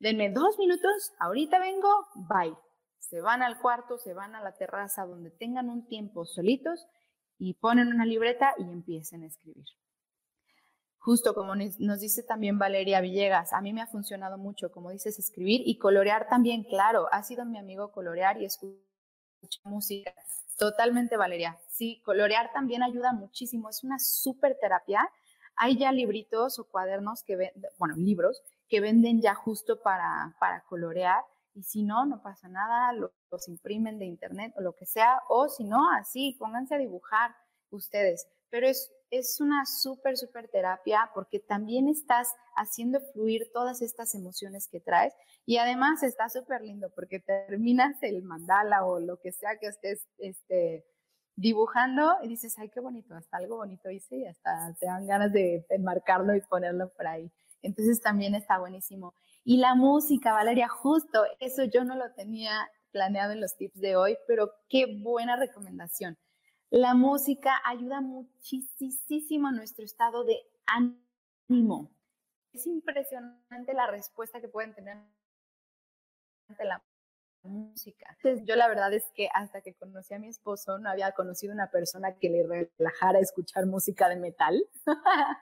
denme 0.00 0.30
dos 0.30 0.58
minutos, 0.58 1.12
ahorita 1.20 1.60
vengo, 1.60 2.08
bye. 2.14 2.56
Se 2.98 3.20
van 3.20 3.42
al 3.42 3.60
cuarto, 3.60 3.98
se 3.98 4.12
van 4.12 4.34
a 4.34 4.42
la 4.42 4.56
terraza 4.56 5.06
donde 5.06 5.30
tengan 5.30 5.68
un 5.68 5.86
tiempo 5.86 6.24
solitos 6.24 6.86
y 7.38 7.54
ponen 7.54 7.88
una 7.88 8.04
libreta 8.04 8.54
y 8.58 8.62
empiecen 8.62 9.22
a 9.22 9.26
escribir 9.26 9.66
justo 11.00 11.34
como 11.34 11.54
nos 11.56 12.00
dice 12.00 12.22
también 12.22 12.58
Valeria 12.58 13.00
Villegas, 13.00 13.52
a 13.52 13.60
mí 13.60 13.72
me 13.72 13.80
ha 13.80 13.86
funcionado 13.86 14.38
mucho, 14.38 14.70
como 14.70 14.90
dices, 14.90 15.18
escribir 15.18 15.62
y 15.64 15.78
colorear 15.78 16.28
también, 16.28 16.62
claro, 16.62 17.08
ha 17.10 17.22
sido 17.22 17.44
mi 17.46 17.58
amigo 17.58 17.90
colorear 17.90 18.40
y 18.40 18.44
escuchar 18.44 18.78
música. 19.64 20.12
Totalmente, 20.60 21.16
Valeria. 21.16 21.58
Sí, 21.68 22.02
colorear 22.04 22.52
también 22.52 22.82
ayuda 22.82 23.14
muchísimo, 23.14 23.70
es 23.70 23.82
una 23.82 23.98
súper 23.98 24.58
terapia. 24.60 25.10
Hay 25.56 25.78
ya 25.78 25.90
libritos 25.90 26.58
o 26.58 26.68
cuadernos 26.68 27.22
que 27.22 27.36
venden, 27.36 27.62
bueno, 27.78 27.94
libros 27.96 28.42
que 28.68 28.82
venden 28.82 29.22
ya 29.22 29.34
justo 29.34 29.80
para, 29.80 30.36
para 30.38 30.60
colorear 30.64 31.24
y 31.54 31.62
si 31.62 31.82
no, 31.82 32.04
no 32.04 32.20
pasa 32.22 32.48
nada, 32.48 32.92
los, 32.92 33.10
los 33.30 33.48
imprimen 33.48 33.98
de 33.98 34.04
internet 34.04 34.52
o 34.54 34.60
lo 34.60 34.74
que 34.76 34.84
sea, 34.84 35.22
o 35.30 35.48
si 35.48 35.64
no, 35.64 35.90
así, 35.92 36.36
pónganse 36.38 36.74
a 36.74 36.78
dibujar 36.78 37.34
ustedes. 37.70 38.28
Pero 38.50 38.68
es 38.68 38.92
es 39.10 39.40
una 39.40 39.66
súper, 39.66 40.16
súper 40.16 40.48
terapia 40.48 41.10
porque 41.14 41.40
también 41.40 41.88
estás 41.88 42.28
haciendo 42.56 43.00
fluir 43.12 43.50
todas 43.52 43.82
estas 43.82 44.14
emociones 44.14 44.68
que 44.68 44.80
traes 44.80 45.12
y 45.44 45.56
además 45.56 46.02
está 46.02 46.28
súper 46.28 46.62
lindo 46.62 46.90
porque 46.94 47.18
terminas 47.18 47.96
el 48.02 48.22
mandala 48.22 48.84
o 48.84 49.00
lo 49.00 49.18
que 49.20 49.32
sea 49.32 49.58
que 49.58 49.66
estés 49.66 50.06
este, 50.18 50.86
dibujando 51.34 52.18
y 52.22 52.28
dices, 52.28 52.56
ay, 52.58 52.70
qué 52.70 52.80
bonito, 52.80 53.14
hasta 53.14 53.38
algo 53.38 53.56
bonito 53.56 53.90
hice 53.90 54.16
y 54.16 54.26
hasta 54.26 54.74
te 54.78 54.86
dan 54.86 55.06
ganas 55.06 55.32
de 55.32 55.66
enmarcarlo 55.70 56.36
y 56.36 56.40
ponerlo 56.42 56.90
por 56.90 57.06
ahí. 57.06 57.30
Entonces 57.62 58.00
también 58.00 58.34
está 58.34 58.58
buenísimo. 58.58 59.14
Y 59.44 59.56
la 59.56 59.74
música, 59.74 60.32
Valeria, 60.32 60.68
justo 60.68 61.24
eso 61.40 61.64
yo 61.64 61.84
no 61.84 61.96
lo 61.96 62.12
tenía 62.12 62.70
planeado 62.92 63.32
en 63.32 63.40
los 63.40 63.56
tips 63.56 63.80
de 63.80 63.96
hoy, 63.96 64.16
pero 64.26 64.52
qué 64.68 65.00
buena 65.02 65.36
recomendación 65.36 66.16
la 66.70 66.94
música 66.94 67.60
ayuda 67.64 68.00
muchísimo 68.00 69.48
a 69.48 69.52
nuestro 69.52 69.84
estado 69.84 70.24
de 70.24 70.38
ánimo. 70.66 71.90
Es 72.52 72.66
impresionante 72.66 73.74
la 73.74 73.88
respuesta 73.88 74.40
que 74.40 74.48
pueden 74.48 74.74
tener 74.74 74.96
ante 76.48 76.64
la 76.64 76.82
música. 77.42 78.16
yo 78.44 78.54
la 78.54 78.68
verdad 78.68 78.92
es 78.92 79.04
que 79.14 79.28
hasta 79.34 79.62
que 79.62 79.74
conocí 79.74 80.14
a 80.14 80.18
mi 80.18 80.28
esposo 80.28 80.78
no 80.78 80.90
había 80.90 81.12
conocido 81.12 81.52
una 81.54 81.70
persona 81.70 82.16
que 82.18 82.28
le 82.28 82.46
relajara 82.78 83.18
escuchar 83.18 83.66
música 83.66 84.08
de 84.08 84.16
metal. 84.16 84.62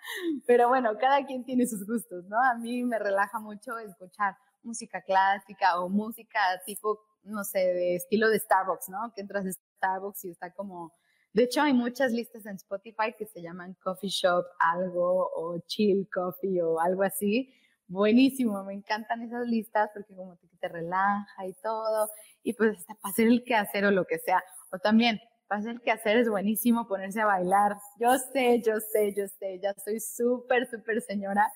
Pero 0.47 0.69
bueno, 0.69 0.97
cada 0.99 1.27
quien 1.27 1.45
tiene 1.45 1.67
sus 1.67 1.87
gustos, 1.87 2.25
¿no? 2.27 2.39
A 2.43 2.55
mí 2.55 2.85
me 2.85 2.99
relaja 2.99 3.39
mucho 3.41 3.79
escuchar 3.79 4.37
música 4.63 5.03
clásica 5.03 5.81
o 5.81 5.89
música 5.89 6.41
tipo, 6.65 7.01
no 7.23 7.45
sé, 7.45 7.59
de 7.59 7.97
estilo 7.97 8.29
de 8.29 8.39
Starbucks, 8.39 8.89
¿no? 8.89 9.13
Que 9.15 9.21
entras 9.21 9.45
a 9.45 9.51
Starbucks 9.77 10.25
y 10.25 10.31
está 10.31 10.53
como 10.53 10.95
de 11.39 11.45
hecho, 11.45 11.63
hay 11.63 11.73
muchas 11.73 12.11
listas 12.11 12.45
en 12.47 12.57
Spotify 12.57 13.15
que 13.17 13.25
se 13.25 13.41
llaman 13.41 13.77
Coffee 13.81 14.11
Shop 14.11 14.45
algo 14.59 15.31
o 15.37 15.61
Chill 15.69 16.09
Coffee 16.13 16.61
o 16.63 16.81
algo 16.81 17.05
así. 17.05 17.55
Buenísimo, 17.87 18.65
me 18.65 18.75
encantan 18.75 19.23
esas 19.23 19.47
listas 19.47 19.89
porque 19.95 20.17
como 20.17 20.37
te, 20.37 20.49
te 20.61 20.67
relaja 20.67 21.47
y 21.47 21.53
todo. 21.63 22.09
Y 22.43 22.55
pues 22.55 22.77
hasta 22.79 22.95
para 22.97 23.13
hacer 23.13 23.29
el 23.29 23.45
quehacer 23.45 23.85
o 23.85 23.93
lo 23.93 24.05
que 24.05 24.19
sea. 24.19 24.43
O 24.73 24.81
también, 24.81 25.21
para 25.47 25.61
hacer 25.61 25.75
el 25.77 25.81
quehacer 25.81 26.17
es 26.17 26.29
buenísimo 26.29 26.89
ponerse 26.89 27.21
a 27.21 27.27
bailar. 27.27 27.77
Yo 28.01 28.19
sé, 28.19 28.61
yo 28.61 28.81
sé, 28.81 29.15
yo 29.17 29.29
sé, 29.29 29.61
ya 29.63 29.73
soy 29.75 30.01
súper, 30.01 30.69
súper 30.69 31.01
señora, 31.03 31.47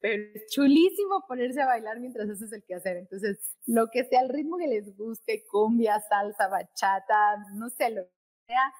pero 0.00 0.22
es 0.34 0.50
chulísimo 0.50 1.24
ponerse 1.26 1.62
a 1.62 1.66
bailar 1.66 1.98
mientras 1.98 2.28
haces 2.28 2.52
el 2.52 2.62
quehacer. 2.62 2.98
Entonces, 2.98 3.56
lo 3.64 3.88
que 3.88 4.04
sea 4.04 4.20
el 4.20 4.28
ritmo 4.28 4.58
que 4.58 4.66
les 4.66 4.94
guste, 4.94 5.46
cumbia, 5.50 5.98
salsa, 6.10 6.48
bachata, 6.48 7.38
no 7.54 7.70
sé, 7.70 7.88
lo 7.88 8.02
que 8.02 8.12
sea, 8.48 8.70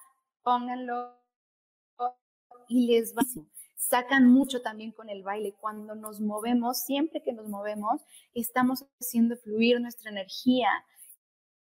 pónganlo 0.45 1.19
y 2.67 2.87
les 2.87 3.13
va. 3.15 3.23
Sacan 3.75 4.31
mucho 4.31 4.61
también 4.61 4.91
con 4.91 5.09
el 5.09 5.23
baile. 5.23 5.55
Cuando 5.59 5.95
nos 5.95 6.21
movemos, 6.21 6.79
siempre 6.85 7.21
que 7.21 7.33
nos 7.33 7.47
movemos, 7.47 8.01
estamos 8.33 8.85
haciendo 8.99 9.35
fluir 9.37 9.81
nuestra 9.81 10.11
energía. 10.11 10.69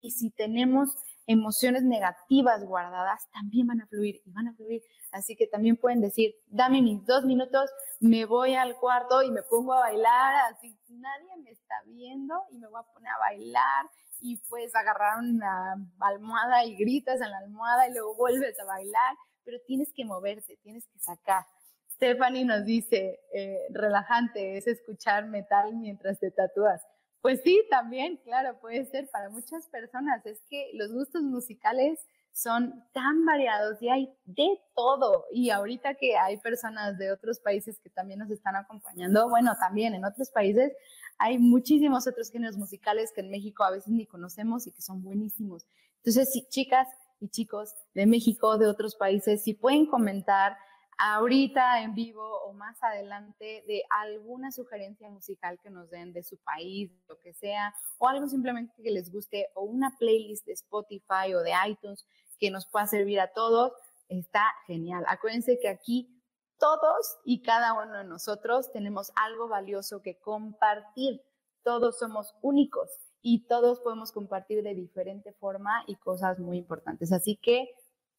Y 0.01 0.12
si 0.12 0.30
tenemos 0.30 0.89
emociones 1.28 1.84
negativas 1.84 2.63
guardadas, 2.63 3.28
también 3.32 3.67
van 3.67 3.82
a 3.82 3.88
fluir 3.88 4.21
y 4.25 4.32
van 4.32 4.49
a 4.49 4.54
fluir. 4.54 4.84
Así 5.12 5.36
que 5.36 5.47
también 5.47 5.78
pueden 5.78 6.01
decir, 6.01 6.36
dame 6.47 6.82
mis 6.82 7.04
dos 7.06 7.25
minutos, 7.25 7.69
me 7.99 8.25
voy 8.25 8.54
al 8.54 8.75
cuarto 8.75 9.23
y 9.23 9.32
me 9.32 9.41
pongo 9.41 9.73
a 9.73 9.80
bailar, 9.80 10.36
así 10.51 10.78
nadie 10.89 11.38
me 11.43 11.49
está 11.49 11.75
viendo 11.88 12.36
y 12.51 12.58
me 12.58 12.67
voy 12.67 12.80
a 12.80 12.93
poner 12.93 13.12
a 13.12 13.19
bailar 13.19 13.86
y 14.26 14.38
puedes 14.49 14.76
agarrar 14.76 15.19
una 15.19 15.76
almohada 15.99 16.65
y 16.65 16.76
gritas 16.76 17.21
en 17.21 17.30
la 17.30 17.38
almohada 17.38 17.88
y 17.88 17.93
luego 17.93 18.15
vuelves 18.15 18.59
a 18.59 18.65
bailar, 18.65 19.15
pero 19.43 19.59
tienes 19.67 19.93
que 19.93 20.03
moverte, 20.03 20.57
tienes 20.63 20.88
que 20.88 20.99
sacar. 20.99 21.45
Stephanie 21.93 22.43
nos 22.43 22.65
dice, 22.65 23.19
eh, 23.34 23.59
relajante 23.69 24.57
es 24.57 24.67
escuchar 24.67 25.28
metal 25.28 25.76
mientras 25.76 26.19
te 26.19 26.32
tatúas. 26.32 26.82
Pues 27.21 27.41
sí, 27.43 27.63
también, 27.69 28.17
claro, 28.17 28.59
puede 28.59 28.86
ser 28.86 29.07
para 29.11 29.30
muchas 29.30 29.67
personas. 29.69 30.26
Es 30.26 30.41
que 30.49 30.71
los 30.73 30.91
gustos 30.91 31.21
musicales 31.21 31.99
son 32.36 32.83
tan 32.91 33.23
variados 33.23 33.81
y 33.81 33.88
hay 33.88 34.13
de 34.25 34.59
todo. 34.75 35.25
Y 35.31 35.51
ahorita 35.51 35.95
que 35.95 36.17
hay 36.17 36.36
personas 36.38 36.97
de 36.97 37.13
otros 37.13 37.39
países 37.39 37.79
que 37.79 37.89
también 37.89 38.19
nos 38.19 38.29
están 38.29 38.57
acompañando, 38.57 39.29
bueno, 39.29 39.53
también 39.57 39.95
en 39.95 40.03
otros 40.03 40.31
países 40.31 40.73
hay 41.17 41.38
muchísimos 41.38 42.07
otros 42.07 42.29
géneros 42.29 42.57
musicales 42.57 43.13
que 43.15 43.21
en 43.21 43.31
México 43.31 43.63
a 43.63 43.71
veces 43.71 43.88
ni 43.88 44.05
conocemos 44.05 44.67
y 44.67 44.73
que 44.73 44.81
son 44.81 45.01
buenísimos. 45.01 45.65
Entonces, 45.99 46.29
si 46.33 46.45
chicas 46.49 46.89
y 47.21 47.29
chicos 47.29 47.73
de 47.93 48.05
México, 48.05 48.57
de 48.57 48.67
otros 48.67 48.95
países, 48.95 49.41
si 49.41 49.53
pueden 49.53 49.86
comentar 49.86 50.57
ahorita 50.97 51.83
en 51.83 51.93
vivo 51.93 52.41
o 52.43 52.53
más 52.53 52.81
adelante 52.83 53.63
de 53.65 53.83
alguna 53.89 54.51
sugerencia 54.51 55.09
musical 55.09 55.57
que 55.61 55.69
nos 55.69 55.89
den 55.89 56.11
de 56.11 56.23
su 56.23 56.38
país, 56.38 56.91
lo 57.07 57.17
que 57.19 57.33
sea, 57.33 57.73
o 57.97 58.09
algo 58.09 58.27
simplemente 58.27 58.73
que 58.83 58.91
les 58.91 59.09
guste, 59.11 59.47
o 59.55 59.63
una 59.63 59.95
playlist 59.97 60.45
de 60.45 60.53
Spotify 60.53 61.33
o 61.33 61.41
de 61.41 61.53
iTunes 61.67 62.05
que 62.39 62.51
nos 62.51 62.65
pueda 62.65 62.88
servir 62.88 63.19
a 63.19 63.33
todos, 63.33 63.73
está 64.09 64.43
genial. 64.67 65.03
Acuérdense 65.07 65.59
que 65.59 65.69
aquí 65.69 66.15
todos 66.59 67.17
y 67.23 67.41
cada 67.41 67.73
uno 67.73 67.97
de 67.97 68.03
nosotros 68.05 68.71
tenemos 68.71 69.11
algo 69.15 69.47
valioso 69.47 70.01
que 70.01 70.17
compartir. 70.17 71.21
Todos 71.63 71.97
somos 71.97 72.33
únicos 72.41 72.89
y 73.21 73.47
todos 73.47 73.79
podemos 73.79 74.11
compartir 74.11 74.63
de 74.63 74.75
diferente 74.75 75.33
forma 75.33 75.83
y 75.88 75.95
cosas 75.95 76.39
muy 76.39 76.57
importantes. 76.57 77.11
Así 77.11 77.38
que 77.38 77.71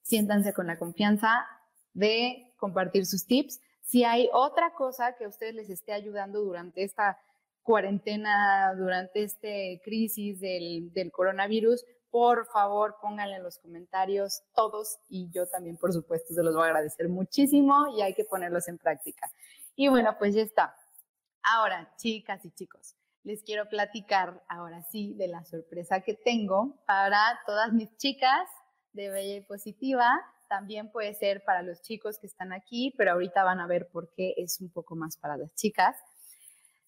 siéntanse 0.02 0.52
con 0.52 0.66
la 0.66 0.78
confianza 0.78 1.46
de 1.94 2.52
compartir 2.56 3.06
sus 3.06 3.26
tips. 3.26 3.60
Si 3.82 4.04
hay 4.04 4.28
otra 4.32 4.74
cosa 4.74 5.14
que 5.16 5.24
a 5.24 5.28
ustedes 5.28 5.54
les 5.54 5.70
esté 5.70 5.92
ayudando 5.92 6.40
durante 6.40 6.82
esta 6.82 7.18
cuarentena, 7.62 8.74
durante 8.76 9.22
esta 9.22 9.48
crisis 9.84 10.40
del, 10.40 10.92
del 10.92 11.10
coronavirus, 11.10 11.84
por 12.16 12.46
favor 12.46 12.96
pónganle 13.02 13.36
en 13.36 13.42
los 13.42 13.58
comentarios 13.58 14.42
todos 14.54 15.00
y 15.06 15.28
yo 15.32 15.46
también, 15.48 15.76
por 15.76 15.92
supuesto, 15.92 16.32
se 16.32 16.42
los 16.42 16.54
voy 16.54 16.62
a 16.62 16.68
agradecer 16.68 17.10
muchísimo 17.10 17.88
y 17.94 18.00
hay 18.00 18.14
que 18.14 18.24
ponerlos 18.24 18.68
en 18.68 18.78
práctica. 18.78 19.30
Y 19.74 19.88
bueno, 19.88 20.16
pues 20.18 20.34
ya 20.34 20.40
está. 20.40 20.74
Ahora, 21.42 21.92
chicas 21.98 22.42
y 22.46 22.52
chicos, 22.52 22.96
les 23.22 23.42
quiero 23.42 23.68
platicar 23.68 24.42
ahora 24.48 24.82
sí 24.84 25.12
de 25.12 25.28
la 25.28 25.44
sorpresa 25.44 26.00
que 26.00 26.14
tengo 26.14 26.82
para 26.86 27.38
todas 27.44 27.74
mis 27.74 27.94
chicas 27.98 28.48
de 28.92 29.10
Bella 29.10 29.36
y 29.36 29.42
Positiva. 29.42 30.10
También 30.48 30.90
puede 30.90 31.12
ser 31.12 31.44
para 31.44 31.60
los 31.60 31.82
chicos 31.82 32.18
que 32.18 32.28
están 32.28 32.54
aquí, 32.54 32.94
pero 32.96 33.12
ahorita 33.12 33.44
van 33.44 33.60
a 33.60 33.66
ver 33.66 33.88
por 33.88 34.10
qué 34.14 34.32
es 34.38 34.58
un 34.62 34.70
poco 34.70 34.96
más 34.96 35.18
para 35.18 35.36
las 35.36 35.54
chicas. 35.54 35.94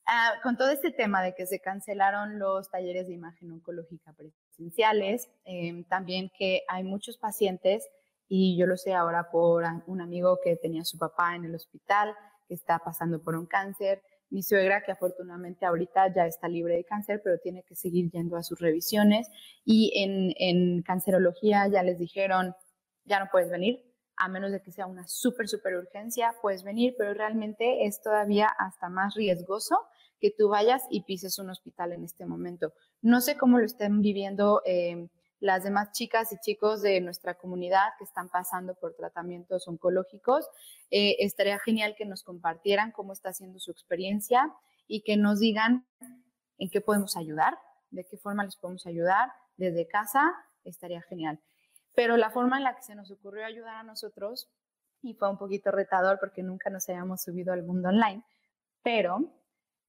Ah, 0.07 0.37
con 0.43 0.57
todo 0.57 0.71
este 0.71 0.91
tema 0.91 1.23
de 1.23 1.35
que 1.35 1.45
se 1.45 1.61
cancelaron 1.61 2.39
los 2.39 2.71
talleres 2.71 3.09
de 3.09 3.13
imagen 3.13 3.53
oncológica 3.53 4.15
presenciales, 4.59 5.31
em, 5.45 5.85
también 5.85 6.31
que 6.37 6.63
hay 6.69 6.83
muchos 6.83 7.17
pacientes, 7.17 7.89
y 8.29 8.59
yo 8.59 8.67
lo 8.67 8.77
sé 8.77 8.93
ahora 8.93 9.31
por 9.31 9.65
un 9.87 10.01
amigo 10.01 10.39
que 10.43 10.57
tenía 10.57 10.83
a 10.83 10.85
su 10.85 10.99
papá 10.99 11.35
en 11.37 11.45
el 11.45 11.55
hospital, 11.55 12.15
que 12.47 12.55
está 12.55 12.79
pasando 12.81 13.23
por 13.23 13.37
un 13.37 13.47
cáncer, 13.47 14.03
mi 14.31 14.43
suegra 14.43 14.83
que 14.83 14.93
afortunadamente 14.93 15.65
ahorita 15.65 16.13
ya 16.15 16.27
está 16.27 16.49
libre 16.49 16.77
de 16.77 16.85
cáncer, 16.85 17.23
pero 17.25 17.39
tiene 17.39 17.63
que 17.63 17.75
seguir 17.75 18.11
yendo 18.11 18.37
a 18.37 18.43
sus 18.43 18.59
revisiones, 18.59 19.29
y 19.65 19.93
en, 19.95 20.35
en 20.37 20.83
cancerología 20.83 21.69
ya 21.69 21.83
les 21.83 21.99
dijeron, 21.99 22.55
ya 23.05 23.21
no 23.21 23.29
puedes 23.31 23.49
venir, 23.49 23.88
a 24.19 24.29
menos 24.29 24.53
de 24.53 24.61
que 24.61 24.73
sea 24.73 24.87
una 24.87 25.07
súper, 25.07 25.49
súper 25.49 25.77
urgencia, 25.77 26.35
puedes 26.43 26.65
venir, 26.65 26.95
pero 26.99 27.15
realmente 27.15 27.87
es 27.87 28.03
todavía 28.03 28.49
hasta 28.49 28.89
más 28.89 29.15
riesgoso 29.15 29.77
que 30.21 30.31
tú 30.37 30.49
vayas 30.49 30.83
y 30.91 31.03
pises 31.03 31.39
un 31.39 31.51
hospital 31.51 31.93
en 31.93 32.05
este 32.05 32.27
momento. 32.27 32.73
No 33.01 33.21
sé 33.21 33.37
cómo 33.37 33.59
lo 33.59 33.65
estén 33.65 34.01
viviendo 34.01 34.63
eh, 34.67 35.09
las 35.41 35.63
demás 35.63 35.93
chicas 35.93 36.33
y 36.33 36.39
chicos 36.41 36.83
de 36.83 37.01
nuestra 37.01 37.35
comunidad 37.35 37.91
que 37.99 38.05
están 38.05 38.29
pasando 38.29 38.75
por 38.75 38.95
tratamientos 38.95 39.69
oncológicos. 39.69 40.49
Eh, 40.91 41.17
estaría 41.21 41.59
genial 41.61 41.95
que 41.97 42.05
nos 42.05 42.25
compartieran 42.25 42.91
cómo 42.91 43.13
está 43.13 43.33
siendo 43.33 43.61
su 43.61 43.71
experiencia 43.71 44.53
y 44.89 45.03
que 45.03 45.17
nos 45.17 45.39
digan 45.39 45.87
en 46.59 46.71
qué 46.71 46.81
podemos 46.81 47.17
ayudar, 47.17 47.57
de 47.91 48.05
qué 48.05 48.17
forma 48.17 48.45
les 48.45 48.57
podemos 48.57 48.87
ayudar 48.87 49.31
desde 49.57 49.87
casa, 49.87 50.35
estaría 50.65 51.03
genial. 51.03 51.41
Pero 51.99 52.17
la 52.17 52.31
forma 52.31 52.59
en 52.59 52.63
la 52.63 52.77
que 52.77 52.83
se 52.83 52.95
nos 52.95 53.11
ocurrió 53.11 53.45
ayudar 53.45 53.75
a 53.75 53.83
nosotros, 53.83 54.49
y 55.03 55.15
fue 55.15 55.29
un 55.29 55.37
poquito 55.37 55.73
retador 55.73 56.21
porque 56.21 56.45
nunca 56.45 56.71
nos 56.71 56.89
habíamos 56.89 57.25
subido 57.25 57.53
al 57.53 57.65
mundo 57.65 57.89
online, 57.89 58.23
pero 58.85 59.19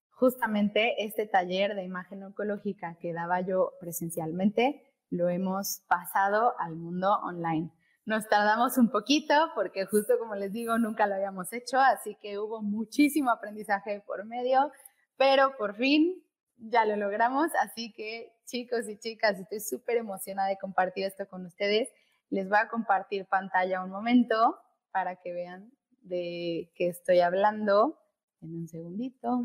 justamente 0.09 1.05
este 1.05 1.27
taller 1.27 1.75
de 1.75 1.83
imagen 1.83 2.23
oncológica 2.23 2.97
que 2.99 3.13
daba 3.13 3.41
yo 3.41 3.73
presencialmente, 3.79 4.91
lo 5.11 5.29
hemos 5.29 5.83
pasado 5.87 6.59
al 6.59 6.75
mundo 6.75 7.13
online. 7.21 7.69
Nos 8.05 8.27
tardamos 8.27 8.79
un 8.79 8.89
poquito 8.89 9.35
porque 9.53 9.85
justo 9.85 10.17
como 10.17 10.33
les 10.33 10.51
digo, 10.51 10.79
nunca 10.79 11.05
lo 11.05 11.13
habíamos 11.13 11.53
hecho, 11.53 11.79
así 11.79 12.17
que 12.19 12.39
hubo 12.39 12.63
muchísimo 12.63 13.29
aprendizaje 13.29 14.01
por 14.07 14.25
medio, 14.25 14.71
pero 15.15 15.55
por 15.59 15.75
fin 15.75 16.23
ya 16.57 16.85
lo 16.85 16.95
logramos, 16.95 17.51
así 17.61 17.93
que 17.93 18.33
chicos 18.45 18.89
y 18.89 18.97
chicas, 18.97 19.37
estoy 19.37 19.59
súper 19.59 19.97
emocionada 19.97 20.49
de 20.49 20.57
compartir 20.57 21.05
esto 21.05 21.27
con 21.27 21.45
ustedes. 21.45 21.87
Les 22.29 22.47
voy 22.47 22.59
a 22.59 22.67
compartir 22.67 23.25
pantalla 23.25 23.83
un 23.83 23.89
momento 23.89 24.59
para 24.91 25.15
que 25.15 25.33
vean 25.33 25.71
de 26.01 26.71
qué 26.75 26.87
estoy 26.87 27.19
hablando. 27.21 27.99
En 28.41 28.55
un 28.55 28.67
segundito. 28.67 29.41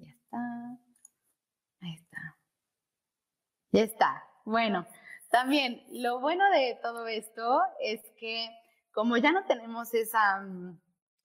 Ya 0.00 0.10
está. 0.10 0.78
Ahí 1.80 1.94
está. 1.94 2.36
Ya 3.72 3.82
está. 3.82 4.24
Bueno, 4.44 4.86
también 5.30 5.82
lo 5.90 6.20
bueno 6.20 6.44
de 6.50 6.78
todo 6.82 7.06
esto 7.06 7.62
es 7.80 8.00
que 8.18 8.48
como 8.92 9.16
ya 9.16 9.32
no 9.32 9.44
tenemos 9.46 9.94
esa, 9.94 10.46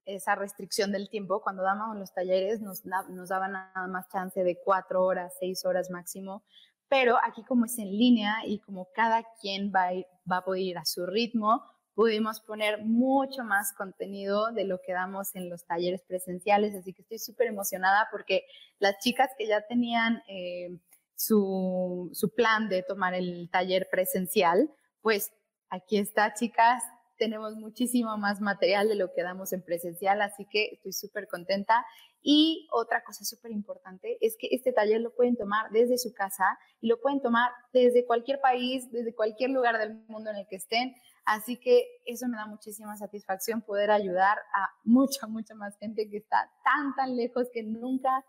esa 0.06 0.36
restricción 0.36 0.92
del 0.92 1.10
tiempo, 1.10 1.42
cuando 1.42 1.64
dábamos 1.64 1.98
los 1.98 2.14
talleres 2.14 2.62
nos, 2.62 2.86
nos 2.86 3.30
daban 3.30 3.52
nada 3.52 3.88
más 3.88 4.08
chance 4.10 4.42
de 4.44 4.58
cuatro 4.64 5.04
horas, 5.04 5.36
seis 5.40 5.66
horas 5.66 5.90
máximo, 5.90 6.44
pero 6.90 7.18
aquí 7.24 7.44
como 7.44 7.66
es 7.66 7.78
en 7.78 7.92
línea 7.92 8.38
y 8.46 8.60
como 8.60 8.88
cada 8.94 9.24
quien 9.42 9.72
va 9.72 9.90
va 10.30 10.38
a 10.38 10.46
poder 10.46 10.62
ir 10.62 10.78
a 10.78 10.86
su 10.86 11.06
ritmo, 11.06 11.64
pudimos 11.98 12.42
poner 12.42 12.84
mucho 12.86 13.44
más 13.44 13.74
contenido 13.74 14.52
de 14.52 14.66
lo 14.66 14.80
que 14.86 14.94
damos 14.94 15.36
en 15.36 15.50
los 15.50 15.66
talleres 15.66 16.04
presenciales, 16.08 16.76
así 16.76 16.94
que 16.94 17.02
estoy 17.02 17.18
súper 17.18 17.48
emocionada 17.48 18.08
porque 18.12 18.44
las 18.78 19.00
chicas 19.00 19.32
que 19.36 19.48
ya 19.48 19.66
tenían 19.66 20.22
eh, 20.28 20.78
su, 21.16 22.12
su 22.14 22.36
plan 22.36 22.70
de 22.70 22.84
tomar 22.84 23.16
el 23.16 23.50
taller 23.52 23.88
presencial, 23.90 24.70
pues 25.02 25.32
aquí 25.70 25.98
está, 25.98 26.36
chicas, 26.36 26.84
tenemos 27.18 27.56
muchísimo 27.56 28.18
más 28.18 28.42
material 28.42 28.88
de 28.88 28.96
lo 28.96 29.14
que 29.14 29.24
damos 29.24 29.54
en 29.54 29.62
presencial, 29.62 30.22
así 30.22 30.46
que 30.50 30.70
estoy 30.74 30.94
súper 30.94 31.28
contenta. 31.28 31.86
Y 32.22 32.68
otra 32.72 33.04
cosa 33.04 33.24
súper 33.24 33.52
importante 33.52 34.18
es 34.22 34.36
que 34.40 34.50
este 34.52 34.74
taller 34.74 35.02
lo 35.02 35.14
pueden 35.16 35.38
tomar 35.38 35.70
desde 35.72 35.98
su 35.98 36.14
casa 36.14 36.58
y 36.82 36.88
lo 36.88 37.00
pueden 37.00 37.22
tomar 37.22 37.52
desde 37.74 38.06
cualquier 38.06 38.40
país, 38.42 38.92
desde 38.92 39.14
cualquier 39.14 39.52
lugar 39.52 39.78
del 39.78 39.94
mundo 40.08 40.32
en 40.32 40.38
el 40.38 40.48
que 40.48 40.58
estén. 40.58 40.96
Así 41.26 41.58
que 41.58 41.86
eso 42.06 42.28
me 42.28 42.38
da 42.38 42.46
muchísima 42.46 42.96
satisfacción 42.96 43.62
poder 43.62 43.92
ayudar 43.92 44.38
a 44.54 44.70
mucha, 44.84 45.28
mucha 45.28 45.56
más 45.56 45.78
gente 45.78 46.10
que 46.10 46.18
está 46.18 46.50
tan, 46.64 46.96
tan 46.96 47.16
lejos 47.16 47.50
que 47.54 47.64
nunca, 47.64 48.24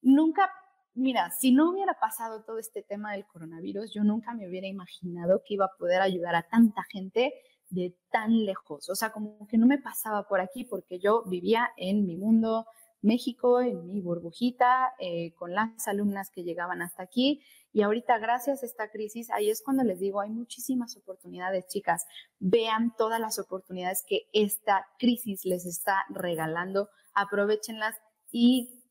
nunca, 0.00 0.50
mira, 0.94 1.30
si 1.32 1.52
no 1.52 1.70
hubiera 1.70 1.94
pasado 2.00 2.42
todo 2.44 2.58
este 2.58 2.82
tema 2.82 3.12
del 3.12 3.26
coronavirus, 3.26 3.92
yo 3.92 4.04
nunca 4.04 4.34
me 4.34 4.48
hubiera 4.48 4.66
imaginado 4.66 5.42
que 5.44 5.54
iba 5.54 5.66
a 5.66 5.76
poder 5.78 6.00
ayudar 6.00 6.34
a 6.34 6.48
tanta 6.48 6.82
gente 6.90 7.32
de 7.70 7.96
tan 8.10 8.44
lejos. 8.44 8.88
O 8.90 8.94
sea, 8.94 9.10
como 9.10 9.46
que 9.46 9.58
no 9.58 9.66
me 9.66 9.78
pasaba 9.78 10.28
por 10.28 10.40
aquí 10.40 10.64
porque 10.64 10.98
yo 10.98 11.22
vivía 11.24 11.70
en 11.76 12.06
mi 12.06 12.16
mundo 12.16 12.66
México, 13.02 13.60
en 13.60 13.86
mi 13.86 14.00
burbujita, 14.00 14.92
eh, 14.98 15.32
con 15.34 15.54
las 15.54 15.88
alumnas 15.88 16.30
que 16.30 16.42
llegaban 16.42 16.82
hasta 16.82 17.02
aquí 17.02 17.42
y 17.72 17.82
ahorita, 17.82 18.18
gracias 18.18 18.62
a 18.62 18.66
esta 18.66 18.90
crisis, 18.90 19.30
ahí 19.30 19.48
es 19.48 19.62
cuando 19.62 19.84
les 19.84 20.00
digo, 20.00 20.20
hay 20.20 20.30
muchísimas 20.30 20.96
oportunidades, 20.96 21.68
chicas. 21.68 22.04
Vean 22.40 22.94
todas 22.96 23.20
las 23.20 23.38
oportunidades 23.38 24.04
que 24.06 24.28
esta 24.32 24.86
crisis 24.98 25.44
les 25.44 25.66
está 25.66 26.04
regalando, 26.08 26.88
aprovechenlas 27.14 27.94
y 28.32 28.82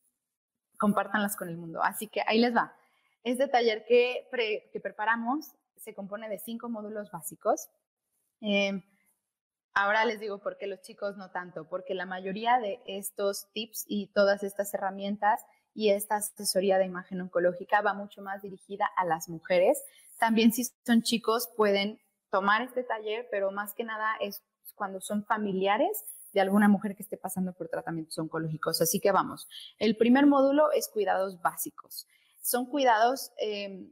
compártanlas 0.77 1.35
con 1.35 1.49
el 1.49 1.57
mundo. 1.57 1.83
Así 1.83 2.07
que 2.07 2.21
ahí 2.25 2.39
les 2.39 2.55
va. 2.55 2.73
Este 3.23 3.49
taller 3.49 3.83
que, 3.85 4.27
que 4.71 4.79
preparamos 4.79 5.51
se 5.75 5.93
compone 5.93 6.29
de 6.29 6.39
cinco 6.39 6.69
módulos 6.69 7.11
básicos. 7.11 7.67
Em, 8.41 8.83
ahora 9.73 10.05
les 10.05 10.19
digo 10.19 10.39
por 10.39 10.57
qué 10.57 10.67
los 10.67 10.81
chicos 10.81 11.17
no 11.17 11.31
tanto, 11.31 11.67
porque 11.67 11.93
la 11.93 12.05
mayoría 12.05 12.59
de 12.59 12.81
estos 12.85 13.47
tips 13.53 13.85
y 13.87 14.07
todas 14.07 14.43
estas 14.43 14.73
herramientas 14.73 15.45
y 15.73 15.91
esta 15.91 16.15
asesoría 16.15 16.77
de 16.77 16.85
imagen 16.85 17.21
oncológica 17.21 17.81
va 17.81 17.93
mucho 17.93 18.21
más 18.21 18.41
dirigida 18.41 18.89
a 18.97 19.05
las 19.05 19.29
mujeres. 19.29 19.83
También 20.17 20.51
si 20.51 20.65
son 20.85 21.01
chicos 21.01 21.49
pueden 21.55 21.99
tomar 22.29 22.61
este 22.61 22.83
taller, 22.83 23.27
pero 23.31 23.51
más 23.51 23.73
que 23.73 23.83
nada 23.83 24.15
es 24.19 24.43
cuando 24.75 25.01
son 25.01 25.25
familiares 25.25 26.03
de 26.33 26.41
alguna 26.41 26.67
mujer 26.67 26.95
que 26.95 27.03
esté 27.03 27.17
pasando 27.17 27.53
por 27.53 27.69
tratamientos 27.69 28.17
oncológicos. 28.17 28.81
Así 28.81 28.99
que 28.99 29.11
vamos, 29.11 29.47
el 29.77 29.97
primer 29.97 30.25
módulo 30.25 30.71
es 30.71 30.87
cuidados 30.87 31.41
básicos. 31.41 32.07
Son 32.41 32.65
cuidados, 32.65 33.31
em, 33.37 33.91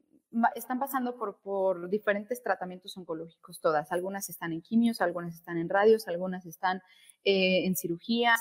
están 0.55 0.79
pasando 0.79 1.17
por, 1.17 1.39
por, 1.41 1.89
diferentes 1.89 2.43
tratamientos 2.43 2.97
oncológicos 2.97 3.59
todas. 3.61 3.91
Algunas 3.91 4.29
están 4.29 4.53
en 4.53 4.61
quimios, 4.61 5.01
algunas 5.01 5.35
están 5.35 5.57
en 5.57 5.69
radios, 5.69 6.07
algunas 6.07 6.45
están 6.45 6.81
eh, 7.23 7.65
en 7.65 7.75
cirugías 7.75 8.39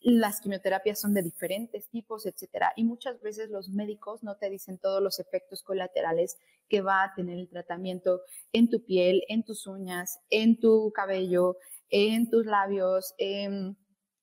las 0.00 0.40
quimioterapias 0.40 1.00
son 1.00 1.12
de 1.12 1.22
diferentes 1.22 1.88
tipos, 1.88 2.26
etcétera. 2.26 2.72
Y 2.76 2.84
muchas 2.84 3.20
veces 3.20 3.50
los 3.50 3.68
médicos 3.68 4.22
no 4.22 4.36
te 4.36 4.48
dicen 4.48 4.78
todos 4.78 5.02
los 5.02 5.18
efectos 5.18 5.62
colaterales 5.62 6.38
que 6.68 6.82
va 6.82 7.02
a 7.02 7.14
tener 7.14 7.38
el 7.38 7.48
tratamiento 7.48 8.20
en 8.52 8.70
tu 8.70 8.84
piel, 8.84 9.22
en 9.28 9.44
tus 9.44 9.66
uñas, 9.66 10.20
en 10.30 10.60
tu 10.60 10.92
cabello, 10.92 11.56
en 11.90 12.30
tus 12.30 12.46
labios, 12.46 13.14
en, 13.18 13.76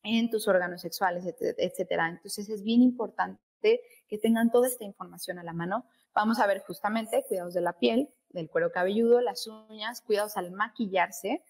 en 0.04 0.30
tus 0.30 0.48
órganos 0.48 0.82
sexuales, 0.82 1.26
etcétera. 1.58 2.10
Entonces 2.10 2.50
es 2.50 2.64
bien 2.64 2.82
importante 2.82 3.40
que 4.08 4.18
tengan 4.18 4.52
toda 4.52 4.68
esta 4.68 4.86
información 4.86 5.40
a 5.40 5.44
la 5.44 5.54
mano. 5.54 5.86
Vamos 6.16 6.40
a 6.40 6.48
ver 6.48 6.62
justamente 6.62 7.26
cuidados 7.28 7.54
de 7.54 7.60
la 7.60 7.74
piel, 7.74 8.10
del 8.30 8.50
cuero 8.50 8.72
cabelludo, 8.72 9.20
las 9.20 9.48
uñas, 9.48 10.00
cuidados 10.00 10.38
al 10.38 10.50
maquillarse, 10.52 11.44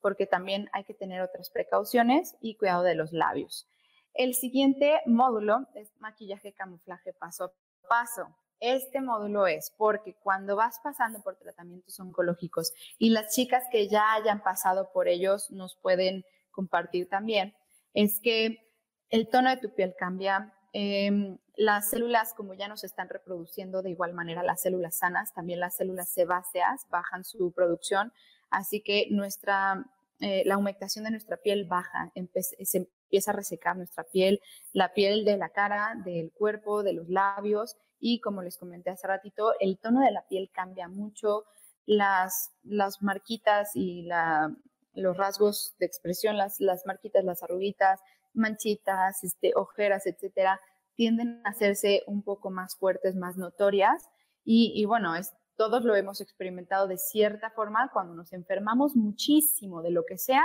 porque 0.00 0.26
también 0.26 0.70
hay 0.72 0.84
que 0.84 0.94
tener 0.94 1.20
otras 1.22 1.50
precauciones 1.50 2.36
y 2.40 2.54
cuidado 2.54 2.84
de 2.84 2.94
los 2.94 3.12
labios. 3.12 3.68
El 4.14 4.34
siguiente 4.34 5.00
módulo 5.06 5.66
es 5.74 5.90
maquillaje 5.98 6.52
camuflaje 6.52 7.12
paso 7.12 7.44
a 7.46 7.52
paso. 7.88 8.28
Este 8.60 9.00
módulo 9.00 9.48
es 9.48 9.74
porque 9.76 10.14
cuando 10.14 10.54
vas 10.54 10.78
pasando 10.84 11.20
por 11.20 11.34
tratamientos 11.34 11.98
oncológicos 11.98 12.72
y 12.98 13.10
las 13.10 13.34
chicas 13.34 13.64
que 13.72 13.88
ya 13.88 14.12
hayan 14.12 14.40
pasado 14.44 14.92
por 14.92 15.08
ellos 15.08 15.50
nos 15.50 15.74
pueden 15.74 16.24
compartir 16.52 17.08
también, 17.08 17.56
es 17.92 18.20
que 18.20 18.70
el 19.10 19.28
tono 19.28 19.50
de 19.50 19.56
tu 19.56 19.74
piel 19.74 19.96
cambia, 19.98 20.54
em, 20.72 21.38
las 21.56 21.90
células, 21.90 22.34
como 22.34 22.54
ya 22.54 22.68
nos 22.68 22.84
están 22.84 23.08
reproduciendo 23.08 23.82
de 23.82 23.90
igual 23.90 24.14
manera 24.14 24.42
las 24.42 24.62
células 24.62 24.96
sanas, 24.96 25.32
también 25.34 25.60
las 25.60 25.76
células 25.76 26.08
sebáceas 26.08 26.86
bajan 26.90 27.24
su 27.24 27.52
producción, 27.52 28.12
así 28.50 28.80
que 28.80 29.08
nuestra, 29.10 29.84
eh, 30.20 30.42
la 30.46 30.56
humectación 30.56 31.04
de 31.04 31.10
nuestra 31.10 31.36
piel 31.36 31.64
baja, 31.64 32.10
se 32.14 32.78
empieza 32.78 33.32
a 33.32 33.34
resecar 33.34 33.76
nuestra 33.76 34.04
piel, 34.04 34.40
la 34.72 34.92
piel 34.94 35.24
de 35.24 35.36
la 35.36 35.50
cara, 35.50 35.94
del 36.04 36.32
cuerpo, 36.32 36.82
de 36.82 36.94
los 36.94 37.08
labios 37.08 37.76
y 38.00 38.20
como 38.20 38.42
les 38.42 38.58
comenté 38.58 38.90
hace 38.90 39.06
ratito, 39.06 39.52
el 39.60 39.78
tono 39.78 40.00
de 40.00 40.10
la 40.10 40.26
piel 40.26 40.50
cambia 40.52 40.88
mucho, 40.88 41.44
las, 41.86 42.52
las 42.64 43.00
marquitas 43.00 43.76
y 43.76 44.02
la, 44.02 44.54
los 44.94 45.16
rasgos 45.16 45.74
de 45.78 45.86
expresión, 45.86 46.36
las, 46.36 46.60
las 46.60 46.84
marquitas, 46.84 47.24
las 47.24 47.42
arruguitas, 47.42 48.00
manchitas, 48.34 49.22
este, 49.24 49.52
ojeras, 49.54 50.06
etcétera, 50.06 50.60
tienden 50.94 51.40
a 51.44 51.50
hacerse 51.50 52.02
un 52.06 52.22
poco 52.22 52.50
más 52.50 52.76
fuertes, 52.76 53.16
más 53.16 53.36
notorias. 53.36 54.08
Y, 54.44 54.84
bueno, 54.86 55.14
es, 55.14 55.32
todos 55.56 55.84
lo 55.84 55.94
hemos 55.94 56.20
experimentado 56.20 56.88
de 56.88 56.98
cierta 56.98 57.50
forma 57.50 57.90
cuando 57.92 58.14
nos 58.14 58.32
enfermamos 58.32 58.96
muchísimo 58.96 59.82
de 59.82 59.90
lo 59.90 60.04
que 60.04 60.18
sea, 60.18 60.44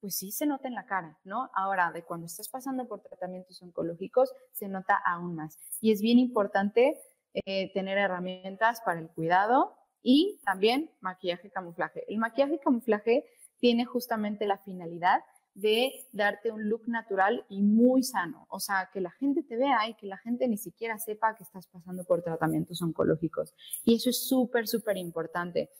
pues 0.00 0.16
sí 0.16 0.30
se 0.30 0.46
nota 0.46 0.68
en 0.68 0.74
la 0.74 0.86
cara, 0.86 1.18
¿no? 1.24 1.50
Ahora, 1.54 1.90
de 1.92 2.04
cuando 2.04 2.26
estás 2.26 2.48
pasando 2.48 2.86
por 2.86 3.02
tratamientos 3.02 3.60
oncológicos, 3.62 4.32
se 4.52 4.68
nota 4.68 4.96
aún 5.04 5.34
más. 5.34 5.58
Y 5.80 5.92
es 5.92 6.00
bien 6.00 6.18
importante 6.18 6.98
eh, 7.34 7.72
tener 7.72 7.98
herramientas 7.98 8.80
para 8.84 9.00
el 9.00 9.08
cuidado 9.08 9.74
y 10.02 10.40
también 10.44 10.90
maquillaje 11.00 11.50
camuflaje. 11.50 12.04
El 12.08 12.18
maquillaje 12.18 12.58
camuflaje 12.60 13.24
tiene 13.58 13.84
justamente 13.84 14.46
la 14.46 14.58
finalidad 14.58 15.20
de 15.60 15.92
darte 16.12 16.52
un 16.52 16.68
look 16.68 16.82
natural 16.86 17.44
y 17.48 17.62
muy 17.62 18.02
sano. 18.02 18.46
O 18.48 18.60
sea, 18.60 18.90
que 18.92 19.00
la 19.00 19.10
gente 19.10 19.42
te 19.42 19.56
vea 19.56 19.88
y 19.88 19.94
que 19.94 20.06
la 20.06 20.16
gente 20.18 20.46
ni 20.46 20.56
siquiera 20.56 20.98
sepa 20.98 21.34
que 21.34 21.42
estás 21.42 21.66
pasando 21.66 22.04
por 22.04 22.22
tratamientos 22.22 22.80
oncológicos. 22.80 23.54
Y 23.84 23.96
eso 23.96 24.10
es 24.10 24.28
súper, 24.28 24.68
súper 24.68 24.96
importante. 24.96 25.70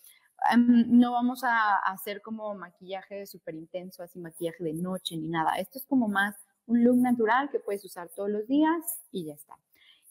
Em, 0.53 0.99
no 0.99 1.12
vamos 1.12 1.45
a, 1.45 1.76
hacer 1.76 2.22
como 2.22 2.55
maquillaje 2.55 3.26
súper 3.26 3.55
intenso, 3.55 4.03
así 4.03 4.18
maquillaje 4.18 4.64
de 4.64 4.74
noche 4.74 5.16
ni 5.16 5.29
nada. 5.29 5.55
Esto 5.59 5.79
es 5.79 5.87
como 5.87 6.09
más 6.09 6.35
un 6.66 6.83
look 6.83 6.97
natural 6.97 7.49
que 7.51 7.61
puedes 7.61 7.85
usar 7.85 8.09
todos 8.09 8.31
los 8.31 8.47
días 8.49 9.01
y 9.12 9.26
ya 9.26 9.35
está. 9.35 9.55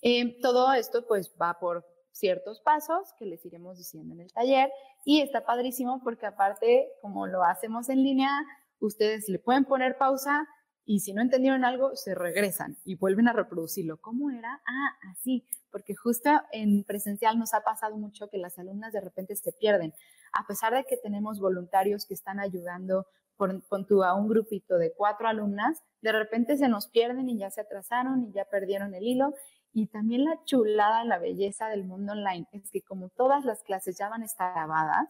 Em, 0.01 0.39
todo 0.41 0.71
esto 0.73 1.05
pues 1.07 1.33
va 1.41 1.59
por 1.59 1.85
ciertos 2.11 2.61
pasos 2.61 3.13
que 3.19 3.25
les 3.25 3.45
iremos 3.45 3.77
diciendo 3.77 4.13
en 4.13 4.21
el 4.21 4.33
taller 4.33 4.71
y 5.05 5.21
está 5.21 5.45
padrísimo 5.45 6.01
porque 6.03 6.25
aparte 6.25 6.89
como 7.01 7.27
lo 7.27 7.43
hacemos 7.43 7.89
en 7.89 8.01
línea, 8.03 8.31
ustedes 8.79 9.29
le 9.29 9.39
pueden 9.39 9.65
poner 9.65 9.97
pausa 9.97 10.47
y 10.89 11.01
si 11.01 11.13
no 11.13 11.21
entendieron 11.21 11.65
algo, 11.65 11.95
se 11.97 12.15
regresan 12.15 12.77
y 12.85 12.95
vuelven 12.95 13.27
a 13.27 13.33
reproducirlo. 13.33 13.97
¿Cómo 13.97 14.31
era? 14.31 14.61
Ah, 14.65 15.11
así, 15.11 15.45
porque 15.69 15.95
justo 15.95 16.29
en 16.53 16.85
presencial 16.85 17.37
nos 17.37 17.53
ha 17.53 17.59
pasado 17.59 17.97
mucho 17.97 18.29
que 18.29 18.37
las 18.37 18.57
alumnas 18.57 18.93
de 18.93 19.01
repente 19.01 19.35
se 19.35 19.51
pierden. 19.51 19.93
A 20.31 20.47
pesar 20.47 20.73
de 20.73 20.85
que 20.85 20.95
tenemos 20.95 21.41
voluntarios 21.41 22.05
que 22.05 22.13
están 22.13 22.39
ayudando 22.39 23.05
con, 23.35 23.61
tú 23.85 24.01
a 24.01 24.15
un 24.15 24.29
grupito 24.29 24.77
de 24.77 24.93
cuatro 24.95 25.27
alumnas, 25.27 25.83
de 26.01 26.13
repente 26.13 26.55
se 26.55 26.69
nos 26.69 26.87
pierden 26.87 27.27
y 27.27 27.37
ya 27.37 27.51
se 27.51 27.61
atrasaron 27.61 28.23
y 28.23 28.31
ya 28.31 28.45
perdieron 28.45 28.95
el 28.95 29.03
hilo. 29.03 29.33
Y 29.73 29.87
también 29.87 30.23
la 30.23 30.41
chulada, 30.45 31.03
la 31.03 31.19
belleza 31.19 31.67
del 31.67 31.83
mundo 31.83 32.13
online 32.13 32.47
es 32.53 32.71
que 32.71 32.81
como 32.81 33.09
todas 33.09 33.43
las 33.43 33.61
clases 33.63 33.97
ya 33.97 34.07
van 34.07 34.23
a 34.23 35.07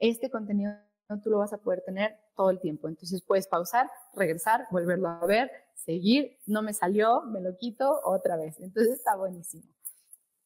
este 0.00 0.30
contenido 0.30 0.74
tú 1.22 1.30
lo 1.30 1.38
vas 1.38 1.52
a 1.52 1.58
poder 1.58 1.82
tener 1.84 2.16
todo 2.36 2.50
el 2.50 2.60
tiempo. 2.60 2.88
Entonces 2.88 3.22
puedes 3.22 3.46
pausar, 3.46 3.90
regresar, 4.14 4.66
volverlo 4.70 5.08
a 5.08 5.26
ver, 5.26 5.50
seguir, 5.74 6.38
no 6.46 6.62
me 6.62 6.72
salió, 6.72 7.22
me 7.22 7.40
lo 7.40 7.56
quito 7.56 8.00
otra 8.04 8.36
vez. 8.36 8.58
Entonces 8.60 8.94
está 8.94 9.16
buenísimo. 9.16 9.64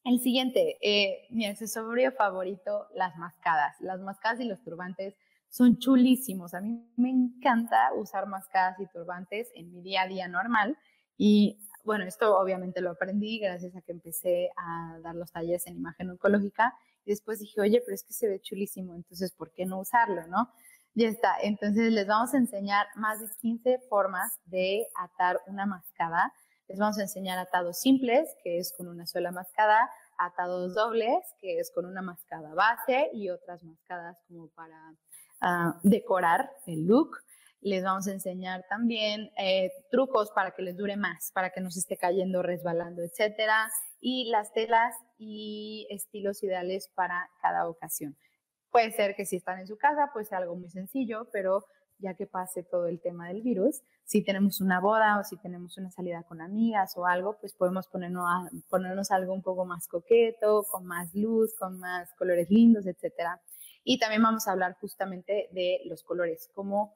El 0.03 0.19
siguiente, 0.19 0.77
eh, 0.81 1.27
mi 1.31 1.45
accesorio 1.45 2.11
favorito, 2.13 2.87
las 2.93 3.17
mascadas. 3.17 3.75
Las 3.81 3.99
mascadas 3.99 4.39
y 4.39 4.45
los 4.45 4.61
turbantes 4.63 5.15
son 5.49 5.77
chulísimos. 5.79 6.53
A 6.53 6.61
mí 6.61 6.81
me 6.95 7.09
encanta 7.09 7.93
usar 7.93 8.27
mascadas 8.27 8.79
y 8.79 8.87
turbantes 8.87 9.49
en 9.53 9.71
mi 9.71 9.81
día 9.81 10.03
a 10.03 10.07
día 10.07 10.27
normal. 10.27 10.77
Y 11.17 11.59
bueno, 11.83 12.05
esto 12.05 12.37
obviamente 12.37 12.81
lo 12.81 12.91
aprendí 12.91 13.39
gracias 13.39 13.75
a 13.75 13.81
que 13.81 13.91
empecé 13.91 14.49
a 14.55 14.97
dar 15.01 15.15
los 15.15 15.31
talleres 15.31 15.67
en 15.67 15.77
imagen 15.77 16.09
oncológica 16.09 16.73
después 17.11 17.39
dije, 17.39 17.59
oye, 17.61 17.81
pero 17.83 17.95
es 17.95 18.03
que 18.03 18.13
se 18.13 18.27
ve 18.27 18.39
chulísimo, 18.39 18.93
entonces, 18.95 19.31
¿por 19.31 19.51
qué 19.51 19.65
no 19.65 19.79
usarlo, 19.79 20.27
no? 20.27 20.51
Ya 20.93 21.09
está. 21.09 21.35
Entonces, 21.41 21.91
les 21.93 22.07
vamos 22.07 22.33
a 22.33 22.37
enseñar 22.37 22.87
más 22.95 23.19
de 23.19 23.27
15 23.39 23.79
formas 23.87 24.39
de 24.45 24.87
atar 24.95 25.39
una 25.45 25.65
mascada. 25.65 26.33
Les 26.67 26.79
vamos 26.79 26.97
a 26.97 27.03
enseñar 27.03 27.37
atados 27.37 27.79
simples, 27.79 28.35
que 28.43 28.57
es 28.57 28.73
con 28.75 28.87
una 28.87 29.05
sola 29.05 29.31
mascada, 29.31 29.89
atados 30.17 30.73
dobles, 30.73 31.23
que 31.39 31.59
es 31.59 31.71
con 31.71 31.85
una 31.85 32.01
mascada 32.01 32.53
base 32.53 33.09
y 33.13 33.29
otras 33.29 33.63
mascadas 33.63 34.17
como 34.27 34.47
para 34.49 34.95
ah, 35.41 35.79
decorar 35.83 36.51
el 36.65 36.87
look. 36.87 37.17
Les 37.61 37.83
vamos 37.83 38.07
a 38.07 38.11
enseñar 38.11 38.65
también 38.69 39.31
eh, 39.37 39.71
trucos 39.89 40.31
para 40.31 40.51
que 40.51 40.61
les 40.61 40.77
dure 40.77 40.95
más, 40.95 41.31
para 41.33 41.49
que 41.49 41.61
no 41.61 41.71
se 41.71 41.79
esté 41.79 41.97
cayendo, 41.97 42.43
resbalando, 42.43 43.01
etcétera 43.01 43.69
y 43.99 44.29
las 44.29 44.53
telas 44.53 44.95
y 45.17 45.87
estilos 45.89 46.43
ideales 46.43 46.89
para 46.95 47.29
cada 47.41 47.67
ocasión. 47.67 48.15
Puede 48.71 48.91
ser 48.91 49.15
que 49.15 49.25
si 49.25 49.37
están 49.37 49.59
en 49.59 49.67
su 49.67 49.77
casa, 49.77 50.09
pues 50.13 50.27
sea 50.27 50.39
algo 50.39 50.55
muy 50.55 50.69
sencillo, 50.69 51.27
pero 51.31 51.65
ya 51.99 52.13
que 52.13 52.27
pase 52.27 52.63
todo 52.63 52.87
el 52.87 53.01
tema 53.01 53.27
del 53.29 53.41
virus, 53.41 53.81
si 54.03 54.23
tenemos 54.23 54.61
una 54.61 54.79
boda 54.79 55.19
o 55.19 55.23
si 55.23 55.35
tenemos 55.37 55.77
una 55.77 55.89
salida 55.89 56.23
con 56.23 56.41
amigas 56.41 56.95
o 56.95 57.07
algo, 57.07 57.37
pues 57.39 57.55
podemos 57.55 57.87
ponernos, 57.87 58.23
ponernos 58.69 59.09
algo 59.09 59.33
un 59.33 59.41
poco 59.41 59.65
más 59.65 59.87
coqueto, 59.87 60.63
con 60.69 60.85
más 60.85 61.13
luz, 61.15 61.55
con 61.57 61.79
más 61.79 62.13
colores 62.13 62.51
lindos, 62.51 62.85
etc. 62.85 63.39
Y 63.83 63.97
también 63.97 64.21
vamos 64.21 64.47
a 64.47 64.51
hablar 64.51 64.77
justamente 64.79 65.49
de 65.51 65.81
los 65.85 66.03
colores, 66.03 66.51
cómo 66.53 66.93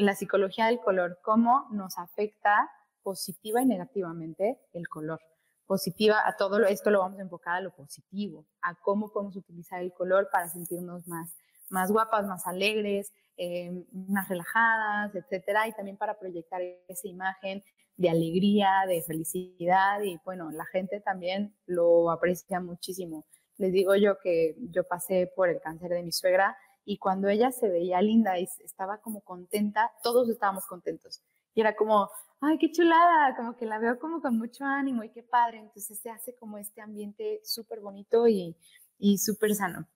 la 0.00 0.14
psicología 0.14 0.66
del 0.66 0.80
color, 0.80 1.18
cómo 1.22 1.66
nos 1.70 1.98
afecta 1.98 2.70
positiva 3.02 3.62
y 3.62 3.66
negativamente 3.66 4.58
el 4.72 4.88
color 4.88 5.20
positiva, 5.66 6.26
a 6.26 6.34
todo 6.36 6.64
esto 6.64 6.90
lo 6.90 6.98
vamos 6.98 7.20
a 7.20 7.22
enfocar 7.22 7.54
a 7.54 7.60
lo 7.60 7.70
positivo, 7.70 8.44
a 8.60 8.74
cómo 8.74 9.12
podemos 9.12 9.36
utilizar 9.36 9.80
el 9.80 9.92
color 9.92 10.28
para 10.32 10.48
sentirnos 10.48 11.06
más, 11.06 11.32
más 11.68 11.92
guapas, 11.92 12.26
más 12.26 12.44
alegres, 12.48 13.12
em, 13.36 13.84
más 13.92 14.28
relajadas, 14.28 15.14
etcétera, 15.14 15.68
y 15.68 15.72
también 15.72 15.96
para 15.96 16.18
proyectar 16.18 16.60
esa 16.88 17.06
imagen 17.06 17.62
de 17.96 18.10
alegría, 18.10 18.82
de 18.88 19.00
felicidad, 19.02 20.00
y 20.02 20.18
bueno, 20.24 20.50
la 20.50 20.64
gente 20.66 21.00
también 21.00 21.54
lo 21.66 22.10
aprecia 22.10 22.58
muchísimo. 22.58 23.24
Les 23.56 23.72
digo 23.72 23.94
yo 23.94 24.18
que 24.18 24.56
yo 24.72 24.82
pasé 24.82 25.30
por 25.36 25.50
el 25.50 25.60
cáncer 25.60 25.90
de 25.90 26.02
mi 26.02 26.10
suegra 26.10 26.56
y 26.90 26.98
cuando 26.98 27.28
ella 27.28 27.52
se 27.52 27.68
veía 27.68 28.02
linda 28.02 28.36
y 28.40 28.48
estaba 28.64 29.00
como 29.00 29.20
contenta, 29.20 29.92
todos 30.02 30.28
estábamos 30.28 30.66
contentos. 30.66 31.22
Y 31.54 31.60
era 31.60 31.76
como, 31.76 32.10
ay, 32.40 32.58
qué 32.58 32.72
chulada, 32.72 33.36
como 33.36 33.56
que 33.56 33.64
la 33.64 33.78
veo 33.78 34.00
como 34.00 34.20
con 34.20 34.36
mucho 34.36 34.64
ánimo 34.64 35.04
y 35.04 35.10
qué 35.10 35.22
padre. 35.22 35.58
Entonces 35.58 36.00
se 36.00 36.10
hace 36.10 36.34
como 36.34 36.58
este 36.58 36.80
ambiente 36.80 37.42
súper 37.44 37.78
bonito 37.78 38.26
y, 38.26 38.56
y 38.98 39.18
súper 39.18 39.54
sano. 39.54 39.86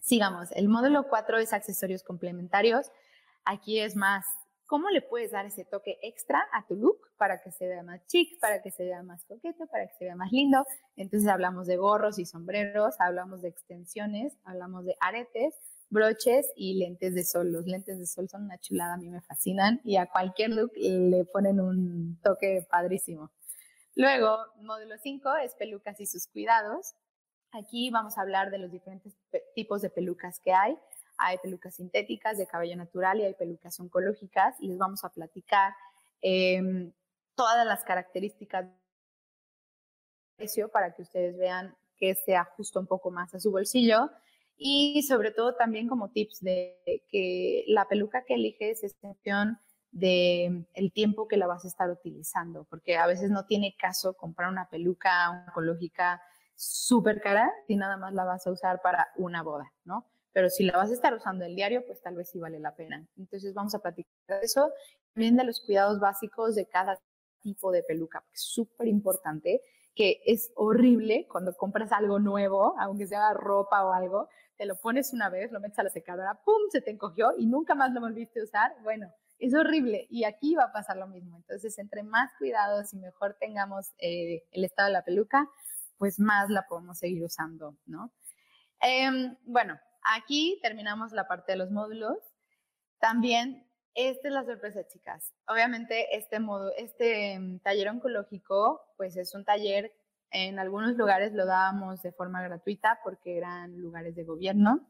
Sigamos, 0.00 0.50
el 0.52 0.70
módulo 0.70 1.06
4 1.10 1.36
es 1.36 1.52
accesorios 1.52 2.02
complementarios. 2.02 2.90
Aquí 3.44 3.80
es 3.80 3.94
más, 3.94 4.24
¿cómo 4.64 4.88
le 4.88 5.02
puedes 5.02 5.32
dar 5.32 5.44
ese 5.44 5.66
toque 5.66 5.98
extra 6.00 6.42
a 6.54 6.66
tu 6.66 6.76
look 6.76 6.98
para 7.18 7.42
que 7.42 7.50
se 7.50 7.68
vea 7.68 7.82
más 7.82 8.06
chic, 8.06 8.40
para 8.40 8.62
que 8.62 8.70
se 8.70 8.84
vea 8.84 9.02
más 9.02 9.22
coqueto, 9.26 9.66
para 9.66 9.86
que 9.86 9.92
se 9.98 10.06
vea 10.06 10.16
más 10.16 10.32
lindo? 10.32 10.64
Entonces 10.96 11.28
hablamos 11.28 11.66
de 11.66 11.76
gorros 11.76 12.18
y 12.18 12.24
sombreros, 12.24 12.94
hablamos 13.00 13.42
de 13.42 13.48
extensiones, 13.48 14.32
hablamos 14.44 14.86
de 14.86 14.96
aretes, 14.98 15.54
broches 15.90 16.50
y 16.56 16.74
lentes 16.74 17.14
de 17.14 17.24
sol. 17.24 17.50
Los 17.52 17.66
lentes 17.66 17.98
de 17.98 18.06
sol 18.06 18.28
son 18.28 18.44
una 18.44 18.58
chulada, 18.58 18.94
a 18.94 18.96
mí 18.98 19.08
me 19.08 19.20
fascinan 19.20 19.80
y 19.84 19.96
a 19.96 20.06
cualquier 20.06 20.50
look 20.50 20.72
le 20.76 21.24
ponen 21.24 21.60
un 21.60 22.18
toque 22.22 22.66
padrísimo. 22.68 23.30
Luego, 23.94 24.38
módulo 24.60 24.96
5 24.96 25.36
es 25.36 25.54
pelucas 25.54 26.00
y 26.00 26.06
sus 26.06 26.26
cuidados. 26.28 26.94
Aquí 27.52 27.90
vamos 27.90 28.18
a 28.18 28.20
hablar 28.20 28.50
de 28.50 28.58
los 28.58 28.70
diferentes 28.70 29.14
tipos 29.54 29.82
de 29.82 29.90
pelucas 29.90 30.38
que 30.40 30.52
hay. 30.52 30.78
hay 31.16 31.38
pelucas 31.38 31.74
sintéticas 31.74 32.38
de 32.38 32.46
cabello 32.46 32.76
natural 32.76 33.18
y 33.18 33.24
hay 33.24 33.34
pelucas 33.34 33.80
oncológicas 33.80 34.54
les 34.60 34.78
vamos 34.78 35.02
a 35.02 35.08
platicar 35.08 35.74
em, 36.22 36.92
todas 37.34 37.66
las 37.66 37.82
características 37.82 38.66
precio 40.36 40.68
para 40.68 40.94
que 40.94 41.02
ustedes 41.02 41.36
vean 41.36 41.76
que 41.96 42.14
se 42.14 42.36
ajusta 42.36 42.78
un 42.78 42.86
poco 42.86 43.10
más 43.10 43.34
a 43.34 43.40
su 43.40 43.50
bolsillo 43.50 44.10
y 44.58 45.02
sobre 45.04 45.30
todo 45.30 45.54
también 45.54 45.88
como 45.88 46.10
tips 46.10 46.40
de 46.40 46.76
que 47.08 47.64
la 47.68 47.86
peluca 47.86 48.24
que 48.24 48.34
eliges 48.34 48.82
es 48.82 48.96
función 48.96 49.58
de 49.92 50.66
el 50.74 50.92
tiempo 50.92 51.28
que 51.28 51.36
la 51.36 51.46
vas 51.46 51.64
a 51.64 51.68
estar 51.68 51.88
utilizando, 51.90 52.64
porque 52.68 52.96
a 52.96 53.06
veces 53.06 53.30
no 53.30 53.46
tiene 53.46 53.76
caso 53.80 54.14
comprar 54.14 54.50
una 54.50 54.68
peluca 54.68 55.44
oncológica 55.46 56.20
súper 56.56 57.20
cara 57.20 57.50
si 57.68 57.76
nada 57.76 57.96
más 57.96 58.12
la 58.12 58.24
vas 58.24 58.46
a 58.46 58.50
usar 58.50 58.82
para 58.82 59.08
una 59.16 59.42
boda, 59.42 59.72
¿no? 59.84 60.06
Pero 60.32 60.50
si 60.50 60.64
la 60.64 60.76
vas 60.76 60.90
a 60.90 60.94
estar 60.94 61.14
usando 61.14 61.44
el 61.44 61.54
diario, 61.54 61.86
pues 61.86 62.02
tal 62.02 62.16
vez 62.16 62.28
sí 62.30 62.38
vale 62.38 62.58
la 62.58 62.74
pena. 62.74 63.06
Entonces 63.16 63.54
vamos 63.54 63.74
a 63.74 63.78
platicar 63.78 64.12
de 64.40 64.40
eso, 64.44 64.72
también 65.14 65.36
de 65.36 65.44
los 65.44 65.60
cuidados 65.60 66.00
básicos 66.00 66.56
de 66.56 66.66
cada 66.66 67.00
tipo 67.40 67.70
de 67.70 67.84
peluca, 67.84 68.20
porque 68.20 68.34
es 68.34 68.42
súper 68.42 68.88
importante 68.88 69.62
que 69.98 70.20
es 70.26 70.52
horrible 70.54 71.26
cuando 71.28 71.56
compras 71.56 71.90
algo 71.90 72.20
nuevo, 72.20 72.76
aunque 72.78 73.08
sea 73.08 73.32
ropa 73.34 73.84
o 73.84 73.92
algo, 73.92 74.28
te 74.56 74.64
lo 74.64 74.76
pones 74.76 75.12
una 75.12 75.28
vez, 75.28 75.50
lo 75.50 75.58
metes 75.58 75.76
a 75.80 75.82
la 75.82 75.90
secadora, 75.90 76.40
¡pum!, 76.44 76.54
se 76.70 76.80
te 76.80 76.92
encogió 76.92 77.32
y 77.36 77.46
nunca 77.46 77.74
más 77.74 77.90
lo 77.90 78.00
volviste 78.00 78.38
a 78.38 78.44
usar. 78.44 78.76
Bueno, 78.84 79.12
es 79.40 79.54
horrible 79.54 80.06
y 80.08 80.22
aquí 80.22 80.54
va 80.54 80.66
a 80.66 80.72
pasar 80.72 80.98
lo 80.98 81.08
mismo. 81.08 81.38
Entonces, 81.38 81.76
entre 81.80 82.04
más 82.04 82.30
cuidados 82.38 82.94
y 82.94 82.98
mejor 82.98 83.36
tengamos 83.40 83.92
eh, 83.98 84.44
el 84.52 84.64
estado 84.64 84.86
de 84.86 84.92
la 84.92 85.04
peluca, 85.04 85.50
pues 85.96 86.20
más 86.20 86.48
la 86.48 86.68
podemos 86.68 86.96
seguir 87.00 87.24
usando, 87.24 87.76
¿no? 87.86 88.12
Em, 88.80 89.36
bueno, 89.46 89.80
aquí 90.16 90.60
terminamos 90.62 91.10
la 91.10 91.26
parte 91.26 91.50
de 91.50 91.58
los 91.58 91.72
módulos. 91.72 92.18
También, 93.00 93.67
esta 94.06 94.28
es 94.28 94.34
la 94.34 94.44
sorpresa, 94.44 94.86
chicas. 94.86 95.34
Obviamente, 95.48 96.16
este, 96.16 96.38
modo, 96.38 96.72
este 96.76 97.32
em, 97.32 97.58
taller 97.58 97.88
oncológico, 97.88 98.80
pues 98.96 99.16
es 99.16 99.34
un 99.34 99.44
taller, 99.44 99.92
en 100.30 100.60
algunos 100.60 100.96
lugares 100.96 101.32
lo 101.32 101.46
dábamos 101.46 102.00
de 102.02 102.12
forma 102.12 102.40
gratuita 102.42 103.00
porque 103.02 103.36
eran 103.36 103.76
lugares 103.80 104.14
de 104.14 104.22
gobierno, 104.22 104.86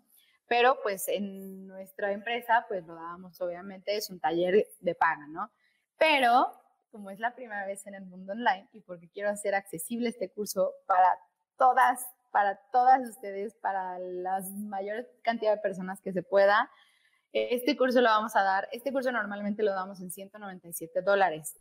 pero 0.47 0.79
pues 0.83 1.09
en 1.09 1.67
nuestra 1.67 2.13
empresa, 2.13 2.67
pues 2.69 2.87
lo 2.87 2.95
dábamos 2.95 3.41
obviamente, 3.41 3.97
es 3.97 4.11
un 4.11 4.21
taller 4.21 4.67
de 4.81 4.95
paga, 4.95 5.27
¿no? 5.29 5.51
Pero 5.97 6.53
como 6.91 7.11
es 7.11 7.19
la 7.19 7.35
primera 7.35 7.65
vez 7.65 7.87
en 7.87 7.95
el 7.95 8.05
mundo 8.05 8.33
online 8.33 8.69
y 8.73 8.81
porque 8.81 9.09
quiero 9.09 9.31
hacer 9.31 9.55
accesible 9.55 10.11
este 10.11 10.29
curso 10.31 10.75
para 10.87 11.19
todas, 11.57 12.07
para 12.31 12.57
todas 12.73 13.09
ustedes, 13.09 13.55
para 13.55 13.99
la 13.99 14.43
mayor 14.57 15.09
cantidad 15.23 15.55
de 15.55 15.63
personas 15.63 16.03
que 16.03 16.13
se 16.13 16.23
pueda. 16.23 16.71
Este 17.33 17.77
curso 17.77 18.01
lo 18.01 18.09
vamos 18.09 18.35
a 18.37 18.43
dar, 18.43 18.69
este 18.73 18.93
curso 18.93 19.13
normalmente 19.13 19.63
lo 19.63 19.73
damos 19.73 20.01
en 20.01 20.11
197 20.11 21.03
dólares. 21.03 21.61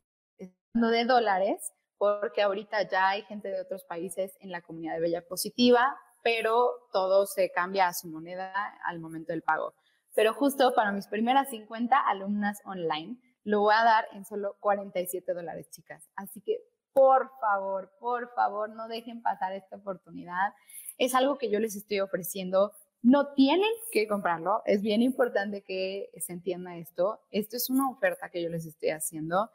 Hablando 0.74 0.96
de 0.96 1.06
dólares, 1.06 1.74
porque 1.98 2.42
ahorita 2.42 2.88
ya 2.88 3.10
hay 3.10 3.24
gente 3.24 3.50
de 3.50 3.62
otros 3.62 3.84
países 3.84 4.38
en 4.40 4.52
la 4.52 4.62
comunidad 4.62 4.96
de 4.96 5.02
Bella 5.02 5.28
Positiva, 5.28 5.98
pero 6.24 6.72
todo 6.92 7.26
se 7.26 7.52
cambia 7.52 7.88
a 7.88 7.94
su 7.94 8.08
moneda 8.08 8.54
al 8.86 9.00
momento 9.00 9.34
del 9.34 9.42
pago. 9.42 9.74
Pero 10.14 10.34
justo 10.34 10.74
para 10.74 10.92
mis 10.92 11.08
primeras 11.08 11.50
50 11.50 11.98
alumnas 12.00 12.60
online, 12.66 13.18
lo 13.44 13.62
voy 13.62 13.76
a 13.76 13.84
dar 13.84 14.08
en 14.14 14.26
solo 14.26 14.58
47 14.60 15.34
dólares, 15.34 15.70
chicas. 15.70 16.10
Así 16.16 16.42
que, 16.42 16.58
por 16.92 17.30
favor, 17.40 17.92
por 18.00 18.34
favor, 18.34 18.70
no 18.70 18.88
dejen 18.88 19.22
pasar 19.22 19.54
esta 19.54 19.78
oportunidad. 19.78 20.54
Es 20.98 21.14
algo 21.16 21.38
que 21.38 21.50
yo 21.50 21.60
les 21.60 21.76
estoy 21.76 22.00
ofreciendo. 22.00 22.74
No 23.02 23.34
tienen 23.34 23.70
que 23.92 24.08
comprarlo. 24.08 24.62
Es 24.66 24.82
bien 24.82 25.02
importante 25.02 25.62
que 25.62 26.10
se 26.18 26.34
entienda 26.34 26.78
esto. 26.78 27.20
Esto 27.32 27.58
es 27.58 27.70
una 27.70 27.90
oferta 27.90 28.30
que 28.30 28.42
yo 28.42 28.50
les 28.50 28.66
estoy 28.66 28.90
haciendo. 28.90 29.50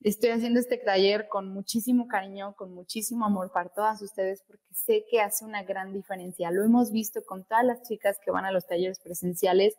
Estoy 0.00 0.30
haciendo 0.30 0.58
este 0.58 0.78
taller 0.78 1.28
con 1.28 1.48
muchísimo 1.48 2.08
cariño, 2.08 2.54
con 2.56 2.74
muchísimo 2.74 3.24
amor 3.24 3.52
para 3.52 3.68
todas 3.68 4.02
ustedes 4.02 4.42
porque 4.46 4.74
sé 4.74 5.04
que 5.08 5.20
hace 5.20 5.44
una 5.44 5.62
gran 5.62 5.92
diferencia. 5.92 6.50
Lo 6.50 6.64
hemos 6.64 6.90
visto 6.90 7.22
con 7.24 7.44
todas 7.44 7.64
las 7.64 7.82
chicas 7.82 8.18
que 8.24 8.32
van 8.32 8.44
a 8.44 8.50
los 8.50 8.66
talleres 8.66 8.98
presenciales 8.98 9.76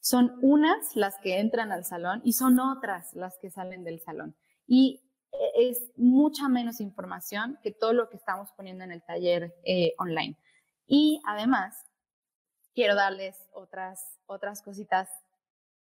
son 0.00 0.38
unas 0.42 0.96
las 0.96 1.16
que 1.22 1.38
entran 1.38 1.72
al 1.72 1.84
salón 1.84 2.20
y 2.24 2.32
son 2.32 2.58
otras 2.60 3.14
las 3.14 3.36
que 3.38 3.50
salen 3.50 3.84
del 3.84 4.00
salón. 4.00 4.34
Y 4.66 5.02
e, 5.32 5.68
es 5.68 5.90
mucha 5.96 6.48
menos 6.48 6.80
información 6.80 7.58
que 7.62 7.72
todo 7.72 7.92
lo 7.92 8.08
que 8.08 8.16
estamos 8.16 8.50
poniendo 8.56 8.84
en 8.84 8.92
el 8.92 9.02
taller 9.02 9.54
eh, 9.64 9.94
online. 9.98 10.38
Y 10.86 11.20
además, 11.26 11.84
quiero 12.78 12.94
darles 12.94 13.36
otras, 13.54 14.20
otras 14.26 14.62
cositas 14.62 15.08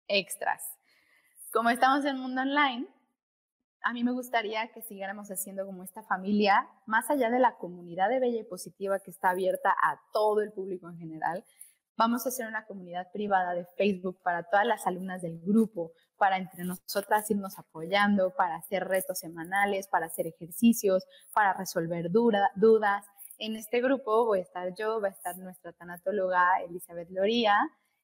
extras. 0.08 0.64
Como 1.52 1.70
estamos 1.70 2.04
en 2.04 2.18
mundo 2.18 2.40
online, 2.40 2.88
a 3.84 3.92
mí 3.92 4.02
me 4.02 4.10
gustaría 4.10 4.66
que 4.72 4.82
siguiéramos 4.82 5.28
haciendo 5.30 5.64
como 5.64 5.84
esta 5.84 6.02
familia, 6.02 6.68
más 6.86 7.08
allá 7.08 7.30
de 7.30 7.38
la 7.38 7.54
comunidad 7.54 8.08
de 8.08 8.18
Bella 8.18 8.40
y 8.40 8.44
Positiva 8.44 8.98
que 8.98 9.12
está 9.12 9.30
abierta 9.30 9.70
a 9.70 10.00
todo 10.12 10.40
el 10.40 10.50
público 10.50 10.88
en 10.88 10.98
general, 10.98 11.44
Vamos 11.94 12.24
a 12.24 12.30
hacer 12.30 12.48
una 12.48 12.64
comunidad 12.64 13.12
privada 13.12 13.52
de 13.52 13.66
Facebook 13.76 14.18
para 14.22 14.44
todas 14.44 14.66
las 14.66 14.86
alumnas 14.86 15.20
del 15.20 15.38
grupo, 15.40 15.92
para 16.16 16.38
entre 16.38 16.64
nosotras 16.64 17.30
irnos 17.30 17.58
apoyando, 17.58 18.34
para 18.34 18.56
hacer 18.56 18.88
retos 18.88 19.18
semanales, 19.18 19.88
para 19.88 20.06
hacer 20.06 20.26
ejercicios, 20.26 21.04
para 21.34 21.52
resolver 21.52 22.10
dudas. 22.10 23.06
En 23.44 23.56
este 23.56 23.80
grupo 23.80 24.24
voy 24.24 24.38
a 24.38 24.42
estar 24.42 24.72
yo, 24.76 25.00
va 25.00 25.08
a 25.08 25.10
estar 25.10 25.36
nuestra 25.36 25.72
tanatóloga 25.72 26.62
Elizabeth 26.64 27.10
Loría, 27.10 27.58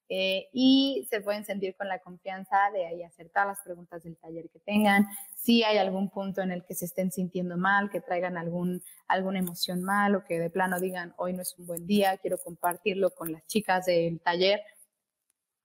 eh, 0.09 0.49
y 0.51 1.07
se 1.09 1.21
pueden 1.21 1.45
sentir 1.45 1.77
con 1.77 1.87
la 1.87 1.99
confianza 1.99 2.57
de 2.73 2.85
ahí 2.85 3.03
hacer 3.03 3.29
todas 3.29 3.47
las 3.47 3.61
preguntas 3.61 4.03
del 4.03 4.17
taller 4.17 4.49
que 4.49 4.59
tengan. 4.59 5.07
Si 5.37 5.63
hay 5.63 5.77
algún 5.77 6.09
punto 6.09 6.41
en 6.41 6.51
el 6.51 6.65
que 6.65 6.75
se 6.75 6.83
estén 6.83 7.09
sintiendo 7.09 7.55
mal, 7.55 7.89
que 7.89 8.01
traigan 8.01 8.35
algún, 8.35 8.83
alguna 9.07 9.39
emoción 9.39 9.81
mal 9.81 10.13
o 10.15 10.25
que 10.25 10.41
de 10.41 10.49
plano 10.49 10.77
digan, 10.77 11.13
hoy 11.15 11.31
no 11.31 11.41
es 11.43 11.57
un 11.57 11.67
buen 11.67 11.87
día, 11.87 12.17
quiero 12.17 12.37
compartirlo 12.37 13.11
con 13.11 13.31
las 13.31 13.47
chicas 13.47 13.85
del 13.85 14.19
taller, 14.19 14.59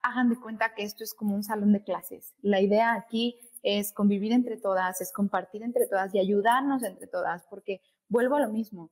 hagan 0.03 0.29
de 0.29 0.39
cuenta 0.39 0.73
que 0.73 0.83
esto 0.83 1.03
es 1.03 1.13
como 1.13 1.35
un 1.35 1.43
salón 1.43 1.73
de 1.73 1.83
clases. 1.83 2.33
La 2.41 2.61
idea 2.61 2.93
aquí 2.93 3.37
es 3.61 3.91
convivir 3.91 4.31
entre 4.31 4.55
todas, 4.55 5.01
es 5.01 5.11
compartir 5.11 5.63
entre 5.63 5.85
todas 5.85 6.15
y 6.15 6.19
ayudarnos 6.19 6.81
entre 6.83 7.07
todas, 7.07 7.43
porque 7.49 7.81
vuelvo 8.07 8.35
a 8.35 8.39
lo 8.39 8.47
mismo. 8.53 8.89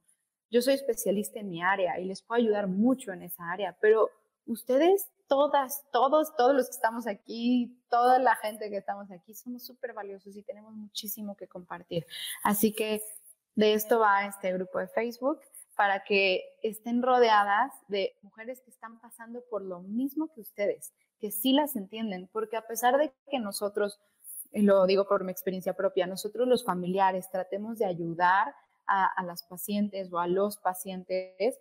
Yo 0.54 0.62
soy 0.62 0.76
especialista 0.76 1.40
en 1.40 1.50
mi 1.50 1.64
área 1.64 2.00
y 2.00 2.06
les 2.06 2.22
puedo 2.22 2.40
ayudar 2.40 2.68
mucho 2.68 3.12
en 3.12 3.24
esa 3.24 3.50
área, 3.50 3.76
pero 3.82 4.12
ustedes 4.46 5.10
todas, 5.28 5.84
todos, 5.92 6.36
todos 6.36 6.54
los 6.54 6.68
que 6.68 6.76
estamos 6.76 7.08
aquí, 7.08 7.76
toda 7.90 8.20
la 8.20 8.36
gente 8.36 8.70
que 8.70 8.78
estamos 8.78 9.10
aquí, 9.10 9.34
somos 9.34 9.66
súper 9.66 9.94
valiosos 9.94 10.38
y 10.38 10.44
tenemos 10.44 10.76
muchísimo 10.76 11.36
que 11.36 11.48
compartir. 11.48 12.06
Así 12.44 12.72
que 12.72 13.02
de 13.56 13.74
esto 13.74 13.98
va 13.98 14.28
este 14.28 14.54
grupo 14.54 14.78
de 14.78 14.88
Facebook 14.90 15.40
para 15.76 16.04
que 16.04 16.44
estén 16.62 17.02
rodeadas 17.02 17.74
de 17.88 18.16
mujeres 18.22 18.62
que 18.62 18.70
están 18.70 19.00
pasando 19.00 19.44
por 19.50 19.64
lo 19.64 19.80
mismo 19.80 20.32
que 20.36 20.42
ustedes, 20.42 20.94
que 21.20 21.32
sí 21.32 21.54
las 21.54 21.76
entienden, 21.76 22.30
porque 22.32 22.58
a 22.58 22.68
pesar 22.68 23.00
de 23.00 23.12
que 23.32 23.40
nosotros, 23.40 24.00
lo 24.52 24.86
digo 24.86 25.08
por 25.08 25.24
mi 25.24 25.32
experiencia 25.32 25.74
propia, 25.74 26.06
nosotros 26.06 26.48
los 26.48 26.64
familiares 26.64 27.32
tratemos 27.32 27.80
de 27.80 27.86
ayudar 27.86 28.54
a, 28.88 29.24
las 29.24 29.44
pacientes 29.44 30.12
o 30.12 30.20
a 30.20 30.28
los 30.28 30.58
pacientes, 30.58 31.60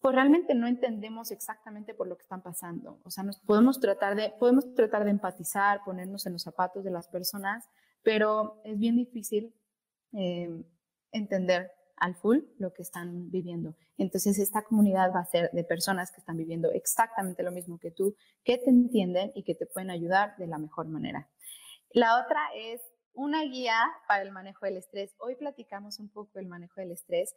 pues 0.00 0.14
realmente 0.14 0.54
no 0.54 0.66
entendemos 0.66 1.30
exactamente 1.30 1.94
por 1.94 2.08
lo 2.08 2.16
que 2.16 2.22
están 2.22 2.42
pasando. 2.42 3.00
O 3.04 3.10
sea, 3.10 3.24
nos 3.24 3.38
podemos 3.38 3.80
tratar 3.80 4.16
de, 4.16 4.32
podemos 4.38 4.74
tratar 4.74 5.04
de 5.04 5.10
empatizar, 5.10 5.82
ponernos 5.84 6.26
en 6.26 6.32
los 6.32 6.42
zapatos 6.42 6.84
de 6.84 6.90
las 6.90 7.08
personas, 7.08 7.68
pero 8.02 8.60
es 8.64 8.78
bien 8.78 8.96
difícil 8.96 9.54
eh, 10.12 10.64
entender 11.12 11.70
al 11.96 12.14
full 12.16 12.38
lo 12.58 12.72
que 12.72 12.82
están 12.82 13.30
viviendo. 13.30 13.76
Entonces, 13.98 14.38
esta 14.38 14.62
comunidad 14.62 15.12
va 15.14 15.20
a 15.20 15.26
ser 15.26 15.50
de 15.52 15.64
personas 15.64 16.10
que 16.10 16.20
están 16.20 16.38
viviendo 16.38 16.70
exactamente 16.72 17.42
lo 17.42 17.52
mismo 17.52 17.78
que 17.78 17.90
tú, 17.90 18.16
que 18.42 18.56
te 18.56 18.70
entienden 18.70 19.32
y 19.34 19.44
que 19.44 19.54
te 19.54 19.66
pueden 19.66 19.90
ayudar 19.90 20.34
de 20.38 20.46
la 20.46 20.58
mejor 20.58 20.88
manera. 20.88 21.28
La 21.92 22.18
otra 22.24 22.40
es 22.54 22.80
una 23.14 23.42
guía 23.44 23.76
para 24.06 24.22
el 24.22 24.32
manejo 24.32 24.66
del 24.66 24.76
estrés. 24.76 25.14
Hoy 25.18 25.36
platicamos 25.36 25.98
un 25.98 26.08
poco 26.08 26.30
del 26.34 26.46
manejo 26.46 26.80
del 26.80 26.92
estrés 26.92 27.34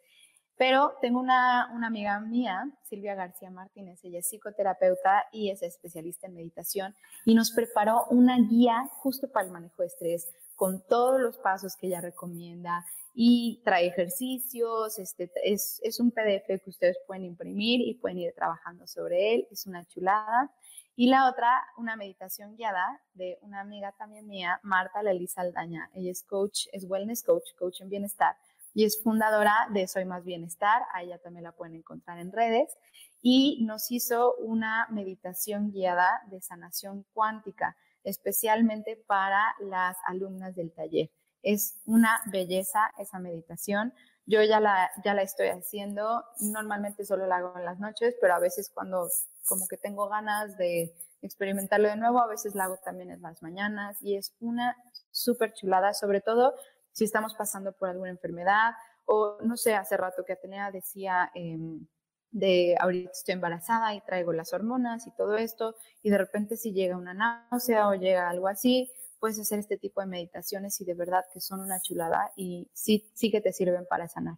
pero 0.57 0.93
tengo 1.01 1.19
una, 1.19 1.63
amiga 1.85 2.19
mía, 2.19 2.69
Silvia 2.83 3.15
García 3.15 3.49
Martínez, 3.49 3.99
ella 4.03 4.19
es 4.19 4.27
psicoterapeuta 4.27 5.25
y 5.31 5.49
es 5.49 5.63
especialista 5.63 6.27
en 6.27 6.35
meditación 6.35 6.95
y 7.25 7.33
nos 7.33 7.51
preparó 7.51 8.05
una 8.11 8.37
guía 8.37 8.87
justo 8.91 9.31
para 9.31 9.47
el 9.47 9.51
manejo 9.51 9.81
de 9.81 9.87
estrés 9.87 10.29
con 10.55 10.85
todos 10.87 11.19
los 11.19 11.37
pasos 11.39 11.75
que 11.75 11.87
ella 11.87 12.01
recomienda 12.01 12.85
y 13.15 13.61
trae 13.63 13.87
ejercicios, 13.87 14.99
este, 14.99 15.31
es, 15.43 15.79
es 15.83 15.99
un 15.99 16.11
PDF 16.11 16.63
que 16.63 16.69
ustedes 16.69 16.97
pueden 17.07 17.25
imprimir 17.25 17.81
y 17.81 17.95
pueden 17.95 18.19
ir 18.19 18.33
trabajando 18.33 18.85
sobre 18.87 19.35
él, 19.35 19.47
es 19.51 19.65
una 19.65 19.85
chulada. 19.85 20.51
Y 20.95 21.07
la 21.07 21.29
otra, 21.29 21.65
una 21.77 21.95
meditación 21.95 22.55
guiada 22.55 23.01
de 23.13 23.39
una 23.41 23.61
amiga 23.61 23.93
también 23.93 24.27
mía, 24.27 24.59
Marta 24.63 25.01
Lelisa 25.01 25.41
Aldaña. 25.41 25.89
Ella 25.93 26.11
es 26.11 26.23
coach, 26.23 26.67
es 26.71 26.85
wellness 26.87 27.23
coach, 27.23 27.53
coach 27.57 27.81
en 27.81 27.89
bienestar 27.89 28.35
y 28.73 28.85
es 28.85 29.01
fundadora 29.01 29.67
de 29.71 29.87
Soy 29.87 30.05
Más 30.05 30.23
Bienestar, 30.23 30.83
a 30.93 31.03
ella 31.03 31.19
también 31.19 31.43
la 31.43 31.51
pueden 31.51 31.75
encontrar 31.75 32.19
en 32.19 32.31
redes, 32.31 32.75
y 33.21 33.63
nos 33.63 33.91
hizo 33.91 34.35
una 34.35 34.87
meditación 34.89 35.71
guiada 35.71 36.21
de 36.29 36.41
sanación 36.41 37.05
cuántica, 37.13 37.77
especialmente 38.03 38.97
para 39.07 39.55
las 39.59 39.95
alumnas 40.05 40.55
del 40.55 40.73
taller. 40.73 41.09
Es 41.41 41.79
una 41.85 42.21
belleza 42.31 42.91
esa 42.97 43.19
meditación. 43.19 43.93
Yo 44.25 44.41
ya 44.41 44.59
la, 44.59 44.89
ya 45.03 45.13
la 45.13 45.21
estoy 45.21 45.47
haciendo, 45.47 46.23
normalmente 46.39 47.05
solo 47.05 47.27
la 47.27 47.37
hago 47.37 47.57
en 47.57 47.65
las 47.65 47.79
noches, 47.79 48.15
pero 48.21 48.35
a 48.35 48.39
veces 48.39 48.71
cuando 48.73 49.09
como 49.45 49.67
que 49.67 49.77
tengo 49.77 50.07
ganas 50.07 50.57
de 50.57 50.95
experimentarlo 51.21 51.89
de 51.89 51.97
nuevo, 51.97 52.19
a 52.19 52.27
veces 52.27 52.55
la 52.55 52.65
hago 52.65 52.77
también 52.77 53.11
en 53.11 53.21
las 53.21 53.41
mañanas 53.41 53.97
y 54.01 54.15
es 54.15 54.33
una 54.39 54.77
súper 55.11 55.53
chulada, 55.53 55.93
sobre 55.93 56.21
todo 56.21 56.53
si 56.91 57.05
estamos 57.05 57.33
pasando 57.35 57.73
por 57.73 57.89
alguna 57.89 58.11
enfermedad 58.11 58.73
o 59.05 59.37
no 59.41 59.57
sé, 59.57 59.75
hace 59.75 59.97
rato 59.97 60.23
que 60.25 60.33
Atenea 60.33 60.71
decía 60.71 61.31
em, 61.33 61.85
de 62.31 62.75
ahorita 62.79 63.11
estoy 63.11 63.33
embarazada 63.33 63.93
y 63.93 64.01
traigo 64.01 64.33
las 64.33 64.53
hormonas 64.53 65.05
y 65.07 65.11
todo 65.11 65.37
esto 65.37 65.75
y 66.01 66.09
de 66.09 66.17
repente 66.17 66.57
si 66.57 66.73
llega 66.73 66.97
una 66.97 67.13
náusea 67.13 67.87
o 67.87 67.95
llega 67.95 68.29
algo 68.29 68.47
así, 68.47 68.91
puedes 69.23 69.39
hacer 69.39 69.59
este 69.59 69.77
tipo 69.77 70.01
de 70.01 70.07
meditaciones 70.07 70.81
y 70.81 70.83
de 70.83 70.95
verdad 70.95 71.23
que 71.31 71.39
son 71.39 71.61
una 71.61 71.79
chulada 71.79 72.33
y 72.35 72.69
sí, 72.73 73.09
sí 73.13 73.31
que 73.31 73.39
te 73.39 73.53
sirven 73.53 73.85
para 73.89 74.09
sanar. 74.09 74.35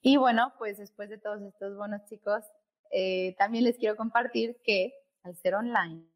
Y 0.00 0.16
bueno, 0.16 0.54
pues 0.56 0.78
después 0.78 1.10
de 1.10 1.18
todos 1.18 1.42
estos 1.42 1.76
buenos 1.76 2.02
chicos, 2.06 2.42
eh, 2.90 3.34
también 3.36 3.64
les 3.64 3.76
quiero 3.76 3.96
compartir 3.96 4.62
que 4.64 4.94
al 5.24 5.36
ser 5.36 5.56
online, 5.56 6.06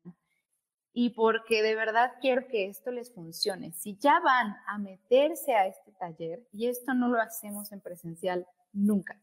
y 0.95 1.11
porque 1.11 1.63
de 1.63 1.75
verdad 1.75 2.13
quiero 2.23 2.49
que 2.49 2.67
esto 2.67 2.91
les 2.93 3.13
funcione. 3.13 3.73
Si 3.73 3.99
ya 3.99 4.21
van 4.21 4.57
a 4.69 4.79
meterse 4.79 5.53
a 5.53 5.67
este 5.67 5.93
taller, 5.93 6.43
y 6.51 6.69
esto 6.69 6.95
no 6.95 7.09
lo 7.09 7.21
hacemos 7.21 7.73
en 7.73 7.83
presencial 7.83 8.47
nunca, 8.73 9.21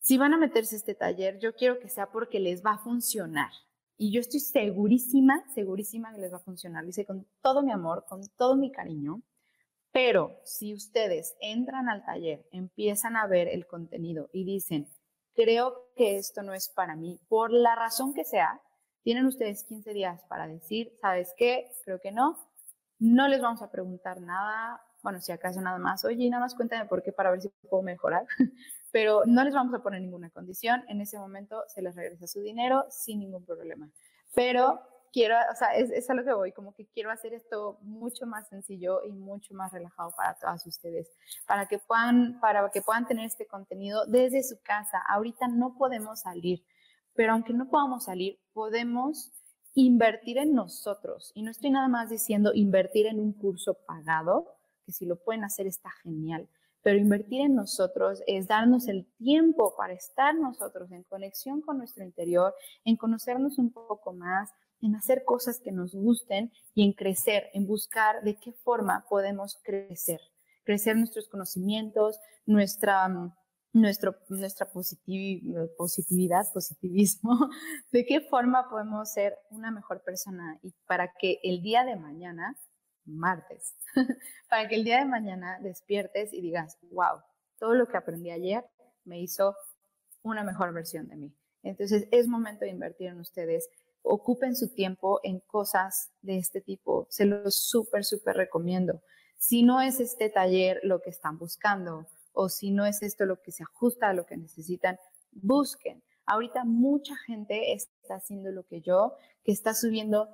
si 0.00 0.18
van 0.18 0.34
a 0.34 0.38
meterse 0.38 0.74
a 0.74 0.78
este 0.78 0.96
taller, 0.96 1.38
yo 1.38 1.54
quiero 1.54 1.78
que 1.78 1.88
sea 1.88 2.10
porque 2.10 2.40
les 2.40 2.66
va 2.66 2.72
a 2.72 2.78
funcionar. 2.78 3.52
Y 4.02 4.12
yo 4.12 4.20
estoy 4.20 4.40
segurísima, 4.40 5.44
segurísima 5.52 6.10
que 6.14 6.22
les 6.22 6.32
va 6.32 6.38
a 6.38 6.40
funcionar. 6.40 6.86
Dice 6.86 7.04
con 7.04 7.26
todo 7.42 7.62
mi 7.62 7.70
amor, 7.70 8.06
con 8.08 8.26
todo 8.38 8.56
mi 8.56 8.72
cariño. 8.72 9.20
Pero 9.92 10.40
si 10.42 10.72
ustedes 10.72 11.36
entran 11.38 11.90
al 11.90 12.02
taller, 12.02 12.46
empiezan 12.50 13.14
a 13.16 13.26
ver 13.26 13.46
el 13.46 13.66
contenido 13.66 14.30
y 14.32 14.44
dicen, 14.44 14.88
creo 15.34 15.90
que 15.96 16.16
esto 16.16 16.42
no 16.42 16.54
es 16.54 16.70
para 16.70 16.96
mí, 16.96 17.20
por 17.28 17.52
la 17.52 17.74
razón 17.74 18.14
que 18.14 18.24
sea, 18.24 18.62
tienen 19.02 19.26
ustedes 19.26 19.64
15 19.64 19.92
días 19.92 20.22
para 20.30 20.48
decir, 20.48 20.94
¿sabes 21.02 21.34
qué? 21.36 21.70
Creo 21.84 22.00
que 22.00 22.10
no. 22.10 22.38
No 22.98 23.28
les 23.28 23.42
vamos 23.42 23.60
a 23.60 23.70
preguntar 23.70 24.22
nada. 24.22 24.80
Bueno, 25.02 25.20
si 25.20 25.30
acaso 25.30 25.60
nada 25.60 25.78
más, 25.78 26.06
oye, 26.06 26.30
nada 26.30 26.44
más 26.44 26.54
cuéntame 26.54 26.86
por 26.86 27.02
qué 27.02 27.12
para 27.12 27.32
ver 27.32 27.42
si 27.42 27.50
puedo 27.68 27.82
mejorar. 27.82 28.26
Pero 28.92 29.22
no 29.26 29.44
les 29.44 29.54
vamos 29.54 29.74
a 29.74 29.82
poner 29.82 30.00
ninguna 30.00 30.30
condición. 30.30 30.82
En 30.88 31.00
ese 31.00 31.18
momento 31.18 31.62
se 31.68 31.82
les 31.82 31.94
regresa 31.94 32.26
su 32.26 32.40
dinero 32.40 32.84
sin 32.90 33.20
ningún 33.20 33.44
problema. 33.44 33.88
Pero 34.34 34.80
quiero, 35.12 35.36
o 35.52 35.56
sea, 35.56 35.74
es, 35.74 35.90
es 35.90 36.08
a 36.10 36.14
lo 36.14 36.24
que 36.24 36.32
voy, 36.32 36.52
como 36.52 36.74
que 36.74 36.86
quiero 36.86 37.10
hacer 37.10 37.34
esto 37.34 37.78
mucho 37.82 38.26
más 38.26 38.48
sencillo 38.48 39.02
y 39.04 39.12
mucho 39.12 39.54
más 39.54 39.72
relajado 39.72 40.12
para 40.16 40.34
todas 40.34 40.66
ustedes, 40.66 41.08
para 41.46 41.66
que 41.66 41.78
puedan, 41.78 42.38
para 42.40 42.70
que 42.70 42.82
puedan 42.82 43.06
tener 43.06 43.26
este 43.26 43.46
contenido 43.46 44.06
desde 44.06 44.42
su 44.42 44.60
casa. 44.62 45.02
Ahorita 45.08 45.48
no 45.48 45.76
podemos 45.76 46.20
salir 46.20 46.62
pero 47.14 47.32
aunque 47.32 47.52
no 47.52 47.68
podamos 47.68 48.04
salir, 48.04 48.38
podemos 48.52 49.30
invertir 49.74 50.38
en 50.38 50.54
nosotros. 50.54 51.32
Y 51.34 51.42
no 51.42 51.50
estoy 51.50 51.70
nada 51.70 51.88
más 51.88 52.10
diciendo 52.10 52.52
invertir 52.54 53.06
en 53.06 53.20
un 53.20 53.32
curso 53.32 53.74
pagado, 53.86 54.46
que 54.86 54.92
si 54.92 55.06
lo 55.06 55.16
pueden 55.16 55.44
hacer 55.44 55.66
está 55.66 55.90
genial, 56.02 56.48
pero 56.82 56.98
invertir 56.98 57.42
en 57.42 57.54
nosotros 57.54 58.22
es 58.26 58.48
darnos 58.48 58.88
el 58.88 59.06
tiempo 59.18 59.74
para 59.76 59.92
estar 59.92 60.34
nosotros 60.34 60.90
en 60.92 61.02
conexión 61.04 61.60
con 61.60 61.78
nuestro 61.78 62.04
interior, 62.04 62.54
en 62.84 62.96
conocernos 62.96 63.58
un 63.58 63.72
poco 63.72 64.12
más, 64.12 64.50
en 64.80 64.94
hacer 64.94 65.24
cosas 65.24 65.60
que 65.60 65.72
nos 65.72 65.94
gusten 65.94 66.52
y 66.74 66.84
en 66.84 66.92
crecer, 66.92 67.50
en 67.52 67.66
buscar 67.66 68.22
de 68.22 68.36
qué 68.36 68.52
forma 68.52 69.04
podemos 69.08 69.58
crecer, 69.62 70.20
crecer 70.64 70.96
nuestros 70.96 71.28
conocimientos, 71.28 72.18
nuestra 72.46 73.08
mm, 73.08 73.32
nuestra 73.72 74.12
positividad, 75.76 76.44
positivismo, 76.52 77.48
de 77.92 78.04
qué 78.04 78.20
forma 78.22 78.68
podemos 78.68 79.12
ser 79.12 79.36
una 79.50 79.70
mejor 79.70 80.02
persona 80.02 80.58
y 80.62 80.72
para 80.86 81.12
que 81.18 81.38
el 81.42 81.62
día 81.62 81.84
de 81.84 81.96
mañana, 81.96 82.56
martes, 83.10 83.76
para 84.48 84.68
que 84.68 84.76
el 84.76 84.84
día 84.84 84.98
de 84.98 85.04
mañana 85.04 85.58
despiertes 85.60 86.32
y 86.32 86.40
digas, 86.40 86.78
wow, 86.90 87.20
todo 87.58 87.74
lo 87.74 87.86
que 87.86 87.96
aprendí 87.96 88.30
ayer 88.30 88.64
me 89.04 89.20
hizo 89.20 89.54
una 90.22 90.44
mejor 90.44 90.72
versión 90.72 91.08
de 91.08 91.16
mí. 91.16 91.34
Entonces 91.62 92.08
es 92.10 92.26
momento 92.26 92.64
de 92.64 92.70
invertir 92.70 93.08
en 93.08 93.20
ustedes. 93.20 93.68
Ocupen 94.02 94.56
su 94.56 94.72
tiempo 94.72 95.20
en 95.22 95.40
cosas 95.40 96.10
de 96.22 96.38
este 96.38 96.60
tipo. 96.60 97.06
Se 97.10 97.26
los 97.26 97.54
súper, 97.56 98.04
súper 98.04 98.36
recomiendo. 98.36 99.02
Si 99.36 99.62
no 99.62 99.80
es 99.80 100.00
este 100.00 100.30
taller 100.30 100.80
lo 100.82 101.00
que 101.00 101.10
están 101.10 101.38
buscando, 101.38 102.06
o 102.32 102.48
si 102.48 102.70
no 102.70 102.86
es 102.86 103.02
esto 103.02 103.24
lo 103.26 103.40
que 103.40 103.52
se 103.52 103.62
ajusta 103.62 104.08
a 104.08 104.14
lo 104.14 104.26
que 104.26 104.36
necesitan, 104.36 104.98
busquen. 105.32 106.02
Ahorita 106.26 106.64
mucha 106.64 107.16
gente 107.26 107.72
está 107.72 108.16
haciendo 108.16 108.50
lo 108.50 108.64
que 108.64 108.80
yo, 108.80 109.16
que 109.42 109.52
está 109.52 109.74
subiendo 109.74 110.28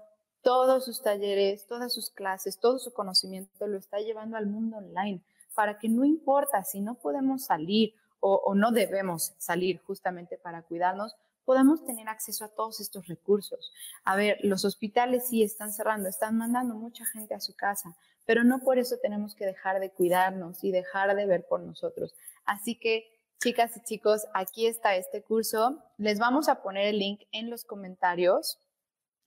todos 0.46 0.84
sus 0.84 1.02
talleres, 1.02 1.66
todas 1.66 1.92
sus 1.92 2.08
clases, 2.10 2.60
todo 2.60 2.78
su 2.78 2.92
conocimiento, 2.92 3.66
lo 3.66 3.76
está 3.78 3.98
llevando 3.98 4.36
al 4.36 4.46
mundo 4.46 4.76
online, 4.76 5.20
para 5.56 5.76
que 5.76 5.88
no 5.88 6.04
importa 6.04 6.62
si 6.62 6.80
no 6.80 6.94
podemos 6.94 7.46
salir 7.46 7.94
o, 8.20 8.54
no 8.54 8.70
debemos 8.70 9.34
salir 9.38 9.80
justamente 9.80 10.38
para 10.38 10.62
cuidarnos, 10.62 11.16
podamos 11.44 11.84
tener 11.84 12.08
acceso 12.08 12.44
a 12.44 12.48
todos 12.48 12.78
estos 12.78 13.08
recursos. 13.08 13.72
A 14.04 14.14
ver, 14.14 14.38
los 14.42 14.64
hospitales 14.64 15.26
sí 15.26 15.42
están 15.42 15.72
cerrando, 15.72 16.08
están 16.08 16.38
mandando 16.38 16.76
mucha 16.76 17.04
gente 17.06 17.34
a 17.34 17.40
su 17.40 17.56
casa, 17.56 17.96
pero 18.24 18.44
no 18.44 18.60
por 18.60 18.78
eso 18.78 18.98
tenemos 19.02 19.34
que 19.34 19.46
dejar 19.46 19.80
de 19.80 19.90
cuidarnos 19.90 20.62
y 20.62 20.70
dejar 20.70 21.16
de 21.16 21.26
ver 21.26 21.44
por 21.48 21.58
nosotros. 21.58 22.14
Así 22.44 22.76
que, 22.76 23.04
chicas 23.42 23.76
y 23.76 23.80
chicos, 23.80 24.28
aquí 24.32 24.68
está 24.68 24.94
este 24.94 25.22
curso. 25.22 25.82
Les 25.98 26.20
vamos 26.20 26.48
a 26.48 26.62
poner 26.62 26.86
el 26.86 27.00
link 27.00 27.22
en 27.32 27.50
los 27.50 27.64
comentarios. 27.64 28.60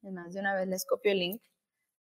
Además, 0.02 0.34
de 0.34 0.40
una 0.40 0.56
vez 0.56 0.68
les 0.68 0.86
copio 0.86 1.12
el 1.12 1.20
link, 1.20 1.42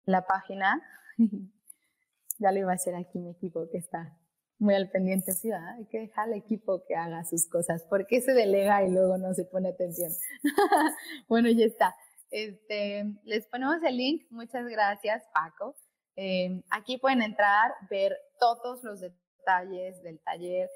la 0.05 0.27
página. 0.27 0.83
ya 2.39 2.53
lo 2.53 2.59
iba 2.59 2.73
a 2.73 2.75
hacer 2.75 2.95
aquí 2.95 3.19
mi 3.19 3.31
equipo 3.31 3.69
que 3.71 3.79
está 3.79 4.17
muy 4.59 4.75
al 4.75 4.91
pendiente, 4.91 5.33
sí, 5.33 5.51
hay 5.53 5.87
que 5.87 6.01
dejar 6.01 6.29
al 6.29 6.35
equipo 6.35 6.83
que 6.87 6.97
haga 6.97 7.25
sus 7.25 7.49
cosas, 7.49 7.85
porque 7.89 8.21
se 8.21 8.33
delega 8.33 8.83
y 8.85 8.91
luego 8.91 9.19
no 9.19 9.35
se 9.35 9.45
pone 9.45 9.69
atención. 9.69 10.11
bueno, 11.29 11.51
ya 11.51 11.67
está. 11.67 11.95
Este, 12.31 13.05
les 13.25 13.47
ponemos 13.47 13.83
el 13.83 13.97
link, 13.97 14.27
muchas 14.31 14.67
gracias 14.67 15.25
Paco. 15.33 15.77
Eh, 16.17 16.63
aquí 16.71 16.97
pueden 16.97 17.23
entrar, 17.23 17.73
ver 17.91 18.17
todos 18.41 18.83
los 18.83 19.01
detalles 19.01 20.03
del 20.03 20.19
taller, 20.21 20.71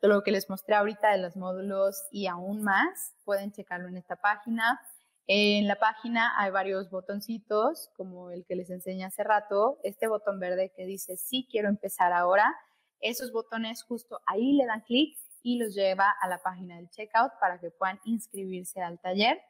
todo 0.00 0.14
lo 0.14 0.22
que 0.22 0.30
les 0.30 0.48
mostré 0.48 0.74
ahorita 0.74 1.12
de 1.12 1.18
los 1.18 1.36
módulos 1.36 2.06
y 2.10 2.26
aún 2.26 2.62
más, 2.62 3.14
pueden 3.24 3.52
checarlo 3.52 3.88
en 3.88 3.98
esta 3.98 4.16
página. 4.16 4.80
En 5.26 5.66
la 5.66 5.76
página 5.76 6.40
hay 6.40 6.50
varios 6.50 6.90
botoncitos, 6.90 7.90
como 7.96 8.30
el 8.30 8.44
que 8.46 8.54
les 8.54 8.70
enseñé 8.70 9.04
hace 9.04 9.24
rato, 9.24 9.78
este 9.82 10.06
botón 10.06 10.38
verde 10.38 10.72
que 10.76 10.86
dice 10.86 11.16
sí 11.16 11.48
quiero 11.50 11.68
empezar 11.68 12.12
ahora 12.12 12.54
esos 13.00 13.32
botones 13.32 13.82
justo 13.84 14.20
ahí 14.26 14.52
le 14.54 14.66
dan 14.66 14.80
clic 14.82 15.18
y 15.42 15.58
los 15.58 15.74
lleva 15.74 16.14
a 16.20 16.28
la 16.28 16.38
página 16.38 16.76
del 16.76 16.90
checkout 16.90 17.32
para 17.40 17.60
que 17.60 17.70
puedan 17.70 18.00
inscribirse 18.04 18.82
al 18.82 18.98
taller. 18.98 19.40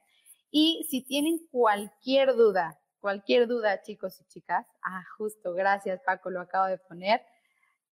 Y 0.51 0.87
si 0.91 1.03
tienen 1.03 1.39
cualquier 1.51 2.35
duda, 2.35 2.79
cualquier 3.01 3.47
duda, 3.47 3.83
chicos 3.83 4.21
y 4.21 4.25
chicas, 4.27 4.67
ah, 4.83 5.03
justo, 5.17 5.55
gracias 5.55 6.01
Paco, 6.05 6.31
lo 6.31 6.41
acabo 6.41 6.67
de 6.67 6.79
poner. 6.79 7.23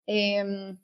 Em, 0.07 0.79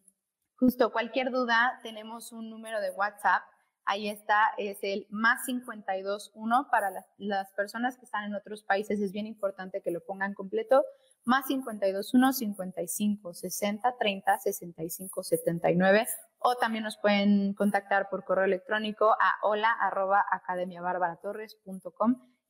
justo, 0.56 0.92
cualquier 0.92 1.30
duda, 1.30 1.78
tenemos 1.82 2.32
un 2.32 2.48
número 2.48 2.80
de 2.80 2.90
WhatsApp. 2.92 3.42
Ahí 3.90 4.08
está, 4.08 4.52
es 4.56 4.78
el 4.82 5.08
más 5.10 5.44
521 5.46 6.68
para 6.70 7.04
las, 7.18 7.50
personas 7.54 7.98
que 7.98 8.04
están 8.04 8.22
en 8.22 8.36
otros 8.36 8.62
países. 8.62 9.00
Es 9.00 9.10
bien 9.10 9.26
importante 9.26 9.82
que 9.82 9.90
lo 9.90 9.98
pongan 10.04 10.32
completo 10.32 10.84
más 11.24 11.46
521 11.46 12.32
55 12.32 13.34
60 13.34 13.96
30 13.98 14.38
65 14.38 15.22
79 15.24 16.06
o 16.38 16.54
también 16.54 16.84
nos 16.84 16.98
pueden 16.98 17.52
contactar 17.54 18.08
por 18.08 18.24
correo 18.24 18.44
electrónico 18.44 19.10
a 19.10 19.34
hola 19.42 19.72
arroba 19.80 20.24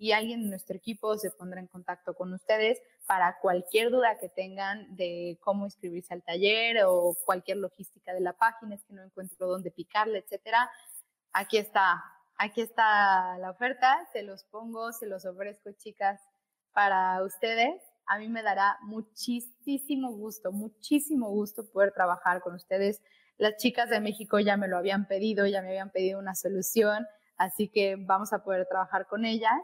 y 0.00 0.12
alguien 0.12 0.42
de 0.42 0.48
nuestro 0.48 0.76
equipo 0.76 1.18
se 1.18 1.30
pondrá 1.30 1.60
en 1.60 1.66
contacto 1.66 2.14
con 2.14 2.32
ustedes 2.32 2.82
para 3.06 3.38
cualquier 3.38 3.90
duda 3.90 4.18
que 4.18 4.30
tengan 4.30 4.96
de 4.96 5.38
cómo 5.42 5.66
inscribirse 5.66 6.14
al 6.14 6.22
taller 6.22 6.84
o 6.86 7.14
cualquier 7.26 7.58
logística 7.58 8.14
de 8.14 8.20
la 8.20 8.32
página, 8.32 8.76
es 8.76 8.84
que 8.84 8.94
no 8.94 9.02
encuentro 9.02 9.46
dónde 9.46 9.70
picarle, 9.70 10.20
etcétera. 10.20 10.70
Aquí 11.32 11.58
está, 11.58 12.04
aquí 12.36 12.60
está 12.60 13.38
la 13.38 13.50
oferta, 13.50 14.06
se 14.12 14.22
los 14.22 14.44
pongo, 14.44 14.92
se 14.92 15.06
los 15.06 15.24
ofrezco, 15.24 15.70
chicas, 15.72 16.20
para 16.72 17.22
ustedes 17.22 17.82
a 18.10 18.18
mí 18.18 18.28
me 18.28 18.42
dará 18.42 18.76
muchísimo 18.82 20.10
gusto, 20.10 20.50
muchísimo 20.50 21.28
gusto 21.30 21.70
poder 21.70 21.92
trabajar 21.92 22.40
con 22.40 22.56
ustedes. 22.56 23.00
Las 23.38 23.56
chicas 23.56 23.88
de 23.88 24.00
México 24.00 24.40
ya 24.40 24.56
me 24.56 24.66
lo 24.66 24.76
habían 24.76 25.06
pedido, 25.06 25.46
ya 25.46 25.62
me 25.62 25.68
habían 25.68 25.90
pedido 25.90 26.18
una 26.18 26.34
solución, 26.34 27.06
así 27.36 27.68
que 27.68 27.94
vamos 27.96 28.32
a 28.32 28.42
poder 28.42 28.66
trabajar 28.66 29.06
con 29.06 29.24
ellas. 29.24 29.60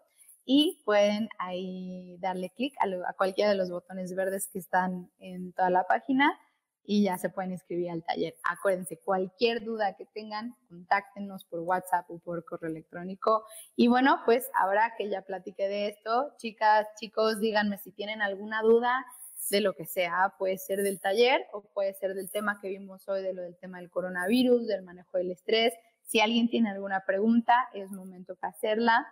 y 0.44 0.82
pueden 0.84 1.28
ahí 1.38 2.16
darle 2.18 2.50
clic 2.50 2.74
a, 2.80 3.12
cualquiera 3.12 3.50
de 3.50 3.56
los 3.56 3.70
botones 3.70 4.14
verdes 4.14 4.48
que 4.52 4.58
están 4.58 5.10
en 5.18 5.52
toda 5.52 5.70
la 5.70 5.84
página 5.84 6.36
y 6.84 7.04
ya 7.04 7.18
se 7.18 7.28
pueden 7.28 7.52
inscribir 7.52 7.90
al 7.90 8.02
taller. 8.02 8.34
Acuérdense, 8.42 8.98
cualquier 8.98 9.62
duda 9.62 9.94
que 9.94 10.06
tengan, 10.06 10.56
contáctenos 10.68 11.44
por 11.44 11.60
WhatsApp 11.60 12.10
o 12.10 12.18
por 12.18 12.44
correo 12.44 12.70
electrónico. 12.70 13.44
Y 13.76 13.86
bueno, 13.86 14.20
pues 14.24 14.50
ahora 14.54 14.94
que 14.98 15.08
ya 15.08 15.22
platiqué 15.22 15.68
de 15.68 15.88
esto, 15.88 16.32
chicas, 16.38 16.88
chicos, 16.98 17.38
díganme 17.38 17.78
si 17.78 17.92
tienen 17.92 18.22
alguna 18.22 18.62
duda 18.62 19.06
de 19.48 19.60
lo 19.60 19.74
que 19.74 19.86
sea, 19.86 20.34
puede 20.38 20.58
ser 20.58 20.82
del 20.82 21.00
taller 21.00 21.46
o 21.52 21.62
puede 21.62 21.94
ser 21.94 22.14
del 22.14 22.30
tema 22.30 22.60
que 22.60 22.68
vimos 22.68 23.08
hoy, 23.08 23.22
de 23.22 23.32
lo 23.32 23.42
del 23.42 23.56
tema 23.56 23.78
del 23.78 23.90
coronavirus, 23.90 24.66
del 24.66 24.82
manejo 24.82 25.18
del 25.18 25.30
estrés. 25.30 25.74
Si 26.02 26.20
alguien 26.20 26.48
tiene 26.48 26.70
alguna 26.70 27.04
pregunta, 27.06 27.68
es 27.72 27.90
momento 27.90 28.36
para 28.36 28.52
hacerla. 28.52 29.06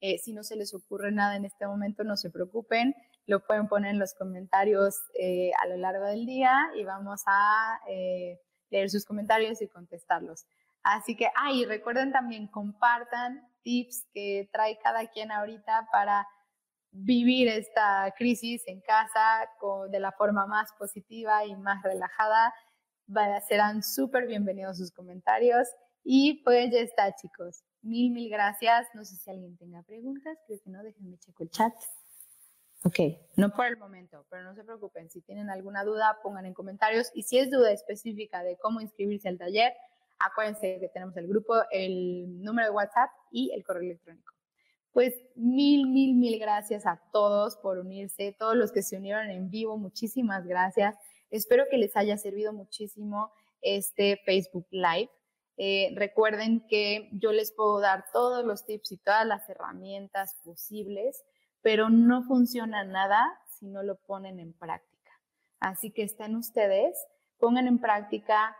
Eh, 0.00 0.18
si 0.18 0.32
no 0.32 0.42
se 0.42 0.56
les 0.56 0.74
ocurre 0.74 1.12
nada 1.12 1.36
en 1.36 1.44
este 1.44 1.66
momento, 1.66 2.04
no 2.04 2.16
se 2.16 2.30
preocupen, 2.30 2.94
lo 3.26 3.46
pueden 3.46 3.68
poner 3.68 3.92
en 3.92 3.98
los 3.98 4.14
comentarios 4.14 4.96
eh, 5.18 5.50
a 5.62 5.66
lo 5.66 5.76
largo 5.76 6.04
del 6.04 6.26
día 6.26 6.70
y 6.76 6.84
vamos 6.84 7.22
a 7.26 7.80
eh, 7.88 8.38
leer 8.70 8.90
sus 8.90 9.04
comentarios 9.04 9.62
y 9.62 9.68
contestarlos. 9.68 10.46
Así 10.82 11.16
que, 11.16 11.30
ay, 11.36 11.64
recuerden 11.64 12.12
también, 12.12 12.48
compartan 12.48 13.48
tips 13.62 14.06
que 14.12 14.48
trae 14.52 14.78
cada 14.82 15.06
quien 15.10 15.32
ahorita 15.32 15.88
para 15.90 16.28
vivir 16.94 17.48
esta 17.48 18.14
crisis 18.16 18.62
en 18.66 18.80
casa 18.80 19.50
de 19.90 19.98
la 19.98 20.12
forma 20.12 20.46
más 20.46 20.70
positiva 20.78 21.44
y 21.44 21.56
más 21.56 21.82
relajada. 21.82 22.54
serán 23.48 23.82
súper 23.82 24.26
bienvenidos 24.26 24.78
sus 24.78 24.92
comentarios. 24.92 25.68
Y 26.04 26.42
pues 26.44 26.70
ya 26.72 26.80
está, 26.80 27.14
chicos. 27.16 27.64
Mil, 27.82 28.12
mil 28.12 28.30
gracias. 28.30 28.86
No 28.94 29.04
sé 29.04 29.16
si 29.16 29.30
alguien 29.30 29.56
tenga 29.56 29.82
preguntas. 29.82 30.38
Creo 30.46 30.60
que 30.62 30.70
no. 30.70 30.82
Déjenme 30.82 31.18
checo 31.18 31.42
el 31.42 31.50
chat. 31.50 31.74
Ok, 32.84 32.98
no 33.36 33.50
por 33.50 33.66
el 33.66 33.78
momento, 33.78 34.26
pero 34.28 34.44
no 34.44 34.54
se 34.54 34.62
preocupen. 34.62 35.10
Si 35.10 35.22
tienen 35.22 35.48
alguna 35.48 35.84
duda, 35.84 36.18
pongan 36.22 36.44
en 36.46 36.54
comentarios. 36.54 37.10
Y 37.14 37.22
si 37.22 37.38
es 37.38 37.50
duda 37.50 37.72
específica 37.72 38.42
de 38.42 38.58
cómo 38.58 38.80
inscribirse 38.80 39.28
al 39.28 39.38
taller, 39.38 39.72
acuérdense 40.18 40.78
que 40.78 40.88
tenemos 40.90 41.16
el 41.16 41.26
grupo, 41.26 41.54
el 41.70 42.42
número 42.42 42.68
de 42.68 42.74
WhatsApp 42.74 43.10
y 43.32 43.50
el 43.52 43.64
correo 43.64 43.82
electrónico. 43.82 44.33
Pues 44.94 45.12
mil, 45.34 45.88
mil, 45.88 46.14
mil 46.14 46.38
gracias 46.38 46.86
a 46.86 47.02
todos 47.12 47.56
por 47.56 47.78
unirse, 47.78 48.36
todos 48.38 48.54
los 48.54 48.70
que 48.70 48.80
se 48.80 48.96
unieron 48.96 49.28
en 49.28 49.50
vivo, 49.50 49.76
muchísimas 49.76 50.46
gracias. 50.46 50.96
Espero 51.30 51.64
que 51.68 51.78
les 51.78 51.96
haya 51.96 52.16
servido 52.16 52.52
muchísimo 52.52 53.32
este 53.60 54.20
Facebook 54.24 54.68
Live. 54.70 55.10
Eh, 55.56 55.92
recuerden 55.96 56.64
que 56.68 57.08
yo 57.10 57.32
les 57.32 57.50
puedo 57.50 57.80
dar 57.80 58.04
todos 58.12 58.44
los 58.44 58.66
tips 58.66 58.92
y 58.92 58.98
todas 58.98 59.26
las 59.26 59.48
herramientas 59.48 60.36
posibles, 60.44 61.24
pero 61.60 61.90
no 61.90 62.22
funciona 62.22 62.84
nada 62.84 63.20
si 63.48 63.66
no 63.66 63.82
lo 63.82 63.96
ponen 63.96 64.38
en 64.38 64.52
práctica. 64.52 65.10
Así 65.58 65.90
que 65.90 66.04
estén 66.04 66.36
ustedes, 66.36 66.96
pongan 67.40 67.66
en 67.66 67.80
práctica 67.80 68.56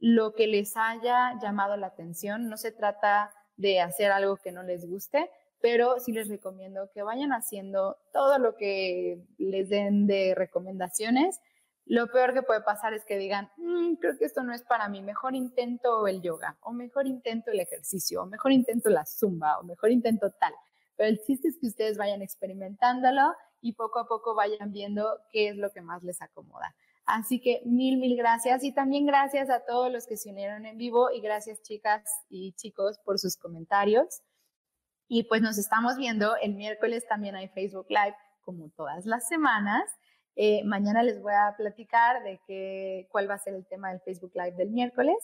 lo 0.00 0.34
que 0.34 0.48
les 0.48 0.76
haya 0.76 1.38
llamado 1.40 1.76
la 1.76 1.86
atención. 1.86 2.48
No 2.48 2.56
se 2.56 2.72
trata 2.72 3.30
de 3.56 3.80
hacer 3.80 4.10
algo 4.10 4.36
que 4.36 4.50
no 4.50 4.64
les 4.64 4.84
guste, 4.84 5.30
pero 5.60 5.98
sí 6.00 6.12
les 6.12 6.28
recomiendo 6.28 6.90
que 6.92 7.02
vayan 7.02 7.32
haciendo 7.32 7.96
todo 8.12 8.38
lo 8.38 8.56
que 8.56 9.22
les 9.38 9.68
den 9.68 10.06
de 10.06 10.34
recomendaciones. 10.34 11.40
Lo 11.84 12.08
peor 12.08 12.34
que 12.34 12.42
puede 12.42 12.62
pasar 12.62 12.94
es 12.94 13.04
que 13.04 13.16
digan, 13.16 13.50
mm, 13.56 13.94
creo 13.94 14.18
que 14.18 14.24
esto 14.24 14.42
no 14.42 14.52
es 14.52 14.62
para 14.62 14.88
mí, 14.88 15.02
mejor 15.02 15.34
intento 15.34 16.06
el 16.08 16.20
yoga, 16.20 16.56
o 16.60 16.72
mejor 16.72 17.06
intento 17.06 17.50
el 17.50 17.60
ejercicio, 17.60 18.22
o 18.22 18.26
mejor 18.26 18.52
intento 18.52 18.90
la 18.90 19.06
zumba, 19.06 19.58
o 19.58 19.62
mejor 19.62 19.90
intento 19.90 20.30
tal. 20.32 20.52
Pero 20.96 21.10
el 21.10 21.20
chiste 21.22 21.48
es 21.48 21.58
que 21.58 21.68
ustedes 21.68 21.96
vayan 21.96 22.22
experimentándolo 22.22 23.34
y 23.60 23.74
poco 23.74 24.00
a 24.00 24.08
poco 24.08 24.34
vayan 24.34 24.72
viendo 24.72 25.20
qué 25.30 25.48
es 25.50 25.56
lo 25.56 25.70
que 25.70 25.80
más 25.80 26.02
les 26.02 26.20
acomoda. 26.22 26.74
Así 27.04 27.40
que 27.40 27.62
mil, 27.64 27.98
mil 27.98 28.16
gracias 28.16 28.64
y 28.64 28.72
también 28.72 29.06
gracias 29.06 29.48
a 29.48 29.64
todos 29.64 29.92
los 29.92 30.08
que 30.08 30.16
se 30.16 30.30
unieron 30.30 30.66
en 30.66 30.76
vivo 30.76 31.12
y 31.12 31.20
gracias 31.20 31.62
chicas 31.62 32.02
y 32.28 32.52
chicos 32.52 32.98
por 33.04 33.20
sus 33.20 33.36
comentarios. 33.36 34.22
Y 35.08 35.24
pues 35.24 35.42
nos 35.42 35.58
estamos 35.58 35.96
viendo. 35.96 36.36
El 36.36 36.54
miércoles 36.54 37.06
también 37.08 37.36
hay 37.36 37.48
Facebook 37.48 37.86
Live, 37.88 38.16
como 38.42 38.70
todas 38.70 39.06
las 39.06 39.28
semanas. 39.28 39.84
Eh, 40.36 40.62
mañana 40.64 41.02
les 41.02 41.20
voy 41.20 41.32
a 41.32 41.54
platicar 41.56 42.22
de 42.22 42.40
qué, 42.46 43.08
cuál 43.10 43.28
va 43.28 43.34
a 43.34 43.38
ser 43.38 43.54
el 43.54 43.66
tema 43.66 43.90
del 43.90 44.00
Facebook 44.00 44.32
Live 44.34 44.52
del 44.52 44.70
miércoles. 44.70 45.16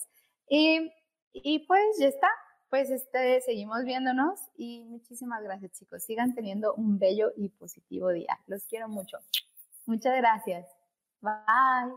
Y, 0.49 0.91
y 1.33 1.59
pues 1.67 1.83
ya 1.99 2.07
está. 2.07 2.29
Pues 2.69 2.89
este, 2.89 3.39
seguimos 3.41 3.83
viéndonos 3.83 4.39
y 4.55 4.83
muchísimas 4.85 5.43
gracias 5.43 5.73
chicos. 5.73 6.03
Sigan 6.03 6.33
teniendo 6.33 6.73
un 6.73 6.97
bello 6.97 7.31
y 7.35 7.49
positivo 7.49 8.09
día. 8.09 8.39
Los 8.47 8.65
quiero 8.65 8.89
mucho. 8.89 9.19
Muchas 9.85 10.15
gracias. 10.17 10.65
Bye. 11.21 11.93